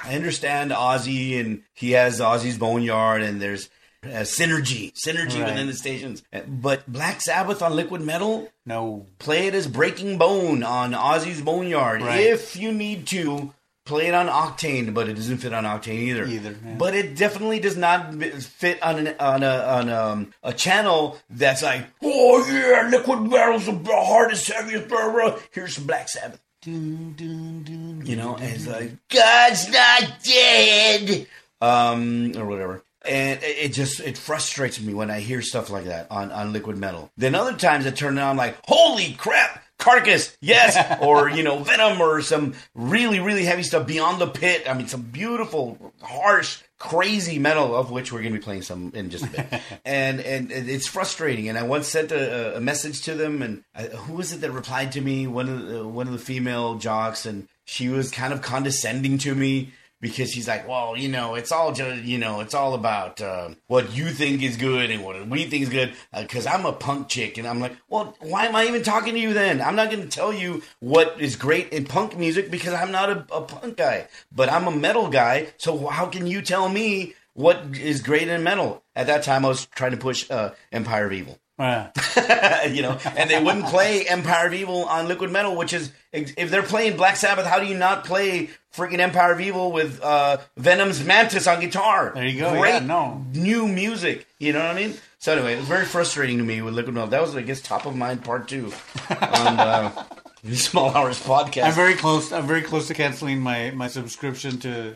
I 0.05 0.15
understand 0.15 0.71
Ozzy, 0.71 1.39
and 1.39 1.63
he 1.73 1.91
has 1.91 2.19
Ozzy's 2.19 2.57
Boneyard, 2.57 3.21
and 3.21 3.41
there's. 3.41 3.69
Uh, 4.05 4.21
synergy, 4.23 4.91
synergy 4.93 5.39
Right. 5.41 5.49
within 5.51 5.67
the 5.67 5.73
stations, 5.73 6.23
Uh, 6.33 6.41
but 6.47 6.91
Black 6.91 7.21
Sabbath 7.21 7.61
on 7.61 7.75
Liquid 7.75 8.01
Metal, 8.01 8.51
no, 8.65 9.05
play 9.19 9.47
it 9.47 9.55
as 9.55 9.67
Breaking 9.67 10.17
Bone 10.17 10.63
on 10.63 10.91
Ozzy's 10.93 11.41
Boneyard 11.41 12.01
Right. 12.01 12.19
if 12.19 12.55
you 12.57 12.71
need 12.73 13.07
to 13.07 13.53
play 13.85 14.07
it 14.07 14.13
on 14.13 14.27
Octane, 14.27 14.93
but 14.93 15.09
it 15.09 15.13
doesn't 15.15 15.39
fit 15.39 15.53
on 15.53 15.65
Octane 15.65 15.99
either. 15.99 16.25
Either, 16.25 16.55
yeah. 16.65 16.73
But 16.77 16.95
it 16.95 17.15
definitely 17.15 17.59
does 17.59 17.75
not 17.77 18.13
fit 18.41 18.81
on 18.81 19.07
an, 19.07 19.15
on 19.19 19.43
a 19.43 19.57
on 19.57 19.89
um, 19.89 20.33
a 20.41 20.53
channel 20.53 21.17
that's 21.29 21.61
like, 21.61 21.85
oh 22.01 22.45
yeah, 22.49 22.87
liquid 22.89 23.21
metal's 23.21 23.65
the 23.65 23.79
hardest, 23.93 24.49
heaviest, 24.51 24.87
blah, 24.87 25.11
blah. 25.11 25.37
Here's 25.51 25.75
some 25.75 25.85
Black 25.85 26.07
Sabbath. 26.09 26.39
Dun, 26.61 27.13
dun, 27.17 27.63
dun, 27.63 28.03
You 28.05 28.15
know, 28.15 28.35
and 28.35 28.53
it's 28.55 28.67
like 28.67 28.93
God's 29.09 29.67
not 29.69 30.23
dead, 30.23 31.27
um, 31.61 32.31
or 32.37 32.45
whatever. 32.45 32.83
And 33.05 33.39
it 33.43 33.73
just 33.73 33.99
it 33.99 34.17
frustrates 34.17 34.79
me 34.79 34.93
when 34.93 35.11
I 35.11 35.19
hear 35.19 35.41
stuff 35.41 35.69
like 35.69 35.85
that 35.85 36.09
on 36.09 36.31
on 36.31 36.53
liquid 36.53 36.77
metal. 36.77 37.11
Then 37.17 37.35
other 37.35 37.53
times 37.53 37.85
I 37.85 37.91
turn 37.91 38.17
it 38.17 38.21
on 38.21 38.37
like, 38.37 38.57
holy 38.65 39.13
crap, 39.13 39.61
Carcass, 39.77 40.37
yes, 40.39 40.99
or 41.01 41.29
you 41.29 41.43
know 41.43 41.59
Venom 41.59 41.99
or 41.99 42.21
some 42.21 42.53
really 42.73 43.19
really 43.19 43.43
heavy 43.43 43.63
stuff 43.63 43.85
Beyond 43.85 44.21
the 44.21 44.27
Pit. 44.27 44.63
I 44.69 44.73
mean, 44.73 44.87
some 44.87 45.01
beautiful, 45.01 45.93
harsh, 46.01 46.61
crazy 46.79 47.39
metal 47.39 47.75
of 47.75 47.91
which 47.91 48.11
we're 48.11 48.21
going 48.21 48.33
to 48.33 48.39
be 48.39 48.43
playing 48.43 48.61
some 48.61 48.91
in 48.95 49.09
just 49.09 49.25
a 49.25 49.29
bit. 49.29 49.61
and 49.85 50.21
and 50.21 50.51
it's 50.51 50.87
frustrating. 50.87 51.49
And 51.49 51.57
I 51.57 51.63
once 51.63 51.87
sent 51.87 52.11
a, 52.11 52.57
a 52.57 52.61
message 52.61 53.01
to 53.03 53.15
them, 53.15 53.41
and 53.41 53.63
I, 53.75 53.83
who 53.83 54.13
was 54.13 54.31
it 54.31 54.41
that 54.41 54.51
replied 54.51 54.93
to 54.93 55.01
me? 55.01 55.27
One 55.27 55.49
of 55.49 55.67
the, 55.67 55.87
one 55.87 56.07
of 56.07 56.13
the 56.13 56.19
female 56.19 56.75
jocks, 56.75 57.25
and 57.25 57.49
she 57.65 57.89
was 57.89 58.11
kind 58.11 58.31
of 58.31 58.41
condescending 58.41 59.17
to 59.19 59.35
me 59.35 59.73
because 60.03 60.33
he's 60.33 60.49
like, 60.49 60.67
well, 60.67 60.97
you 60.97 61.07
know, 61.07 61.35
it's 61.35 61.49
all 61.53 61.71
just, 61.71 62.03
you 62.03 62.17
know, 62.17 62.41
it's 62.41 62.53
all 62.53 62.73
about 62.73 63.21
uh, 63.21 63.51
what 63.67 63.95
you 63.95 64.09
think 64.09 64.43
is 64.43 64.57
good 64.57 64.91
and 64.91 65.01
what 65.01 65.27
we 65.29 65.45
think 65.45 65.63
is 65.63 65.69
good. 65.69 65.93
Because 66.13 66.45
I'm 66.45 66.65
a 66.65 66.73
punk 66.73 67.07
chick, 67.07 67.37
and 67.37 67.47
I'm 67.47 67.61
like, 67.61 67.71
well, 67.87 68.13
why 68.19 68.45
am 68.45 68.55
I 68.55 68.65
even 68.65 68.83
talking 68.83 69.13
to 69.13 69.19
you 69.19 69.33
then? 69.33 69.61
I'm 69.61 69.77
not 69.77 69.89
going 69.89 70.03
to 70.03 70.09
tell 70.09 70.33
you 70.33 70.61
what 70.81 71.21
is 71.21 71.37
great 71.37 71.69
in 71.69 71.85
punk 71.85 72.17
music 72.17 72.51
because 72.51 72.73
I'm 72.73 72.91
not 72.91 73.09
a, 73.09 73.25
a 73.33 73.41
punk 73.41 73.77
guy, 73.77 74.09
but 74.29 74.51
I'm 74.51 74.67
a 74.67 74.71
metal 74.71 75.09
guy. 75.09 75.53
So 75.57 75.87
how 75.87 76.07
can 76.07 76.27
you 76.27 76.41
tell 76.41 76.67
me 76.67 77.13
what 77.33 77.63
is 77.77 78.01
great 78.01 78.27
in 78.27 78.43
metal? 78.43 78.83
At 78.97 79.07
that 79.07 79.23
time, 79.23 79.45
I 79.45 79.47
was 79.47 79.67
trying 79.67 79.91
to 79.91 79.97
push 79.97 80.29
uh, 80.29 80.51
Empire 80.73 81.07
of 81.07 81.13
Evil 81.13 81.39
Yeah. 81.63 82.65
you 82.67 82.81
know, 82.81 82.97
and 83.15 83.29
they 83.29 83.41
wouldn't 83.41 83.65
play 83.65 84.05
Empire 84.07 84.47
of 84.47 84.53
Evil 84.53 84.85
on 84.85 85.07
Liquid 85.07 85.31
Metal, 85.31 85.55
which 85.55 85.73
is 85.73 85.91
if 86.11 86.49
they're 86.51 86.63
playing 86.63 86.97
Black 86.97 87.15
Sabbath, 87.15 87.45
how 87.45 87.59
do 87.59 87.65
you 87.65 87.77
not 87.77 88.05
play 88.05 88.49
freaking 88.75 88.99
Empire 88.99 89.33
of 89.33 89.41
Evil 89.41 89.71
with 89.71 90.01
uh, 90.01 90.37
Venom's 90.57 91.01
Mantas 91.03 91.47
on 91.47 91.61
guitar? 91.61 92.11
There 92.13 92.25
you 92.25 92.39
go. 92.39 92.51
Great 92.59 92.73
Yeah, 92.73 92.79
no. 92.79 93.25
new 93.33 93.67
music. 93.67 94.27
You 94.39 94.53
know 94.53 94.59
what 94.59 94.69
I 94.69 94.73
mean? 94.73 94.93
So 95.19 95.31
anyway, 95.31 95.53
it 95.53 95.59
was 95.59 95.67
very 95.67 95.85
frustrating 95.85 96.37
to 96.39 96.43
me 96.43 96.61
with 96.61 96.73
Liquid 96.73 96.93
Metal. 96.93 97.09
That 97.09 97.21
was, 97.21 97.35
I 97.35 97.41
guess, 97.43 97.61
top 97.61 97.85
of 97.85 97.95
mind 97.95 98.25
part 98.25 98.47
two 98.49 98.73
on 99.09 99.59
uh, 99.59 100.03
the 100.43 100.55
Small 100.57 100.89
Hours 100.89 101.21
podcast. 101.21 101.63
I'm 101.63 101.73
very 101.73 101.93
close. 101.95 102.33
I'm 102.33 102.45
very 102.45 102.61
close 102.61 102.87
to 102.89 102.93
canceling 102.93 103.39
my 103.39 103.71
my 103.71 103.87
subscription 103.87 104.59
to 104.59 104.95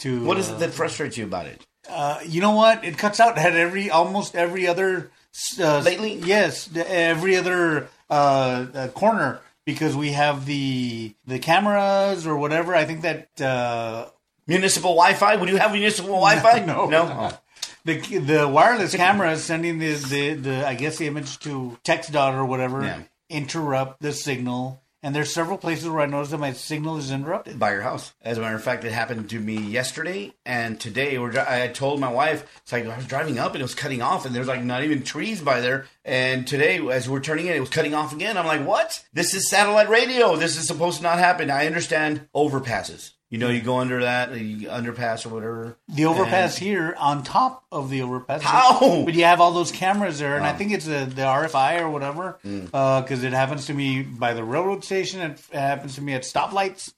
to. 0.00 0.24
what 0.24 0.36
is 0.36 0.50
uh, 0.50 0.54
it 0.54 0.58
that 0.58 0.74
frustrates 0.74 1.16
you 1.16 1.24
about 1.24 1.46
it? 1.46 1.64
Uh, 1.88 2.20
you 2.26 2.40
know 2.40 2.52
what? 2.52 2.84
It 2.84 2.98
cuts 2.98 3.18
out 3.18 3.38
at 3.38 3.56
every 3.56 3.90
almost 3.90 4.36
every 4.36 4.66
other 4.66 5.10
uh, 5.60 5.80
Lately? 5.80 6.14
Yes, 6.14 6.68
every 6.74 7.36
other 7.36 7.88
uh, 8.10 8.66
uh, 8.74 8.88
corner 8.88 9.40
because 9.64 9.96
we 9.96 10.12
have 10.12 10.46
the 10.46 11.14
the 11.26 11.38
cameras 11.38 12.26
or 12.26 12.36
whatever. 12.36 12.74
I 12.74 12.84
think 12.84 13.02
that 13.02 13.40
uh, 13.40 14.08
Municipal 14.46 14.90
Wi-Fi? 14.94 15.36
Would 15.36 15.48
you 15.48 15.56
have 15.56 15.72
municipal 15.72 16.10
Wi-Fi? 16.20 16.60
No. 16.66 16.86
no. 16.86 17.02
Oh. 17.32 17.38
the 17.84 17.98
the 18.18 18.48
wireless 18.48 18.94
camera 18.94 19.32
is 19.32 19.42
sending 19.44 19.78
the, 19.78 19.94
the 19.94 20.34
the 20.34 20.66
I 20.68 20.74
guess 20.74 20.98
the 20.98 21.06
image 21.06 21.38
to 21.40 21.78
text 21.84 22.12
dot 22.12 22.34
or 22.34 22.44
whatever 22.44 22.82
Yeah. 22.84 23.02
interrupt 23.30 24.00
the 24.02 24.12
signal. 24.12 24.82
And 25.04 25.14
there's 25.14 25.34
several 25.34 25.58
places 25.58 25.88
where 25.88 26.00
I 26.00 26.06
noticed 26.06 26.30
that 26.30 26.38
my 26.38 26.52
signal 26.52 26.96
is 26.96 27.10
interrupted. 27.10 27.58
by 27.58 27.72
your 27.72 27.82
house. 27.82 28.12
As 28.22 28.38
a 28.38 28.40
matter 28.40 28.54
of 28.54 28.62
fact, 28.62 28.84
it 28.84 28.92
happened 28.92 29.28
to 29.30 29.40
me 29.40 29.56
yesterday 29.56 30.32
and 30.46 30.78
today. 30.78 31.18
We're, 31.18 31.36
I 31.40 31.68
told 31.68 31.98
my 31.98 32.12
wife, 32.12 32.46
it's 32.62 32.72
like 32.72 32.86
I 32.86 32.96
was 32.96 33.06
driving 33.06 33.38
up 33.38 33.52
and 33.52 33.60
it 33.60 33.64
was 33.64 33.74
cutting 33.74 34.00
off, 34.00 34.26
and 34.26 34.34
there's 34.34 34.46
like 34.46 34.62
not 34.62 34.84
even 34.84 35.02
trees 35.02 35.40
by 35.40 35.60
there. 35.60 35.86
And 36.04 36.46
today, 36.46 36.78
as 36.88 37.08
we're 37.08 37.20
turning 37.20 37.46
in, 37.46 37.54
it 37.56 37.60
was 37.60 37.68
cutting 37.68 37.94
off 37.94 38.12
again. 38.12 38.38
I'm 38.38 38.46
like, 38.46 38.64
what? 38.64 39.04
This 39.12 39.34
is 39.34 39.50
satellite 39.50 39.88
radio. 39.88 40.36
This 40.36 40.56
is 40.56 40.68
supposed 40.68 40.98
to 40.98 41.02
not 41.02 41.18
happen. 41.18 41.50
I 41.50 41.66
understand 41.66 42.28
overpasses. 42.34 43.10
You 43.32 43.38
know, 43.38 43.48
you 43.48 43.62
go 43.62 43.78
under 43.78 44.02
that, 44.02 44.30
the 44.34 44.64
underpass 44.66 45.24
or 45.24 45.30
whatever. 45.30 45.76
The 45.88 46.04
overpass 46.04 46.58
And- 46.58 46.66
here 46.66 46.94
on 46.98 47.22
top 47.22 47.64
of 47.72 47.88
the 47.88 48.02
overpass. 48.02 48.42
How? 48.42 49.04
But 49.06 49.14
you 49.14 49.24
have 49.24 49.40
all 49.40 49.52
those 49.52 49.72
cameras 49.72 50.18
there, 50.18 50.36
and 50.36 50.44
I 50.44 50.52
think 50.52 50.70
it's 50.72 50.86
a, 50.86 51.06
the 51.06 51.22
RFI 51.22 51.80
or 51.80 51.88
whatever, 51.88 52.38
because 52.42 53.24
it 53.24 53.32
happens 53.32 53.64
to 53.66 53.74
me 53.74 54.02
by 54.02 54.34
the 54.34 54.44
railroad 54.44 54.84
station. 54.84 55.22
It, 55.22 55.40
happens 55.50 55.94
to 55.94 56.02
me 56.02 56.12
at 56.12 56.24
stoplights, 56.24 56.92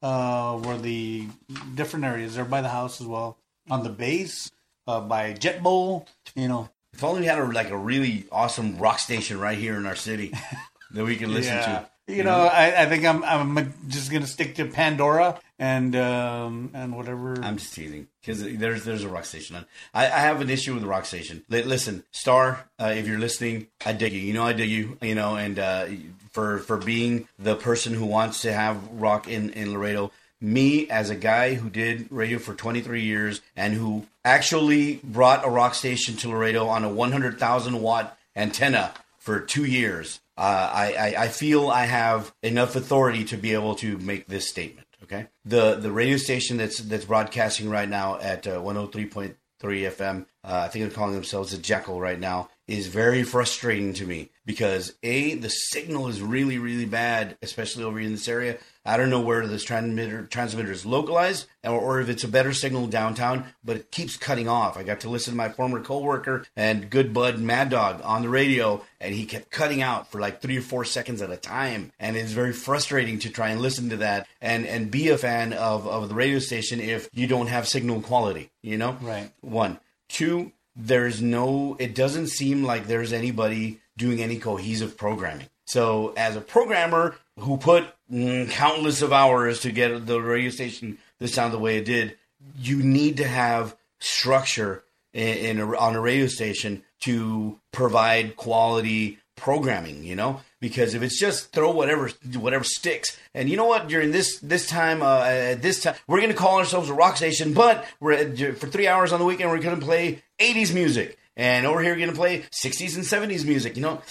uh, 0.00 0.58
where 0.58 0.78
the 0.78 1.26
different 1.74 2.04
areas 2.04 2.38
are 2.38 2.44
by 2.44 2.60
the 2.60 2.68
house 2.68 3.00
as 3.00 3.06
well, 3.08 3.36
on 3.68 3.82
the 3.82 3.90
base, 3.90 4.48
uh, 4.86 5.00
by 5.00 5.32
Jet 5.32 5.60
Bowl. 5.60 6.06
You 6.36 6.46
know, 6.46 6.68
If 6.92 7.02
only 7.02 7.22
we 7.22 7.26
had 7.26 7.40
a, 7.40 7.44
like 7.46 7.70
a 7.70 7.76
really 7.76 8.26
awesome 8.30 8.78
rock 8.78 9.00
station 9.00 9.40
right 9.40 9.58
here 9.58 9.74
in 9.76 9.86
our 9.86 9.96
city 9.96 10.32
that 10.92 11.04
we 11.04 11.16
could 11.16 11.30
listen 11.30 11.56
to. 11.56 11.86
You 12.06 12.24
know, 12.24 12.40
I, 12.40 12.82
I 12.82 12.86
think 12.86 13.04
I'm 13.04 13.22
I'm 13.22 13.72
just 13.86 14.10
gonna 14.10 14.26
stick 14.26 14.56
to 14.56 14.64
Pandora 14.64 15.38
and 15.60 15.94
um, 15.94 16.70
and 16.72 16.96
whatever. 16.96 17.38
I'm 17.42 17.58
just 17.58 17.74
teasing 17.74 18.08
because 18.20 18.42
there's 18.42 18.84
there's 18.84 19.04
a 19.04 19.08
rock 19.08 19.26
station 19.26 19.56
on. 19.56 19.66
I, 19.92 20.06
I 20.06 20.18
have 20.20 20.40
an 20.40 20.48
issue 20.48 20.72
with 20.72 20.82
the 20.82 20.88
rock 20.88 21.04
station. 21.04 21.44
Li- 21.50 21.62
listen, 21.62 22.02
Star, 22.10 22.70
uh, 22.80 22.94
if 22.96 23.06
you're 23.06 23.18
listening, 23.18 23.68
I 23.84 23.92
dig 23.92 24.14
you. 24.14 24.20
You 24.20 24.32
know 24.32 24.44
I 24.44 24.54
dig 24.54 24.70
you. 24.70 24.96
You 25.02 25.14
know, 25.14 25.36
and 25.36 25.58
uh, 25.58 25.86
for 26.30 26.58
for 26.58 26.78
being 26.78 27.28
the 27.38 27.54
person 27.54 27.92
who 27.92 28.06
wants 28.06 28.40
to 28.42 28.52
have 28.52 28.90
rock 28.90 29.28
in 29.28 29.50
in 29.50 29.72
Laredo. 29.72 30.10
Me 30.42 30.88
as 30.88 31.10
a 31.10 31.14
guy 31.14 31.52
who 31.52 31.68
did 31.68 32.10
radio 32.10 32.38
for 32.38 32.54
23 32.54 33.02
years 33.02 33.42
and 33.54 33.74
who 33.74 34.06
actually 34.24 34.98
brought 35.04 35.44
a 35.44 35.50
rock 35.50 35.74
station 35.74 36.16
to 36.16 36.30
Laredo 36.30 36.66
on 36.66 36.82
a 36.82 36.88
100,000 36.88 37.82
watt 37.82 38.16
antenna 38.34 38.94
for 39.18 39.38
two 39.38 39.66
years. 39.66 40.20
Uh, 40.38 40.70
I, 40.72 40.92
I 40.94 41.22
I 41.24 41.28
feel 41.28 41.68
I 41.68 41.84
have 41.84 42.32
enough 42.42 42.74
authority 42.74 43.24
to 43.24 43.36
be 43.36 43.52
able 43.52 43.74
to 43.76 43.98
make 43.98 44.28
this 44.28 44.48
statement. 44.48 44.86
Okay. 45.10 45.26
The 45.44 45.74
the 45.74 45.90
radio 45.90 46.16
station 46.16 46.56
that's 46.56 46.78
that's 46.78 47.04
broadcasting 47.04 47.68
right 47.68 47.88
now 47.88 48.20
at 48.20 48.46
uh, 48.46 48.60
103.3 48.60 49.34
FM, 49.60 50.26
uh, 50.44 50.62
I 50.64 50.68
think 50.68 50.84
they're 50.84 50.94
calling 50.94 51.14
themselves 51.14 51.52
a 51.52 51.58
Jekyll 51.58 52.00
right 52.00 52.18
now, 52.18 52.48
is 52.68 52.86
very 52.86 53.24
frustrating 53.24 53.92
to 53.94 54.06
me 54.06 54.30
because 54.46 54.94
a 55.02 55.34
the 55.34 55.48
signal 55.48 56.06
is 56.06 56.22
really 56.22 56.58
really 56.58 56.86
bad, 56.86 57.36
especially 57.42 57.82
over 57.82 57.98
in 57.98 58.12
this 58.12 58.28
area. 58.28 58.58
I 58.84 58.96
don't 58.96 59.10
know 59.10 59.20
where 59.20 59.46
this 59.46 59.62
transmitter 59.64 60.26
transmitter 60.26 60.72
is 60.72 60.86
localized 60.86 61.46
or, 61.62 61.78
or 61.78 62.00
if 62.00 62.08
it's 62.08 62.24
a 62.24 62.28
better 62.28 62.52
signal 62.52 62.86
downtown, 62.86 63.44
but 63.62 63.76
it 63.76 63.90
keeps 63.90 64.16
cutting 64.16 64.48
off. 64.48 64.76
I 64.76 64.82
got 64.82 65.00
to 65.00 65.10
listen 65.10 65.32
to 65.32 65.36
my 65.36 65.50
former 65.50 65.80
coworker 65.80 66.46
and 66.56 66.88
good 66.88 67.12
bud 67.12 67.38
Mad 67.38 67.68
Dog 67.68 68.00
on 68.02 68.22
the 68.22 68.28
radio, 68.28 68.82
and 69.00 69.14
he 69.14 69.26
kept 69.26 69.50
cutting 69.50 69.82
out 69.82 70.10
for 70.10 70.20
like 70.20 70.40
three 70.40 70.58
or 70.58 70.62
four 70.62 70.84
seconds 70.84 71.20
at 71.20 71.30
a 71.30 71.36
time, 71.36 71.92
and 72.00 72.16
it's 72.16 72.32
very 72.32 72.52
frustrating 72.52 73.18
to 73.20 73.30
try 73.30 73.50
and 73.50 73.60
listen 73.60 73.90
to 73.90 73.98
that 73.98 74.26
and 74.40 74.66
and 74.66 74.90
be 74.90 75.08
a 75.08 75.18
fan 75.18 75.52
of 75.52 75.86
of 75.86 76.08
the 76.08 76.14
radio 76.14 76.38
station 76.38 76.80
if 76.80 77.08
you 77.12 77.26
don't 77.26 77.48
have 77.48 77.68
signal 77.68 78.00
quality. 78.00 78.50
You 78.62 78.78
know, 78.78 78.96
Right. 79.00 79.30
One, 79.40 79.78
two. 80.08 80.52
There's 80.76 81.20
no. 81.20 81.76
It 81.78 81.94
doesn't 81.94 82.28
seem 82.28 82.64
like 82.64 82.86
there's 82.86 83.12
anybody 83.12 83.80
doing 83.96 84.22
any 84.22 84.38
cohesive 84.38 84.96
programming. 84.96 85.48
So, 85.66 86.14
as 86.16 86.36
a 86.36 86.40
programmer 86.40 87.16
who 87.40 87.56
put 87.56 87.86
mm, 88.10 88.50
countless 88.50 89.02
of 89.02 89.12
hours 89.12 89.60
to 89.60 89.72
get 89.72 90.06
the 90.06 90.20
radio 90.20 90.50
station 90.50 90.98
to 91.18 91.28
sound 91.28 91.52
the 91.52 91.58
way 91.58 91.78
it 91.78 91.84
did, 91.84 92.16
you 92.56 92.82
need 92.82 93.18
to 93.18 93.26
have 93.26 93.76
structure 93.98 94.84
in, 95.12 95.38
in 95.38 95.60
a, 95.60 95.76
on 95.76 95.96
a 95.96 96.00
radio 96.00 96.26
station 96.26 96.82
to 97.00 97.58
provide 97.72 98.36
quality 98.36 99.18
programming. 99.36 100.04
You 100.04 100.16
know, 100.16 100.40
because 100.60 100.94
if 100.94 101.02
it's 101.02 101.18
just 101.18 101.52
throw 101.52 101.70
whatever 101.70 102.10
whatever 102.36 102.64
sticks, 102.64 103.18
and 103.34 103.48
you 103.48 103.56
know 103.56 103.66
what, 103.66 103.88
during 103.88 104.10
this 104.10 104.38
this 104.40 104.66
time 104.66 105.02
uh, 105.02 105.24
at 105.24 105.62
this 105.62 105.82
time, 105.82 105.94
we're 106.06 106.20
to 106.26 106.34
call 106.34 106.58
ourselves 106.58 106.88
a 106.88 106.94
rock 106.94 107.16
station, 107.16 107.54
but 107.54 107.86
we're 108.00 108.12
at, 108.12 108.58
for 108.58 108.66
three 108.66 108.86
hours 108.86 109.12
on 109.12 109.18
the 109.18 109.26
weekend 109.26 109.50
we're 109.50 109.60
to 109.78 109.84
play 109.84 110.22
'80s 110.38 110.72
music, 110.72 111.18
and 111.36 111.66
over 111.66 111.82
here 111.82 111.94
we're 111.94 112.00
to 112.10 112.16
play 112.16 112.44
'60s 112.64 112.96
and 112.96 113.04
'70s 113.04 113.44
music. 113.44 113.76
You 113.76 113.82
know 113.82 114.02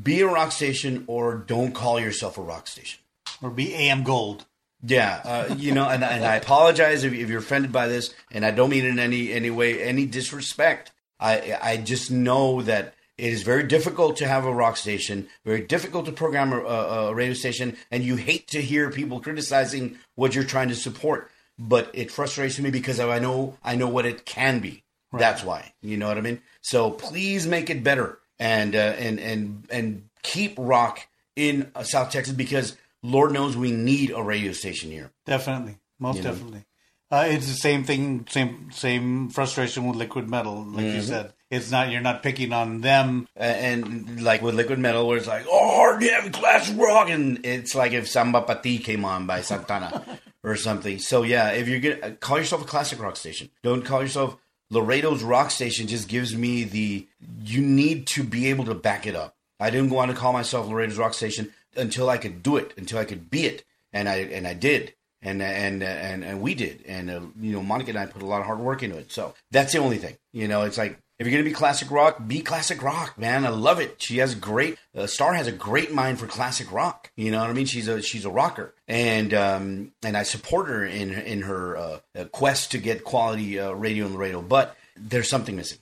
be 0.00 0.20
a 0.20 0.26
rock 0.26 0.52
station 0.52 1.04
or 1.06 1.34
don't 1.36 1.72
call 1.72 2.00
yourself 2.00 2.38
a 2.38 2.42
rock 2.42 2.66
station. 2.66 3.00
or 3.42 3.50
be 3.50 3.74
AM 3.74 4.02
Gold. 4.02 4.46
Yeah, 4.84 5.20
uh, 5.24 5.54
you 5.58 5.72
know, 5.72 5.88
and, 5.88 6.02
and 6.02 6.24
I 6.24 6.36
apologize 6.36 7.04
if, 7.04 7.12
if 7.12 7.28
you're 7.28 7.38
offended 7.38 7.70
by 7.70 7.86
this, 7.86 8.12
and 8.32 8.44
I 8.44 8.50
don't 8.50 8.70
mean 8.70 8.84
it 8.84 8.88
in 8.88 8.98
any 8.98 9.32
any 9.32 9.48
way, 9.50 9.80
any 9.80 10.06
disrespect. 10.06 10.90
I 11.20 11.56
I 11.62 11.76
just 11.76 12.10
know 12.10 12.62
that 12.62 12.94
it 13.16 13.32
is 13.32 13.44
very 13.44 13.62
difficult 13.62 14.16
to 14.16 14.26
have 14.26 14.44
a 14.44 14.52
rock 14.52 14.76
station, 14.76 15.28
very 15.44 15.60
difficult 15.60 16.06
to 16.06 16.12
program 16.12 16.52
a, 16.52 16.56
a 16.56 17.14
radio 17.14 17.34
station, 17.34 17.76
and 17.92 18.02
you 18.02 18.16
hate 18.16 18.48
to 18.48 18.60
hear 18.60 18.90
people 18.90 19.20
criticizing 19.20 19.98
what 20.16 20.34
you're 20.34 20.42
trying 20.42 20.68
to 20.70 20.74
support. 20.74 21.30
But 21.58 21.90
it 21.92 22.10
frustrates 22.10 22.58
me 22.58 22.70
because 22.72 22.98
I 22.98 23.20
know 23.20 23.58
I 23.62 23.76
know 23.76 23.88
what 23.88 24.04
it 24.06 24.24
can 24.24 24.58
be. 24.58 24.82
That's 25.12 25.44
why, 25.44 25.74
you 25.82 25.96
know 25.96 26.08
what 26.08 26.18
I 26.18 26.22
mean. 26.22 26.40
So 26.62 26.90
please 26.90 27.46
make 27.46 27.68
it 27.70 27.84
better 27.84 28.18
and 28.38 28.74
uh, 28.74 28.78
and 28.98 29.18
and 29.20 29.64
and 29.70 30.08
keep 30.22 30.54
rock 30.58 31.06
in 31.36 31.70
uh, 31.74 31.82
South 31.82 32.10
Texas 32.10 32.34
because 32.34 32.76
Lord 33.02 33.32
knows 33.32 33.56
we 33.56 33.72
need 33.72 34.10
a 34.10 34.22
radio 34.22 34.52
station 34.52 34.90
here. 34.90 35.10
Definitely, 35.26 35.78
most 35.98 36.16
You 36.18 36.22
know? 36.24 36.30
definitely. 36.32 36.64
Uh, 37.10 37.26
it's 37.28 37.46
the 37.46 37.52
same 37.54 37.84
thing, 37.84 38.26
same 38.30 38.70
same 38.72 39.28
frustration 39.28 39.86
with 39.86 39.96
liquid 39.96 40.30
metal, 40.30 40.64
like 40.64 40.84
Mm-hmm. 40.86 40.96
you 40.96 41.02
said. 41.02 41.32
It's 41.50 41.70
not 41.70 41.90
you're 41.90 42.00
not 42.00 42.22
picking 42.22 42.54
on 42.54 42.80
them. 42.80 43.28
A- 43.36 43.42
And 43.42 44.22
like 44.22 44.40
with 44.40 44.54
liquid 44.54 44.78
metal, 44.78 45.06
where 45.06 45.18
it's 45.18 45.26
like, 45.26 45.44
oh, 45.46 45.76
hard 45.76 46.02
heavy 46.02 46.30
classic 46.30 46.78
rock, 46.78 47.10
and 47.10 47.44
it's 47.44 47.74
like 47.74 47.92
if 47.92 48.08
Samba 48.08 48.40
Pa 48.40 48.54
Ti 48.54 48.78
came 48.78 49.04
on 49.04 49.26
by 49.26 49.42
Santana 49.42 50.18
or 50.42 50.56
something. 50.56 50.98
So 50.98 51.22
yeah, 51.22 51.50
if 51.50 51.68
you're 51.68 51.80
gonna 51.80 52.12
call 52.12 52.38
yourself 52.38 52.62
a 52.62 52.64
classic 52.64 52.98
rock 52.98 53.16
station, 53.16 53.50
don't 53.62 53.84
call 53.84 54.00
yourself 54.00 54.38
Laredo's 54.72 55.22
rock 55.22 55.50
station. 55.50 55.86
Just 55.86 56.08
gives 56.08 56.34
me 56.34 56.64
the 56.64 57.06
you 57.42 57.60
need 57.60 58.06
to 58.08 58.24
be 58.24 58.48
able 58.48 58.64
to 58.64 58.74
back 58.74 59.06
it 59.06 59.14
up. 59.14 59.36
I 59.60 59.70
didn't 59.70 59.90
want 59.90 60.10
to 60.10 60.16
call 60.16 60.32
myself 60.32 60.66
Laredo's 60.66 60.98
rock 60.98 61.14
station 61.14 61.52
until 61.76 62.08
I 62.08 62.16
could 62.18 62.42
do 62.42 62.56
it, 62.56 62.72
until 62.76 62.98
I 62.98 63.04
could 63.04 63.30
be 63.30 63.44
it, 63.44 63.64
and 63.92 64.08
I 64.08 64.16
and 64.16 64.48
I 64.48 64.54
did. 64.54 64.94
And 65.20 65.40
and 65.40 65.82
and 65.84 66.24
and 66.24 66.40
we 66.40 66.54
did, 66.54 66.84
and 66.88 67.08
uh, 67.08 67.20
you 67.40 67.52
know, 67.52 67.62
Monica 67.62 67.90
and 67.90 67.98
I 67.98 68.06
put 68.06 68.22
a 68.22 68.26
lot 68.26 68.40
of 68.40 68.46
hard 68.46 68.58
work 68.58 68.82
into 68.82 68.98
it. 68.98 69.12
So 69.12 69.34
that's 69.52 69.72
the 69.72 69.78
only 69.78 69.98
thing. 69.98 70.16
You 70.32 70.48
know, 70.48 70.62
it's 70.62 70.78
like 70.78 70.98
if 71.22 71.28
you're 71.28 71.38
gonna 71.38 71.48
be 71.48 71.54
classic 71.54 71.88
rock, 71.92 72.18
be 72.26 72.40
classic 72.40 72.82
rock, 72.82 73.16
man. 73.16 73.46
I 73.46 73.50
love 73.50 73.78
it. 73.78 74.02
She 74.02 74.18
has 74.18 74.32
a 74.32 74.36
great 74.36 74.76
uh, 74.92 75.06
Star 75.06 75.34
has 75.34 75.46
a 75.46 75.52
great 75.52 75.92
mind 75.92 76.18
for 76.18 76.26
classic 76.26 76.72
rock. 76.72 77.12
You 77.14 77.30
know 77.30 77.40
what 77.40 77.48
I 77.48 77.52
mean? 77.52 77.66
She's 77.66 77.86
a 77.86 78.02
she's 78.02 78.24
a 78.24 78.30
rocker, 78.30 78.74
and 78.88 79.32
um, 79.32 79.92
and 80.02 80.16
I 80.16 80.24
support 80.24 80.66
her 80.66 80.84
in 80.84 81.12
in 81.12 81.42
her 81.42 81.76
uh, 81.76 81.98
uh, 82.18 82.24
quest 82.24 82.72
to 82.72 82.78
get 82.78 83.04
quality 83.04 83.60
uh, 83.60 83.70
radio 83.70 84.06
in 84.06 84.14
Laredo. 84.14 84.42
But 84.42 84.76
there's 84.96 85.28
something 85.28 85.54
missing. 85.54 85.78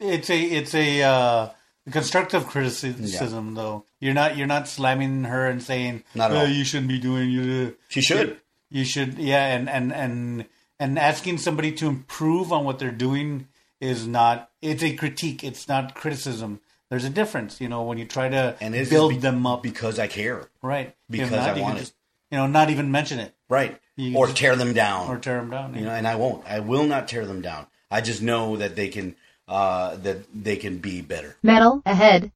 It's 0.00 0.30
a 0.30 0.40
it's 0.40 0.74
a 0.74 1.02
uh, 1.02 1.50
constructive 1.90 2.46
criticism, 2.46 3.54
though. 3.54 3.84
You're 4.00 4.14
not 4.14 4.38
you're 4.38 4.46
not 4.46 4.68
slamming 4.68 5.24
her 5.24 5.46
and 5.46 5.62
saying, 5.62 6.02
Not 6.14 6.32
"Oh, 6.32 6.46
you 6.46 6.64
shouldn't 6.64 6.88
be 6.88 6.98
doing 6.98 7.30
you." 7.30 7.76
She 7.88 8.00
should. 8.00 8.40
You 8.70 8.86
should, 8.86 9.18
yeah, 9.18 9.54
and 9.54 9.68
and 9.68 9.92
and 9.92 10.46
and 10.80 10.98
asking 10.98 11.38
somebody 11.38 11.72
to 11.72 11.88
improve 11.88 12.54
on 12.54 12.64
what 12.64 12.78
they're 12.78 12.90
doing 12.90 13.48
is 13.80 14.06
not. 14.06 14.50
It's 14.62 14.82
a 14.82 14.94
critique. 14.94 15.42
It's 15.44 15.68
not 15.68 15.94
criticism. 15.94 16.60
There's 16.90 17.04
a 17.04 17.10
difference, 17.10 17.60
you 17.60 17.68
know, 17.68 17.82
when 17.82 17.98
you 17.98 18.06
try 18.06 18.28
to 18.30 18.56
And 18.60 18.74
it's 18.74 18.88
build 18.88 19.10
be- 19.12 19.18
them 19.18 19.46
up, 19.46 19.62
because 19.62 19.98
I 19.98 20.06
care. 20.06 20.48
right? 20.62 20.94
because 21.10 21.30
not, 21.30 21.40
I 21.40 21.48
you 21.48 21.54
can 21.54 21.62
want 21.62 21.80
it. 21.80 21.92
you 22.30 22.38
know, 22.38 22.46
not 22.46 22.70
even 22.70 22.90
mention 22.90 23.18
it 23.18 23.34
Right. 23.50 23.78
You 23.96 24.16
or 24.16 24.26
just- 24.26 24.38
tear 24.38 24.56
them 24.56 24.72
down. 24.72 25.08
or 25.08 25.18
tear 25.18 25.36
them 25.36 25.50
down. 25.50 25.74
you 25.74 25.82
know, 25.84 25.90
and 25.90 26.06
I 26.08 26.14
won't. 26.16 26.46
I 26.46 26.60
will 26.60 26.84
not 26.84 27.06
tear 27.08 27.26
them 27.26 27.42
down. 27.42 27.66
I 27.90 28.00
just 28.00 28.22
know 28.22 28.56
that 28.56 28.74
they 28.76 28.88
can 28.88 29.16
uh, 29.48 29.96
that 29.96 30.18
they 30.34 30.56
can 30.56 30.76
be 30.78 31.00
better. 31.00 31.36
Metal 31.42 31.82
ahead. 31.86 32.30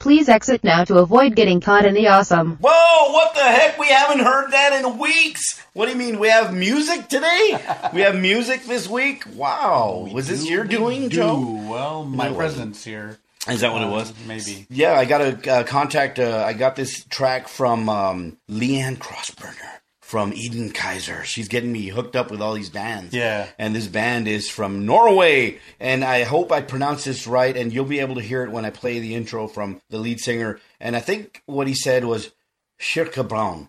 Please 0.00 0.28
exit 0.28 0.62
now 0.62 0.84
to 0.84 0.98
avoid 0.98 1.34
getting 1.34 1.60
caught 1.60 1.84
in 1.84 1.92
the 1.94 2.06
awesome. 2.06 2.56
Whoa! 2.60 3.12
What 3.12 3.34
the 3.34 3.40
heck? 3.42 3.78
We 3.80 3.88
haven't 3.88 4.20
heard 4.20 4.52
that 4.52 4.80
in 4.84 4.96
weeks. 4.96 5.60
What 5.72 5.86
do 5.86 5.92
you 5.92 5.98
mean? 5.98 6.20
We 6.20 6.28
have 6.28 6.54
music 6.54 7.08
today? 7.08 7.58
we 7.92 8.02
have 8.02 8.14
music 8.14 8.62
this 8.64 8.88
week? 8.88 9.24
Wow! 9.34 10.08
Was 10.12 10.28
this 10.28 10.48
your 10.48 10.62
doing, 10.62 11.08
do. 11.08 11.16
Joe? 11.16 11.40
Well, 11.68 12.04
my 12.04 12.28
No, 12.28 12.30
it 12.30 12.36
wasn't. 12.36 12.36
presence 12.36 12.84
here. 12.84 13.18
Is 13.48 13.62
that 13.62 13.72
what 13.72 13.82
it 13.82 13.88
Uh, 13.88 13.90
was? 13.90 14.12
maybe. 14.24 14.66
Yeah, 14.70 14.92
I 14.92 15.04
got 15.04 15.20
a 15.20 15.52
uh, 15.52 15.64
contact. 15.64 16.20
Uh, 16.20 16.44
I 16.46 16.52
got 16.52 16.76
this 16.76 17.02
track 17.04 17.48
from 17.48 17.88
um, 17.88 18.36
Leanne 18.48 18.98
Crossburner 18.98 19.77
from 20.08 20.32
Eden 20.32 20.70
Kaiser. 20.70 21.22
She's 21.22 21.48
getting 21.48 21.70
me 21.70 21.88
hooked 21.88 22.16
up 22.16 22.30
with 22.30 22.40
all 22.40 22.54
these 22.54 22.70
bands. 22.70 23.12
Yeah. 23.12 23.46
And 23.58 23.76
this 23.76 23.88
band 23.88 24.26
is 24.26 24.48
from 24.48 24.86
Norway. 24.86 25.58
And 25.78 26.02
I 26.02 26.22
hope 26.22 26.50
I 26.50 26.62
pronounce 26.62 27.04
this 27.04 27.26
right. 27.26 27.54
And 27.54 27.70
you'll 27.70 27.84
be 27.84 28.00
able 28.00 28.14
to 28.14 28.22
hear 28.22 28.42
it 28.42 28.50
when 28.50 28.64
I 28.64 28.70
play 28.70 29.00
the 29.00 29.14
intro 29.14 29.46
from 29.48 29.82
the 29.90 29.98
lead 29.98 30.18
singer. 30.18 30.60
And 30.80 30.96
I 30.96 31.00
think 31.00 31.42
what 31.44 31.66
he 31.66 31.74
said 31.74 32.06
was 32.06 32.32
Kirkebrand, 32.80 33.68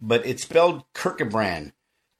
but 0.00 0.26
it's 0.26 0.42
spelled 0.42 0.82
Kirkebrann. 0.94 1.70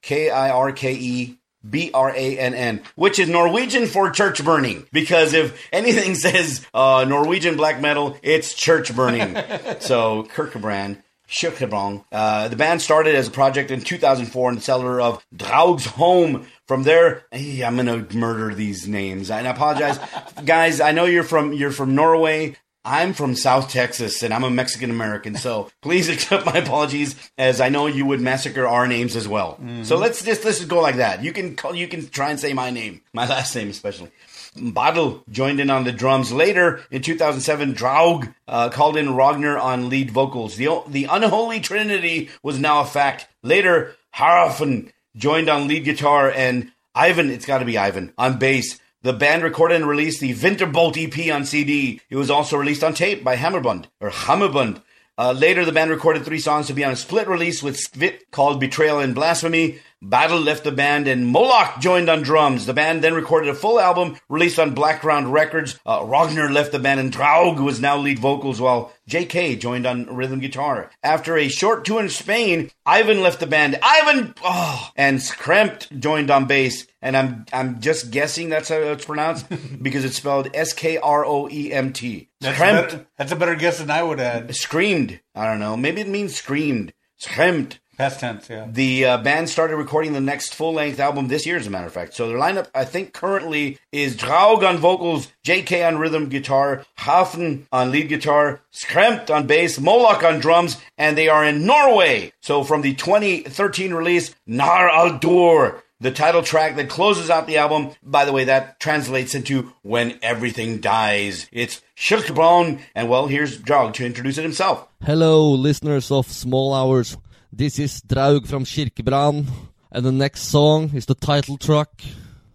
K 0.01 0.29
I 0.29 0.51
R 0.51 0.71
K 0.71 0.93
E 0.93 1.37
B 1.69 1.91
R 1.93 2.11
A 2.15 2.37
N 2.39 2.53
N, 2.53 2.81
which 2.95 3.19
is 3.19 3.27
Norwegian 3.27 3.87
for 3.87 4.09
church 4.09 4.41
burning. 4.41 4.87
Because 4.93 5.33
if 5.33 5.67
anything 5.73 6.15
says 6.25 6.65
uh, 6.73 7.05
Norwegian 7.05 7.57
black 7.57 7.81
metal, 7.81 8.15
it's 8.21 8.53
church 8.53 8.95
burning. 8.95 9.35
so 9.81 10.23
Kirkebrann. 10.33 11.03
Kirkebrann. 11.29 12.03
Uh, 12.11 12.47
the 12.47 12.55
band 12.55 12.81
started 12.81 13.15
as 13.15 13.27
a 13.27 13.31
project 13.31 13.71
in 13.71 13.81
2004 13.81 14.49
in 14.49 14.55
the 14.55 14.61
cellar 14.61 14.99
of 14.99 15.23
Draug's 15.35 15.85
home. 15.85 16.47
From 16.67 16.83
there, 16.83 17.23
hey, 17.31 17.63
I'm 17.63 17.75
gonna 17.77 18.05
murder 18.13 18.53
these 18.53 18.87
names. 18.87 19.31
And 19.31 19.47
I 19.47 19.51
apologize, 19.51 19.99
guys. 20.45 20.79
I 20.81 20.91
know 20.91 21.05
you're 21.05 21.23
from 21.23 21.53
you're 21.53 21.71
from 21.71 21.95
Norway. 21.95 22.55
I'm 22.85 23.13
from 23.13 23.35
South 23.35 23.69
Texas 23.69 24.23
and 24.23 24.33
I'm 24.33 24.43
a 24.45 24.49
Mexican 24.49 24.89
American, 24.89 25.35
so 25.35 25.69
please 25.81 26.07
accept 26.09 26.45
my 26.45 26.53
apologies 26.53 27.15
as 27.37 27.59
I 27.59 27.69
know 27.69 27.87
you 27.87 28.05
would 28.05 28.21
massacre 28.21 28.65
our 28.65 28.87
names 28.87 29.15
as 29.15 29.27
well. 29.27 29.59
So 29.83 29.97
let's 29.97 30.23
just 30.23 30.45
let's 30.45 30.59
just 30.59 30.69
go 30.69 30.79
like 30.79 30.95
that. 30.95 31.23
You 31.23 31.33
can 31.33 31.55
call 31.55 31.75
you 31.75 31.87
can 31.87 32.07
try 32.07 32.29
and 32.29 32.39
say 32.39 32.53
my 32.53 32.69
name, 32.69 33.01
my 33.13 33.27
last 33.27 33.53
name 33.55 33.69
especially. 33.69 34.11
Badl 34.55 35.21
joined 35.29 35.59
in 35.59 35.69
on 35.69 35.83
the 35.83 35.91
drums. 35.91 36.31
Later 36.31 36.81
in 36.91 37.01
2007, 37.01 37.73
Draug 37.73 38.29
uh, 38.47 38.69
called 38.69 38.97
in 38.97 39.15
Ragnar 39.15 39.57
on 39.57 39.89
lead 39.89 40.11
vocals. 40.11 40.55
The 40.55 40.83
the 40.87 41.05
unholy 41.05 41.59
trinity 41.59 42.29
was 42.41 42.59
now 42.59 42.81
a 42.81 42.85
fact. 42.85 43.27
Later, 43.43 43.95
Harafen 44.15 44.91
joined 45.15 45.49
on 45.49 45.67
lead 45.67 45.85
guitar 45.85 46.31
and 46.31 46.71
Ivan, 46.95 47.29
it's 47.29 47.45
got 47.45 47.59
to 47.59 47.65
be 47.65 47.77
Ivan, 47.77 48.13
on 48.17 48.39
bass. 48.39 48.79
The 49.03 49.13
band 49.13 49.43
recorded 49.43 49.75
and 49.75 49.87
released 49.87 50.19
the 50.19 50.33
Winterbolt 50.33 50.97
EP 50.97 51.33
on 51.33 51.45
CD. 51.45 52.01
It 52.09 52.17
was 52.17 52.29
also 52.29 52.57
released 52.57 52.83
on 52.83 52.93
tape 52.93 53.23
by 53.23 53.37
Hammerbund 53.37 53.85
or 54.01 54.09
Hammerbund. 54.09 54.81
Uh, 55.17 55.31
later, 55.31 55.63
the 55.63 55.71
band 55.71 55.91
recorded 55.91 56.25
three 56.25 56.39
songs 56.39 56.67
to 56.67 56.73
be 56.73 56.83
on 56.83 56.91
a 56.91 56.97
split 56.97 57.27
release 57.27 57.61
with 57.63 57.77
Svit 57.77 58.21
called 58.31 58.59
Betrayal 58.59 58.99
and 58.99 59.15
Blasphemy. 59.15 59.79
Battle 60.01 60.39
left 60.39 60.63
the 60.63 60.71
band 60.71 61.09
and 61.09 61.27
Moloch 61.27 61.81
joined 61.81 62.09
on 62.09 62.21
drums. 62.21 62.65
The 62.65 62.73
band 62.73 63.03
then 63.03 63.13
recorded 63.13 63.49
a 63.49 63.53
full 63.53 63.81
album 63.81 64.17
released 64.29 64.57
on 64.57 64.73
Blackground 64.73 65.33
Records. 65.33 65.77
Uh, 65.85 66.05
Ragnar 66.05 66.49
left 66.49 66.71
the 66.71 66.79
band 66.79 67.01
and 67.01 67.11
Draug 67.11 67.59
was 67.59 67.81
now 67.81 67.97
lead 67.97 68.17
vocals 68.17 68.61
while 68.61 68.93
JK 69.09 69.59
joined 69.59 69.85
on 69.85 70.05
rhythm 70.05 70.39
guitar. 70.39 70.89
After 71.03 71.37
a 71.37 71.49
short 71.49 71.83
tour 71.83 72.01
in 72.01 72.07
Spain, 72.07 72.71
Ivan 72.85 73.21
left 73.21 73.41
the 73.41 73.47
band. 73.47 73.77
Ivan 73.83 74.35
oh, 74.41 74.89
and 74.95 75.19
Skrempt 75.19 75.99
joined 75.99 76.31
on 76.31 76.45
bass. 76.45 76.87
And 77.01 77.15
I'm 77.17 77.45
I'm 77.51 77.81
just 77.81 78.11
guessing 78.11 78.49
that's 78.49 78.69
how 78.69 78.75
it's 78.75 79.05
pronounced 79.05 79.47
because 79.81 80.05
it's 80.05 80.17
spelled 80.17 80.49
S 80.53 80.71
K 80.73 80.97
R 80.97 81.25
O 81.25 81.49
E 81.49 81.73
M 81.73 81.91
T. 81.91 82.29
That's 82.39 82.57
a, 82.57 82.61
Skrempt 82.61 82.89
better, 82.89 83.07
that's 83.17 83.31
a 83.31 83.35
better 83.35 83.55
guess 83.55 83.79
than 83.79 83.91
I 83.91 84.03
would 84.03 84.19
add. 84.19 84.55
screamed. 84.55 85.19
I 85.35 85.45
don't 85.45 85.59
know. 85.59 85.75
Maybe 85.75 85.99
it 86.01 86.07
means 86.07 86.35
screamed. 86.35 86.93
Screamed. 87.17 87.79
Past 87.99 88.21
tense, 88.21 88.49
yeah. 88.49 88.65
The 88.71 89.03
uh, 89.03 89.17
band 89.17 89.49
started 89.49 89.75
recording 89.75 90.13
the 90.13 90.21
next 90.21 90.55
full 90.55 90.71
length 90.71 91.01
album 91.01 91.27
this 91.27 91.45
year, 91.45 91.57
as 91.57 91.67
a 91.67 91.69
matter 91.69 91.85
of 91.87 91.91
fact. 91.91 92.13
So 92.13 92.29
their 92.29 92.37
lineup, 92.37 92.67
I 92.73 92.85
think, 92.85 93.11
currently 93.11 93.77
is 93.91 94.15
Draug 94.15 94.63
on 94.63 94.77
vocals, 94.77 95.27
JK 95.45 95.85
on 95.85 95.97
rhythm 95.97 96.29
guitar, 96.29 96.85
Hafen 96.99 97.65
on 97.73 97.91
lead 97.91 98.07
guitar, 98.07 98.61
Skrempt 98.71 99.29
on 99.29 99.47
bass, 99.47 99.81
Moloch 99.81 100.23
on 100.23 100.39
drums, 100.39 100.77
and 100.97 101.17
they 101.17 101.27
are 101.27 101.43
in 101.43 101.65
Norway. 101.65 102.31
So 102.39 102.63
from 102.63 102.83
the 102.83 102.93
2013 102.93 103.93
release, 103.93 104.33
Når 104.47 104.89
alt 104.89 105.21
dør, 105.21 105.81
the 105.99 106.11
title 106.11 106.41
track 106.41 106.77
that 106.77 106.87
closes 106.87 107.29
out 107.29 107.47
the 107.47 107.57
album. 107.57 107.89
By 108.01 108.23
the 108.23 108.31
way, 108.31 108.45
that 108.45 108.79
translates 108.79 109.35
into 109.35 109.73
When 109.81 110.17
Everything 110.21 110.79
Dies. 110.79 111.47
It's 111.51 111.81
Shirkbone, 111.97 112.79
and 112.95 113.09
well, 113.09 113.27
here's 113.27 113.57
Draug 113.57 113.93
to 113.95 114.05
introduce 114.05 114.37
it 114.37 114.43
himself. 114.43 114.87
Hello, 115.03 115.51
listeners 115.51 116.09
of 116.11 116.27
Small 116.31 116.73
Hours. 116.73 117.17
This 117.51 117.79
is 117.79 118.01
Draug 118.01 118.45
from 118.45 118.63
Kirkebrand, 118.63 119.47
and 119.91 120.05
the 120.05 120.11
next 120.11 120.41
song 120.43 120.91
is 120.93 121.07
the 121.07 121.15
title 121.15 121.57
track 121.57 121.89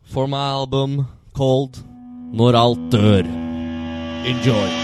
for 0.05 0.28
my 0.28 0.47
album 0.47 1.09
called 1.32 1.82
Når 2.32 2.55
alt 2.55 2.78
dør. 2.92 3.26
Enjoy. 4.24 4.84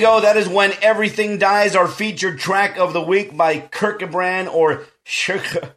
Go. 0.00 0.20
That 0.20 0.36
is 0.36 0.48
when 0.48 0.72
everything 0.82 1.38
dies. 1.38 1.74
Our 1.74 1.88
featured 1.88 2.38
track 2.38 2.78
of 2.78 2.92
the 2.92 3.02
week 3.02 3.36
by 3.36 3.58
Kirkebrann 3.60 4.52
or 4.52 4.84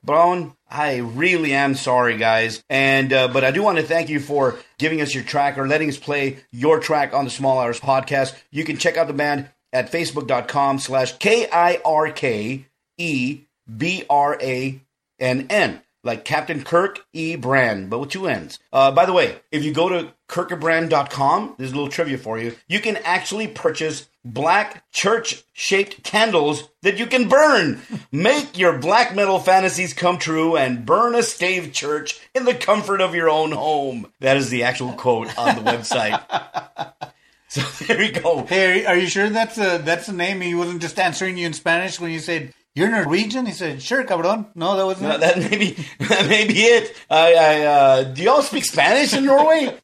Brown. 0.03 0.55
I 0.69 0.97
really 0.97 1.53
am 1.53 1.75
sorry, 1.75 2.17
guys. 2.17 2.63
And 2.69 3.11
uh, 3.13 3.27
but 3.29 3.43
I 3.43 3.51
do 3.51 3.63
want 3.63 3.77
to 3.77 3.83
thank 3.83 4.09
you 4.09 4.19
for 4.19 4.57
giving 4.77 5.01
us 5.01 5.13
your 5.13 5.23
track 5.23 5.57
or 5.57 5.67
letting 5.67 5.89
us 5.89 5.97
play 5.97 6.39
your 6.51 6.79
track 6.79 7.13
on 7.13 7.25
the 7.25 7.31
Small 7.31 7.59
Hours 7.59 7.79
podcast. 7.79 8.35
You 8.51 8.63
can 8.63 8.77
check 8.77 8.97
out 8.97 9.07
the 9.07 9.13
band 9.13 9.49
at 9.73 9.91
facebook.com 9.91 10.79
slash 10.79 11.17
K 11.17 11.47
I 11.51 11.79
R 11.85 12.11
K 12.11 12.65
E 12.97 13.41
B 13.77 14.03
R 14.09 14.37
A 14.41 14.81
N 15.19 15.47
N. 15.49 15.81
Like 16.03 16.25
Captain 16.25 16.63
Kirk 16.63 17.05
E. 17.13 17.35
Brand, 17.35 17.91
but 17.91 17.99
with 17.99 18.09
two 18.09 18.27
N's. 18.27 18.57
Uh, 18.73 18.91
by 18.91 19.05
the 19.05 19.13
way, 19.13 19.39
if 19.51 19.63
you 19.63 19.71
go 19.71 19.87
to 19.87 20.11
kirkebrann.com, 20.29 21.55
there's 21.57 21.71
a 21.71 21.75
little 21.75 21.91
trivia 21.91 22.17
for 22.17 22.39
you. 22.39 22.55
You 22.67 22.79
can 22.79 22.97
actually 22.97 23.47
purchase 23.47 24.09
black 24.23 24.89
church 24.91 25.43
shaped 25.53 26.03
candles 26.03 26.69
that 26.81 26.97
you 26.99 27.07
can 27.07 27.27
burn. 27.27 27.81
Make 28.11 28.57
your 28.57 28.77
black 28.77 29.15
metal 29.15 29.39
fantasies 29.39 29.93
come 29.93 30.17
true 30.17 30.55
and 30.55 30.85
burn 30.85 31.15
a 31.15 31.23
stave 31.23 31.73
church 31.73 32.19
in 32.33 32.45
the 32.45 32.53
comfort 32.53 33.01
of 33.01 33.15
your 33.15 33.29
own 33.29 33.51
home. 33.51 34.11
That 34.19 34.37
is 34.37 34.49
the 34.49 34.63
actual 34.63 34.93
quote 34.93 35.37
on 35.37 35.55
the 35.55 35.71
website. 35.71 36.21
So 37.51 37.59
there 37.85 38.01
you 38.01 38.13
go. 38.13 38.45
Hey, 38.45 38.85
are 38.85 38.95
you 38.95 39.07
sure 39.07 39.27
that's 39.29 39.57
a 39.57 39.79
that's 39.79 40.07
a 40.07 40.13
name? 40.13 40.39
He 40.39 40.55
wasn't 40.55 40.81
just 40.81 40.97
answering 40.97 41.35
you 41.37 41.45
in 41.45 41.51
Spanish 41.51 41.99
when 41.99 42.09
you 42.11 42.19
said 42.19 42.53
you're 42.73 42.89
Norwegian. 42.89 43.45
He 43.45 43.51
said, 43.51 43.81
"Sure, 43.81 44.05
cabron." 44.05 44.45
No, 44.55 44.77
that 44.77 44.85
wasn't. 44.85 45.09
No, 45.09 45.15
it. 45.15 45.19
that 45.19 45.37
may 45.51 45.57
be 45.57 45.71
that 45.99 46.29
may 46.29 46.47
be 46.47 46.61
it. 46.61 46.95
I, 47.09 47.33
I 47.33 47.61
uh, 47.63 48.03
do 48.03 48.23
y'all 48.23 48.41
speak 48.41 48.63
Spanish 48.63 49.13
in 49.13 49.25
Norway? 49.25 49.77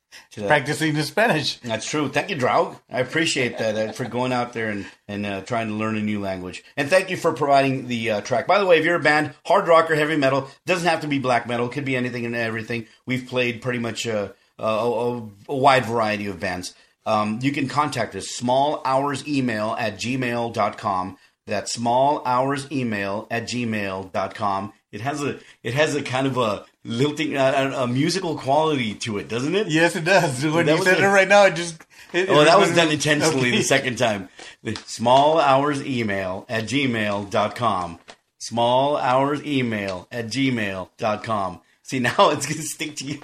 Practicing 0.45 0.93
the 0.93 1.03
Spanish. 1.03 1.57
That's 1.59 1.89
true. 1.89 2.09
Thank 2.09 2.29
you, 2.29 2.35
Draug. 2.35 2.75
I 2.91 2.99
appreciate 2.99 3.57
that 3.57 3.89
uh, 3.89 3.91
for 3.93 4.05
going 4.05 4.31
out 4.31 4.53
there 4.53 4.69
and 4.69 4.85
and 5.07 5.25
uh, 5.25 5.41
trying 5.41 5.69
to 5.69 5.73
learn 5.73 5.97
a 5.97 6.01
new 6.01 6.19
language. 6.19 6.63
And 6.75 6.89
thank 6.89 7.09
you 7.09 7.17
for 7.17 7.33
providing 7.33 7.87
the 7.87 8.11
uh, 8.11 8.21
track. 8.21 8.45
By 8.45 8.59
the 8.59 8.65
way, 8.65 8.77
if 8.77 8.85
you're 8.85 8.95
a 8.95 8.99
band, 8.99 9.33
hard 9.45 9.67
rock 9.67 9.89
or 9.89 9.95
heavy 9.95 10.17
metal, 10.17 10.49
doesn't 10.65 10.87
have 10.87 11.01
to 11.01 11.07
be 11.07 11.17
black 11.17 11.47
metal. 11.47 11.69
Could 11.69 11.85
be 11.85 11.95
anything 11.95 12.25
and 12.25 12.35
everything. 12.35 12.85
We've 13.05 13.27
played 13.27 13.61
pretty 13.61 13.79
much 13.79 14.05
uh, 14.05 14.29
a, 14.59 14.65
a, 14.65 15.29
a 15.49 15.55
wide 15.55 15.85
variety 15.85 16.27
of 16.27 16.39
bands. 16.39 16.75
Um, 17.05 17.39
you 17.41 17.51
can 17.51 17.69
contact 17.69 18.15
us 18.15 18.27
small 18.27 18.81
hours 18.83 19.25
email 19.27 19.75
at 19.79 19.95
gmail.com. 19.95 21.17
That's 21.45 21.71
small 21.71 22.21
hours 22.25 22.69
email 22.71 23.27
at 23.31 23.43
gmail.com. 23.43 24.73
It 24.91 25.01
has 25.01 25.23
a 25.23 25.39
it 25.63 25.73
has 25.73 25.95
a 25.95 26.01
kind 26.01 26.27
of 26.27 26.37
a 26.37 26.65
lilting 26.87 27.37
uh, 27.37 27.71
a, 27.75 27.83
a 27.83 27.87
musical 27.87 28.37
quality 28.37 28.95
to 28.95 29.17
it, 29.17 29.27
doesn't 29.27 29.55
it? 29.55 29.67
Yes, 29.67 29.95
it 29.95 30.05
does. 30.05 30.43
When 30.45 30.65
That 30.65 30.77
you 30.77 30.83
said 30.83 30.99
a- 30.99 31.03
it 31.03 31.07
right 31.07 31.27
now, 31.27 31.45
it 31.45 31.55
just. 31.55 31.81
It, 32.13 32.29
Oh, 32.29 32.39
it 32.41 32.45
that 32.45 32.57
was 32.57 32.73
done 32.73 32.89
intentionally 32.89 33.49
Okay. 33.49 33.57
the 33.57 33.63
second 33.63 33.97
time. 33.97 34.29
The 34.63 34.75
small 34.85 35.39
hours 35.39 35.83
email 35.85 36.45
at 36.47 36.63
gmail.com. 36.63 37.99
Small 38.39 38.95
hours 38.97 39.43
email 39.45 40.07
at 40.09 40.27
gmail.com. 40.27 41.61
See, 41.83 41.99
now 42.09 42.29
it's 42.31 42.45
going 42.45 42.57
to 42.57 42.63
stick 42.63 42.95
to 42.97 43.05
you. 43.05 43.21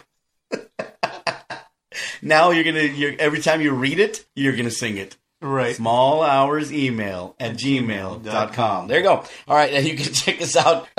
now 2.21 2.49
you're 2.51 2.63
going 2.65 2.75
to, 2.75 2.89
you're, 2.89 3.13
every 3.19 3.39
time 3.39 3.61
you 3.61 3.71
read 3.71 3.99
it, 3.99 4.25
you're 4.35 4.51
going 4.53 4.65
to 4.65 4.71
sing 4.71 4.97
it. 4.97 5.15
Right. 5.41 5.75
Small 5.75 6.21
hours 6.23 6.71
email 6.73 7.35
at 7.39 7.53
gmail.com. 7.53 8.87
There 8.87 8.97
you 8.97 9.03
go. 9.03 9.23
All 9.47 9.55
right. 9.55 9.73
And 9.73 9.85
you 9.87 9.95
can 9.95 10.11
check 10.13 10.41
us 10.41 10.55
out. 10.57 10.89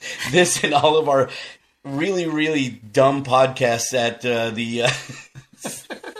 this 0.30 0.62
and 0.64 0.74
all 0.74 0.96
of 0.96 1.08
our 1.08 1.28
really, 1.84 2.26
really 2.26 2.68
dumb 2.68 3.24
podcasts 3.24 3.94
at 3.94 4.24
uh, 4.24 4.50
the. 4.50 4.82
Uh, 4.82 4.90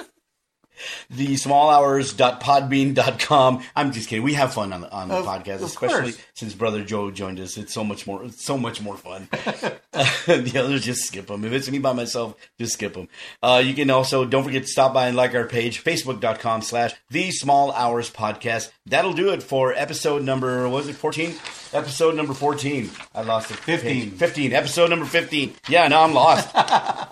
the 1.11 1.37
small 1.37 1.71
smallhours.podbean.com. 1.71 3.63
I'm 3.75 3.93
just 3.93 4.09
kidding. 4.09 4.23
We 4.23 4.35
have 4.35 4.55
fun 4.55 4.73
on 4.73 4.83
the, 4.83 4.91
on 4.93 5.09
the 5.09 5.17
Of- 5.17 5.27
podcast, 5.27 5.57
of 5.57 5.63
especially 5.65 6.13
course. 6.13 6.23
since 6.35 6.55
brother 6.55 6.85
Joe 6.85 7.11
joined 7.11 7.41
us. 7.41 7.57
It's 7.57 7.75
so 7.75 7.83
much 7.85 8.07
more, 8.07 8.29
so 8.31 8.57
much 8.57 8.81
more 8.81 8.97
fun. 8.97 9.29
the 9.33 10.53
others 10.57 10.85
just 10.85 11.05
skip 11.05 11.27
them. 11.27 11.45
If 11.45 11.53
it's 11.53 11.71
me 11.71 11.79
by 11.79 11.93
myself, 11.93 12.37
just 12.59 12.75
skip 12.75 12.95
them. 12.95 13.09
Uh, 13.43 13.61
you 13.65 13.75
can 13.75 13.91
also, 13.91 14.25
don't 14.25 14.45
forget 14.45 14.63
to 14.63 14.69
stop 14.69 14.95
by 14.95 15.09
and 15.09 15.17
like 15.17 15.35
our 15.35 15.47
page, 15.47 15.83
facebook.com 15.83 16.63
slash 16.63 16.95
the 17.11 17.31
small 17.33 17.73
hours 17.73 18.11
podcast. 18.11 18.71
That'll 18.87 19.13
do 19.13 19.31
it 19.31 19.43
for 19.43 19.73
episode 19.75 20.23
number, 20.23 20.69
was 20.69 20.89
it 20.89 20.95
14? 20.95 21.35
Episode 21.73 22.15
number 22.15 22.35
14. 22.35 22.91
I 23.15 23.23
lost 23.23 23.51
it. 23.51 23.57
15. 23.57 24.13
15. 24.13 24.53
Episode 24.53 24.91
number 24.91 25.07
15. 25.07 25.55
Yeah, 25.69 25.89
now 25.89 26.05
I'm 26.05 26.15
lost. 26.15 26.49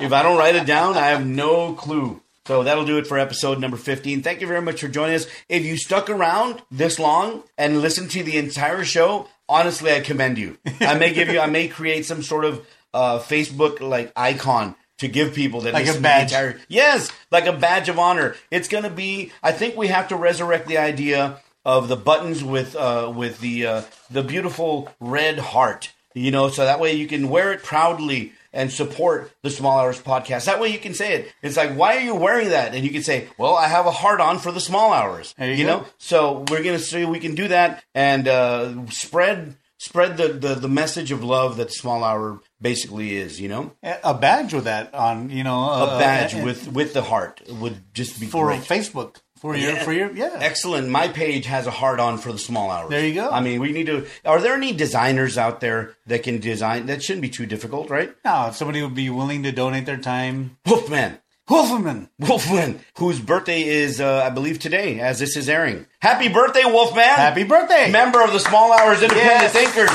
if 0.01 0.13
I 0.13 0.23
don't 0.23 0.39
write 0.39 0.55
it 0.57 0.67
down, 0.67 0.97
I 0.97 1.07
have 1.09 1.27
no 1.27 1.75
clue. 1.75 2.21
So 2.49 2.63
that'll 2.63 2.87
do 2.87 2.97
it 2.97 3.07
for 3.07 3.19
episode 3.19 3.61
number 3.61 3.77
15. 3.77 4.23
Thank 4.23 4.41
you 4.41 4.47
very 4.47 4.63
much 4.63 4.81
for 4.81 4.89
joining 4.89 5.17
us. 5.17 5.27
If 5.51 5.67
you 5.67 5.77
stuck 5.77 6.09
around 6.09 6.63
this 6.71 6.99
long 6.99 7.43
and 7.59 7.83
listened 7.83 8.11
to 8.13 8.23
the 8.23 8.39
entire 8.39 8.85
show, 8.85 9.29
honestly, 9.51 9.93
I 9.93 10.01
commend 10.01 10.39
you. 10.39 10.57
I 10.81 10.95
may 10.99 11.13
give 11.13 11.29
you, 11.29 11.41
I 11.41 11.47
may 11.47 11.69
create 11.69 12.07
some 12.07 12.23
sort 12.23 12.47
of 12.47 12.67
uh, 12.95 13.19
Facebook 13.19 13.83
like 13.83 14.15
icon 14.17 14.77
to 14.97 15.09
give 15.09 15.35
people 15.35 15.61
that 15.61 15.75
Like 15.75 15.89
a 15.89 16.01
badge. 16.01 16.33
entire 16.33 16.59
yes, 16.69 17.13
like 17.31 17.45
a 17.45 17.53
badge 17.53 17.91
of 17.91 17.99
honor. 17.99 18.35
It's 18.51 18.67
going 18.69 18.85
to 18.85 18.89
be. 18.91 19.31
I 19.43 19.53
think 19.53 19.77
we 19.77 19.89
have 19.89 20.09
to 20.09 20.17
resurrect 20.17 20.69
the 20.69 20.79
idea 20.79 21.41
of 21.67 21.89
the 21.89 21.97
buttons 21.97 22.43
with 22.43 22.75
uh, 22.75 23.13
with 23.15 23.41
the 23.41 23.67
uh, 23.67 23.83
the 24.11 24.23
beautiful 24.23 24.91
red 25.01 25.39
heart. 25.39 25.93
You 26.15 26.31
know, 26.31 26.49
so 26.49 26.65
that 26.65 26.81
way 26.81 26.95
you 26.95 27.07
can 27.09 27.29
wear 27.29 27.53
it 27.53 27.63
proudly 27.63 28.33
and 28.53 28.73
support 28.73 29.33
the 29.43 29.51
Small 29.51 29.79
Hours 29.79 30.01
podcast. 30.01 30.47
That 30.47 30.61
way 30.61 30.69
you 30.69 30.79
can 30.79 30.95
say 30.95 31.15
it. 31.15 31.33
It's 31.43 31.57
like, 31.57 31.73
why 31.75 31.97
are 31.97 32.01
you 32.01 32.15
wearing 32.15 32.51
that? 32.51 32.75
And 32.75 32.85
you 32.85 32.91
can 32.91 33.03
say, 33.03 33.29
well, 33.39 33.55
I 33.55 33.69
have 33.69 33.87
a 33.87 33.91
heart 33.91 34.21
on 34.21 34.39
for 34.39 34.53
the 34.53 34.61
Small 34.61 34.93
Hours. 34.93 35.35
There 35.39 35.53
you 35.53 35.65
go. 35.65 35.79
know, 35.81 35.87
so 35.99 36.45
we're 36.51 36.63
gonna 36.63 36.79
see 36.79 37.05
we 37.05 37.21
can 37.21 37.35
do 37.35 37.49
that 37.49 37.85
and 37.95 38.27
uh, 38.29 38.87
spread 38.91 39.57
spread 39.81 40.17
the, 40.17 40.29
the 40.29 40.55
the 40.57 40.69
message 40.69 41.13
of 41.13 41.23
love 41.23 41.57
that 41.57 41.73
Small 41.73 42.03
Hour 42.05 42.41
basically 42.61 43.17
is. 43.17 43.41
You 43.41 43.49
know, 43.49 43.73
A 43.83 44.15
badge 44.15 44.53
with 44.55 44.65
that 44.65 44.93
on, 44.95 45.31
you 45.31 45.45
know, 45.45 45.59
a 45.59 45.85
uh, 45.85 45.99
badge 45.99 46.35
uh, 46.35 46.43
with 46.45 46.69
with 46.73 46.95
the 46.95 47.03
heart 47.03 47.41
would 47.49 47.95
just 47.95 48.19
be 48.21 48.27
for 48.27 48.47
great. 48.47 48.63
Facebook 48.63 49.17
for 49.41 49.57
your 49.57 49.77
for 49.77 49.93
your 49.93 50.11
yeah. 50.13 50.37
Excellent. 50.41 50.89
My 50.89 51.09
page 51.09 51.47
has 51.47 51.67
a 51.67 51.71
heart 51.71 52.01
on 52.01 52.19
for 52.19 52.33
the 52.33 52.39
small 52.39 52.71
hours. 52.71 52.91
There 52.91 53.07
you 53.07 53.15
go. 53.15 53.31
I 53.31 53.41
mean, 53.41 53.61
we 53.61 53.73
need 53.73 53.87
to. 53.87 54.07
Are 54.25 54.41
there 54.41 54.55
any 54.55 54.73
designers 54.73 55.39
out 55.39 55.61
there 55.61 55.95
that 56.07 56.23
can 56.23 56.39
design? 56.41 56.87
That 56.87 57.03
shouldn't 57.03 57.23
be 57.23 57.29
too 57.31 57.47
difficult, 57.47 57.91
right? 57.91 58.15
No, 58.25 58.49
if 58.49 58.57
somebody 58.57 58.83
would 58.83 58.95
be 58.95 59.11
willing 59.11 59.43
to 59.45 59.53
donate 59.53 59.87
their 59.87 59.97
time. 59.99 60.57
Wolfman. 60.67 61.19
Wolferman. 61.49 62.11
Wolfman, 62.19 62.81
whose 62.99 63.21
birthday 63.21 63.63
is, 63.63 64.03
uh, 64.03 64.23
I 64.23 64.29
believe, 64.29 64.59
today, 64.59 65.01
as 65.01 65.19
this 65.19 65.35
is 65.35 65.49
airing. 65.49 65.87
Happy 66.03 66.29
birthday, 66.29 66.65
Wolfman! 66.67 67.05
Happy 67.05 67.43
birthday. 67.43 67.91
Member 67.91 68.23
of 68.23 68.35
the 68.35 68.39
Small 68.39 68.71
Hours 68.71 69.01
Independent 69.03 69.41
Yes. 69.41 69.53
Thinkers. 69.55 69.89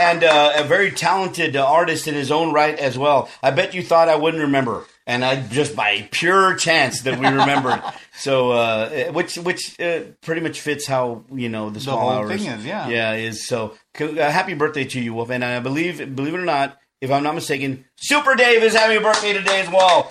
And 0.00 0.24
uh, 0.24 0.54
a 0.56 0.64
very 0.64 0.90
talented 0.90 1.54
uh, 1.54 1.64
artist 1.64 2.08
in 2.08 2.14
his 2.14 2.32
own 2.32 2.52
right 2.52 2.76
as 2.76 2.98
well. 2.98 3.30
I 3.40 3.52
bet 3.52 3.72
you 3.74 3.84
thought 3.84 4.08
I 4.08 4.16
wouldn't 4.16 4.42
remember, 4.42 4.84
and 5.06 5.24
I 5.24 5.46
just 5.48 5.76
by 5.76 6.08
pure 6.10 6.54
chance 6.54 7.02
that 7.02 7.18
we 7.18 7.26
remembered. 7.26 7.82
so, 8.16 8.52
uh, 8.52 9.12
which 9.12 9.36
which 9.36 9.78
uh, 9.80 10.00
pretty 10.22 10.40
much 10.40 10.60
fits 10.60 10.86
how 10.86 11.24
you 11.32 11.48
know 11.48 11.70
the 11.70 11.80
small 11.80 11.98
whole 11.98 12.10
hours 12.10 12.42
thing 12.42 12.50
is, 12.50 12.64
yeah. 12.64 12.88
yeah 12.88 13.12
is. 13.14 13.46
So, 13.46 13.76
uh, 14.00 14.06
happy 14.16 14.54
birthday 14.54 14.84
to 14.84 15.00
you, 15.00 15.14
Wolf! 15.14 15.30
And 15.30 15.44
I 15.44 15.60
believe, 15.60 15.98
believe 16.14 16.34
it 16.34 16.40
or 16.40 16.44
not, 16.44 16.78
if 17.00 17.10
I'm 17.10 17.22
not 17.22 17.34
mistaken, 17.34 17.84
Super 17.96 18.34
Dave 18.34 18.62
is 18.62 18.74
having 18.74 18.96
a 18.96 19.00
birthday 19.00 19.32
today 19.32 19.60
as 19.60 19.68
well. 19.68 20.08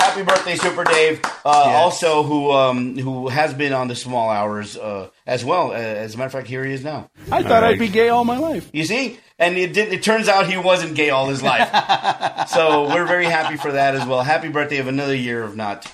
Happy 0.00 0.22
birthday, 0.22 0.56
Super 0.56 0.84
Dave! 0.84 1.20
Uh, 1.44 1.64
Yes. 1.66 1.76
Also, 1.82 2.22
who 2.22 2.50
um, 2.52 2.96
who 2.96 3.28
has 3.28 3.52
been 3.54 3.72
on 3.72 3.88
the 3.88 3.94
small 3.94 4.30
hours 4.30 4.76
uh, 4.76 5.08
as 5.26 5.44
well. 5.44 5.70
Uh, 5.72 5.74
as 5.74 6.14
a 6.14 6.18
matter 6.18 6.26
of 6.26 6.32
fact, 6.32 6.46
here 6.48 6.64
he 6.64 6.72
is 6.72 6.82
now. 6.82 7.10
I 7.30 7.42
thought 7.42 7.62
I'd 7.64 7.78
be 7.78 7.88
gay 7.88 8.08
all 8.08 8.24
my 8.24 8.38
life. 8.38 8.70
You 8.72 8.84
see, 8.84 9.18
and 9.38 9.56
it 9.56 9.72
did, 9.72 9.92
it 9.92 10.02
turns 10.02 10.28
out 10.28 10.46
he 10.46 10.56
wasn't 10.56 10.94
gay 10.94 11.10
all 11.10 11.28
his 11.28 11.42
life. 11.42 11.68
so 12.48 12.88
we're 12.94 13.06
very 13.06 13.26
happy 13.26 13.56
for 13.56 13.72
that 13.72 13.94
as 13.94 14.06
well. 14.06 14.22
Happy 14.22 14.48
birthday 14.48 14.78
of 14.78 14.88
another 14.88 15.14
year 15.14 15.42
of 15.42 15.54
not 15.56 15.92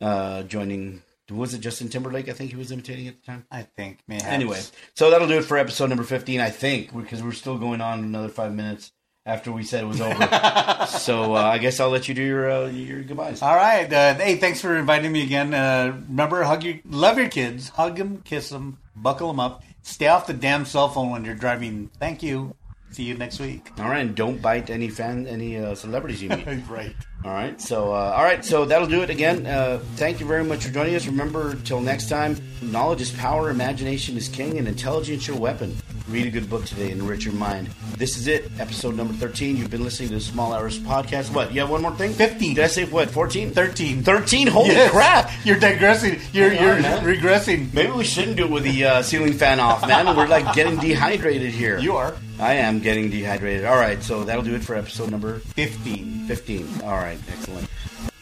uh, 0.00 0.42
joining. 0.42 1.02
Was 1.30 1.54
it 1.54 1.60
Justin 1.60 1.88
Timberlake? 1.88 2.28
I 2.28 2.32
think 2.32 2.50
he 2.50 2.56
was 2.56 2.70
imitating 2.70 3.08
at 3.08 3.16
the 3.20 3.26
time. 3.26 3.44
I 3.50 3.62
think. 3.62 3.98
Mayhaps. 4.06 4.26
Anyway, 4.26 4.60
so 4.94 5.10
that'll 5.10 5.28
do 5.28 5.38
it 5.38 5.44
for 5.44 5.56
episode 5.56 5.88
number 5.88 6.04
15, 6.04 6.40
I 6.40 6.50
think, 6.50 6.94
because 6.96 7.22
we're 7.22 7.32
still 7.32 7.58
going 7.58 7.80
on 7.80 8.00
another 8.00 8.28
five 8.28 8.54
minutes 8.54 8.92
after 9.26 9.50
we 9.50 9.64
said 9.64 9.82
it 9.82 9.86
was 9.86 10.00
over. 10.00 10.86
so 10.88 11.34
uh, 11.34 11.42
I 11.42 11.58
guess 11.58 11.80
I'll 11.80 11.90
let 11.90 12.08
you 12.08 12.14
do 12.14 12.22
your 12.22 12.50
uh, 12.50 12.66
your 12.68 13.02
goodbyes. 13.02 13.42
All 13.42 13.54
right. 13.54 13.92
Uh, 13.92 14.14
hey, 14.14 14.36
thanks 14.36 14.60
for 14.60 14.76
inviting 14.76 15.12
me 15.12 15.22
again. 15.24 15.52
Uh, 15.52 16.00
remember, 16.08 16.44
hug 16.44 16.62
your, 16.62 16.76
love 16.88 17.18
your 17.18 17.28
kids, 17.28 17.70
hug 17.70 17.96
them, 17.96 18.22
kiss 18.24 18.48
them, 18.48 18.78
buckle 18.94 19.28
them 19.28 19.40
up. 19.40 19.62
Stay 19.82 20.06
off 20.06 20.26
the 20.26 20.32
damn 20.32 20.64
cell 20.64 20.88
phone 20.88 21.10
when 21.10 21.24
you're 21.24 21.34
driving. 21.34 21.90
Thank 21.98 22.22
you. 22.22 22.54
See 22.96 23.02
you 23.02 23.14
next 23.14 23.40
week. 23.40 23.70
All 23.78 23.90
right, 23.90 23.98
and 24.06 24.14
don't 24.14 24.40
bite 24.40 24.70
any 24.70 24.88
fan, 24.88 25.26
any 25.26 25.58
uh, 25.58 25.74
celebrities 25.74 26.22
you 26.22 26.30
meet. 26.30 26.46
right. 26.66 26.94
All 27.26 27.30
right, 27.30 27.60
so 27.60 27.92
uh, 27.92 28.14
all 28.16 28.24
right, 28.24 28.42
so 28.42 28.64
that'll 28.64 28.86
do 28.88 29.02
it 29.02 29.10
again. 29.10 29.44
Uh, 29.44 29.80
thank 29.96 30.18
you 30.18 30.24
very 30.24 30.42
much 30.44 30.64
for 30.64 30.72
joining 30.72 30.94
us. 30.94 31.06
Remember, 31.06 31.56
till 31.56 31.82
next 31.82 32.08
time, 32.08 32.38
knowledge 32.62 33.02
is 33.02 33.10
power, 33.10 33.50
imagination 33.50 34.16
is 34.16 34.28
king, 34.30 34.56
and 34.56 34.66
intelligence 34.66 35.26
your 35.28 35.36
weapon. 35.36 35.76
Read 36.08 36.26
a 36.26 36.30
good 36.30 36.48
book 36.48 36.64
today, 36.64 36.90
and 36.90 37.02
enrich 37.02 37.26
your 37.26 37.34
mind. 37.34 37.68
This 37.98 38.16
is 38.16 38.28
it, 38.28 38.50
episode 38.58 38.94
number 38.96 39.12
13. 39.12 39.58
You've 39.58 39.70
been 39.70 39.84
listening 39.84 40.08
to 40.10 40.14
the 40.14 40.20
Small 40.22 40.54
Hours 40.54 40.78
podcast. 40.78 41.34
What? 41.34 41.52
You 41.52 41.60
have 41.60 41.68
one 41.68 41.82
more 41.82 41.94
thing? 41.96 42.14
15. 42.14 42.54
Did 42.54 42.64
I 42.64 42.68
say 42.68 42.84
what? 42.86 43.10
14? 43.10 43.50
13. 43.50 44.04
13? 44.04 44.46
Holy 44.46 44.68
Yes. 44.68 44.90
crap! 44.90 45.30
You're 45.44 45.58
digressing. 45.58 46.18
You're, 46.32 46.48
Hang 46.48 46.62
you're 46.62 46.96
on, 46.96 47.04
regressing. 47.04 47.74
Maybe 47.74 47.92
we 47.92 48.04
shouldn't 48.04 48.38
do 48.38 48.44
it 48.46 48.50
with 48.50 48.62
the 48.64 48.84
uh, 48.86 49.02
ceiling 49.02 49.34
fan 49.34 49.60
off, 49.60 49.86
man. 49.86 50.16
We're 50.16 50.28
like 50.28 50.54
getting 50.54 50.78
dehydrated 50.78 51.50
here. 51.52 51.78
You 51.78 51.96
are. 51.96 52.14
I 52.38 52.54
am 52.54 52.80
getting 52.80 53.10
dehydrated. 53.10 53.64
All 53.64 53.76
right, 53.76 54.02
so 54.02 54.24
that'll 54.24 54.42
do 54.42 54.54
it 54.54 54.62
for 54.64 54.74
episode 54.74 55.10
number 55.10 55.38
15. 55.38 56.26
15. 56.26 56.68
All 56.82 56.90
right, 56.90 57.18
excellent. 57.30 57.68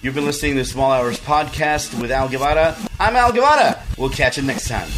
You've 0.02 0.14
been 0.14 0.26
listening 0.26 0.56
to 0.56 0.64
Small 0.64 0.92
Hours 0.92 1.18
podcast 1.18 1.98
with 2.00 2.12
Al 2.12 2.28
Guevara. 2.28 2.76
I'm 3.00 3.16
Al 3.16 3.32
Guevara. 3.32 3.82
We'll 3.98 4.10
catch 4.10 4.36
you 4.36 4.42
next 4.42 4.68
time. 4.68 4.88